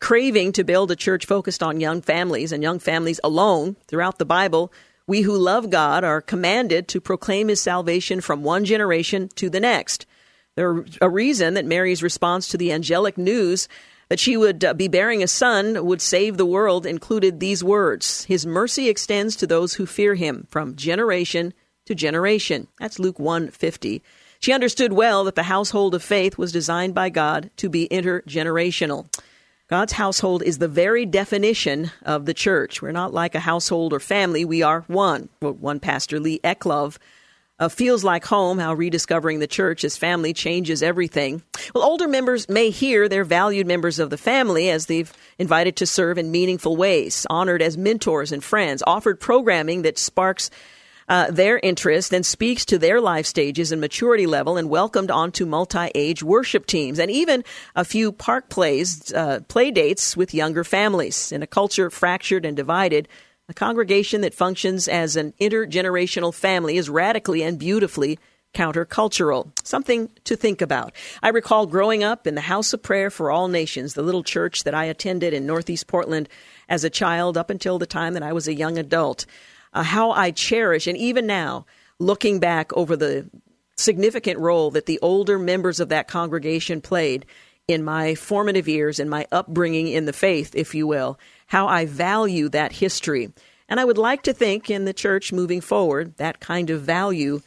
craving 0.00 0.52
to 0.52 0.64
build 0.64 0.90
a 0.90 0.96
church 0.96 1.26
focused 1.26 1.62
on 1.62 1.80
young 1.80 2.02
families 2.02 2.52
and 2.52 2.62
young 2.62 2.78
families 2.78 3.20
alone. 3.22 3.76
Throughout 3.86 4.18
the 4.18 4.24
Bible, 4.24 4.72
we 5.10 5.22
who 5.22 5.36
love 5.36 5.70
God 5.70 6.04
are 6.04 6.20
commanded 6.20 6.86
to 6.86 7.00
proclaim 7.00 7.48
his 7.48 7.60
salvation 7.60 8.20
from 8.20 8.44
one 8.44 8.64
generation 8.64 9.28
to 9.34 9.50
the 9.50 9.58
next. 9.58 10.06
There's 10.54 10.98
a 11.00 11.10
reason 11.10 11.54
that 11.54 11.64
Mary's 11.64 12.00
response 12.00 12.46
to 12.46 12.56
the 12.56 12.70
angelic 12.70 13.18
news 13.18 13.66
that 14.08 14.20
she 14.20 14.36
would 14.36 14.64
uh, 14.64 14.72
be 14.72 14.86
bearing 14.86 15.20
a 15.20 15.26
son 15.26 15.84
would 15.84 16.00
save 16.00 16.36
the 16.36 16.46
world 16.46 16.86
included 16.86 17.40
these 17.40 17.64
words 17.64 18.22
His 18.26 18.46
mercy 18.46 18.88
extends 18.88 19.34
to 19.36 19.48
those 19.48 19.74
who 19.74 19.84
fear 19.84 20.14
him 20.14 20.46
from 20.48 20.76
generation 20.76 21.54
to 21.86 21.96
generation. 21.96 22.68
That's 22.78 23.00
Luke 23.00 23.18
150. 23.18 24.04
She 24.38 24.52
understood 24.52 24.92
well 24.92 25.24
that 25.24 25.34
the 25.34 25.42
household 25.42 25.96
of 25.96 26.04
faith 26.04 26.38
was 26.38 26.52
designed 26.52 26.94
by 26.94 27.08
God 27.10 27.50
to 27.56 27.68
be 27.68 27.88
intergenerational. 27.88 29.06
God's 29.70 29.92
household 29.92 30.42
is 30.42 30.58
the 30.58 30.66
very 30.66 31.06
definition 31.06 31.92
of 32.02 32.26
the 32.26 32.34
church. 32.34 32.82
We're 32.82 32.90
not 32.90 33.14
like 33.14 33.36
a 33.36 33.40
household 33.40 33.92
or 33.92 34.00
family, 34.00 34.44
we 34.44 34.62
are 34.62 34.80
one. 34.88 35.28
One 35.38 35.78
pastor, 35.78 36.18
Lee 36.18 36.40
Eclov, 36.42 36.98
uh, 37.60 37.68
feels 37.68 38.02
like 38.02 38.24
home, 38.24 38.58
how 38.58 38.74
rediscovering 38.74 39.38
the 39.38 39.46
church 39.46 39.84
as 39.84 39.96
family 39.96 40.32
changes 40.32 40.82
everything. 40.82 41.44
Well, 41.72 41.84
older 41.84 42.08
members 42.08 42.48
may 42.48 42.70
hear 42.70 43.08
they're 43.08 43.22
valued 43.22 43.68
members 43.68 44.00
of 44.00 44.10
the 44.10 44.18
family 44.18 44.70
as 44.70 44.86
they've 44.86 45.12
invited 45.38 45.76
to 45.76 45.86
serve 45.86 46.18
in 46.18 46.32
meaningful 46.32 46.76
ways, 46.76 47.24
honored 47.30 47.62
as 47.62 47.78
mentors 47.78 48.32
and 48.32 48.42
friends, 48.42 48.82
offered 48.88 49.20
programming 49.20 49.82
that 49.82 49.98
sparks 49.98 50.50
uh, 51.10 51.28
their 51.28 51.58
interest 51.58 52.14
and 52.14 52.24
speaks 52.24 52.64
to 52.64 52.78
their 52.78 53.00
life 53.00 53.26
stages 53.26 53.72
and 53.72 53.80
maturity 53.80 54.26
level 54.26 54.56
and 54.56 54.70
welcomed 54.70 55.10
onto 55.10 55.44
multi-age 55.44 56.22
worship 56.22 56.66
teams 56.66 57.00
and 57.00 57.10
even 57.10 57.44
a 57.74 57.84
few 57.84 58.12
park 58.12 58.48
plays, 58.48 59.12
uh, 59.12 59.40
play 59.48 59.72
dates 59.72 60.16
with 60.16 60.32
younger 60.32 60.62
families. 60.62 61.32
In 61.32 61.42
a 61.42 61.48
culture 61.48 61.90
fractured 61.90 62.46
and 62.46 62.56
divided, 62.56 63.08
a 63.48 63.54
congregation 63.54 64.20
that 64.20 64.34
functions 64.34 64.86
as 64.86 65.16
an 65.16 65.34
intergenerational 65.40 66.32
family 66.32 66.76
is 66.76 66.88
radically 66.88 67.42
and 67.42 67.58
beautifully 67.58 68.16
countercultural. 68.54 69.50
Something 69.64 70.10
to 70.24 70.36
think 70.36 70.62
about. 70.62 70.92
I 71.24 71.30
recall 71.30 71.66
growing 71.66 72.04
up 72.04 72.28
in 72.28 72.36
the 72.36 72.40
House 72.42 72.72
of 72.72 72.84
Prayer 72.84 73.10
for 73.10 73.32
All 73.32 73.48
Nations, 73.48 73.94
the 73.94 74.02
little 74.02 74.22
church 74.22 74.62
that 74.62 74.74
I 74.74 74.84
attended 74.84 75.34
in 75.34 75.44
Northeast 75.44 75.88
Portland 75.88 76.28
as 76.68 76.84
a 76.84 76.90
child 76.90 77.36
up 77.36 77.50
until 77.50 77.80
the 77.80 77.86
time 77.86 78.14
that 78.14 78.22
I 78.22 78.32
was 78.32 78.46
a 78.46 78.54
young 78.54 78.78
adult 78.78 79.26
uh, 79.72 79.82
how 79.82 80.10
I 80.10 80.30
cherish, 80.30 80.86
and 80.86 80.96
even 80.96 81.26
now, 81.26 81.66
looking 81.98 82.40
back 82.40 82.72
over 82.74 82.96
the 82.96 83.28
significant 83.76 84.38
role 84.38 84.70
that 84.72 84.86
the 84.86 84.98
older 85.00 85.38
members 85.38 85.80
of 85.80 85.88
that 85.88 86.08
congregation 86.08 86.80
played 86.80 87.26
in 87.66 87.82
my 87.84 88.14
formative 88.14 88.68
years 88.68 88.98
and 88.98 89.08
my 89.08 89.26
upbringing 89.30 89.88
in 89.88 90.04
the 90.04 90.12
faith, 90.12 90.54
if 90.54 90.74
you 90.74 90.86
will, 90.86 91.18
how 91.46 91.68
I 91.68 91.86
value 91.86 92.48
that 92.48 92.72
history. 92.72 93.32
And 93.68 93.78
I 93.78 93.84
would 93.84 93.98
like 93.98 94.22
to 94.22 94.32
think 94.32 94.70
in 94.70 94.84
the 94.84 94.92
church 94.92 95.32
moving 95.32 95.60
forward, 95.60 96.16
that 96.16 96.40
kind 96.40 96.70
of 96.70 96.82
value 96.82 97.40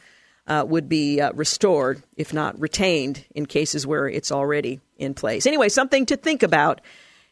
uh, 0.46 0.64
would 0.66 0.88
be 0.88 1.20
uh, 1.20 1.32
restored, 1.32 2.02
if 2.16 2.32
not 2.32 2.58
retained, 2.58 3.24
in 3.34 3.46
cases 3.46 3.86
where 3.86 4.08
it's 4.08 4.32
already 4.32 4.80
in 4.96 5.14
place. 5.14 5.46
Anyway, 5.46 5.68
something 5.68 6.06
to 6.06 6.16
think 6.16 6.42
about 6.42 6.80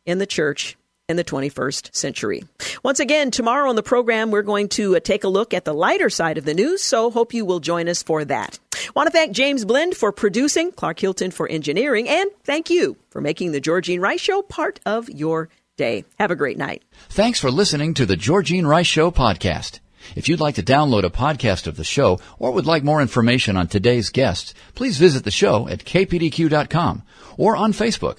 in 0.04 0.18
the 0.18 0.26
church 0.26 0.76
in 1.12 1.16
the 1.16 1.22
21st 1.22 1.94
century. 1.94 2.42
Once 2.82 2.98
again, 2.98 3.30
tomorrow 3.30 3.68
on 3.68 3.76
the 3.76 3.82
program, 3.82 4.32
we're 4.32 4.42
going 4.42 4.68
to 4.70 4.96
uh, 4.96 5.00
take 5.00 5.22
a 5.22 5.28
look 5.28 5.54
at 5.54 5.64
the 5.64 5.72
lighter 5.72 6.10
side 6.10 6.38
of 6.38 6.44
the 6.44 6.54
news, 6.54 6.82
so 6.82 7.10
hope 7.10 7.32
you 7.32 7.44
will 7.44 7.60
join 7.60 7.88
us 7.88 8.02
for 8.02 8.24
that. 8.24 8.58
Want 8.96 9.06
to 9.06 9.12
thank 9.12 9.32
James 9.36 9.64
Blend 9.64 9.94
for 9.94 10.10
producing, 10.10 10.72
Clark 10.72 10.98
Hilton 10.98 11.30
for 11.30 11.48
engineering, 11.48 12.08
and 12.08 12.28
thank 12.42 12.70
you 12.70 12.96
for 13.10 13.20
making 13.20 13.52
the 13.52 13.60
Georgene 13.60 14.00
Rice 14.00 14.20
Show 14.20 14.42
part 14.42 14.80
of 14.84 15.08
your 15.08 15.48
day. 15.76 16.04
Have 16.18 16.30
a 16.30 16.36
great 16.36 16.58
night. 16.58 16.82
Thanks 17.08 17.38
for 17.38 17.50
listening 17.50 17.94
to 17.94 18.06
the 18.06 18.16
Georgene 18.16 18.66
Rice 18.66 18.86
Show 18.86 19.10
podcast. 19.10 19.78
If 20.16 20.28
you'd 20.28 20.40
like 20.40 20.56
to 20.56 20.62
download 20.62 21.04
a 21.04 21.10
podcast 21.10 21.66
of 21.66 21.76
the 21.76 21.84
show 21.84 22.18
or 22.38 22.50
would 22.50 22.66
like 22.66 22.82
more 22.82 23.00
information 23.00 23.56
on 23.56 23.68
today's 23.68 24.10
guests, 24.10 24.52
please 24.74 24.98
visit 24.98 25.24
the 25.24 25.30
show 25.30 25.68
at 25.68 25.84
kpdq.com 25.84 27.02
or 27.36 27.56
on 27.56 27.72
Facebook. 27.72 28.18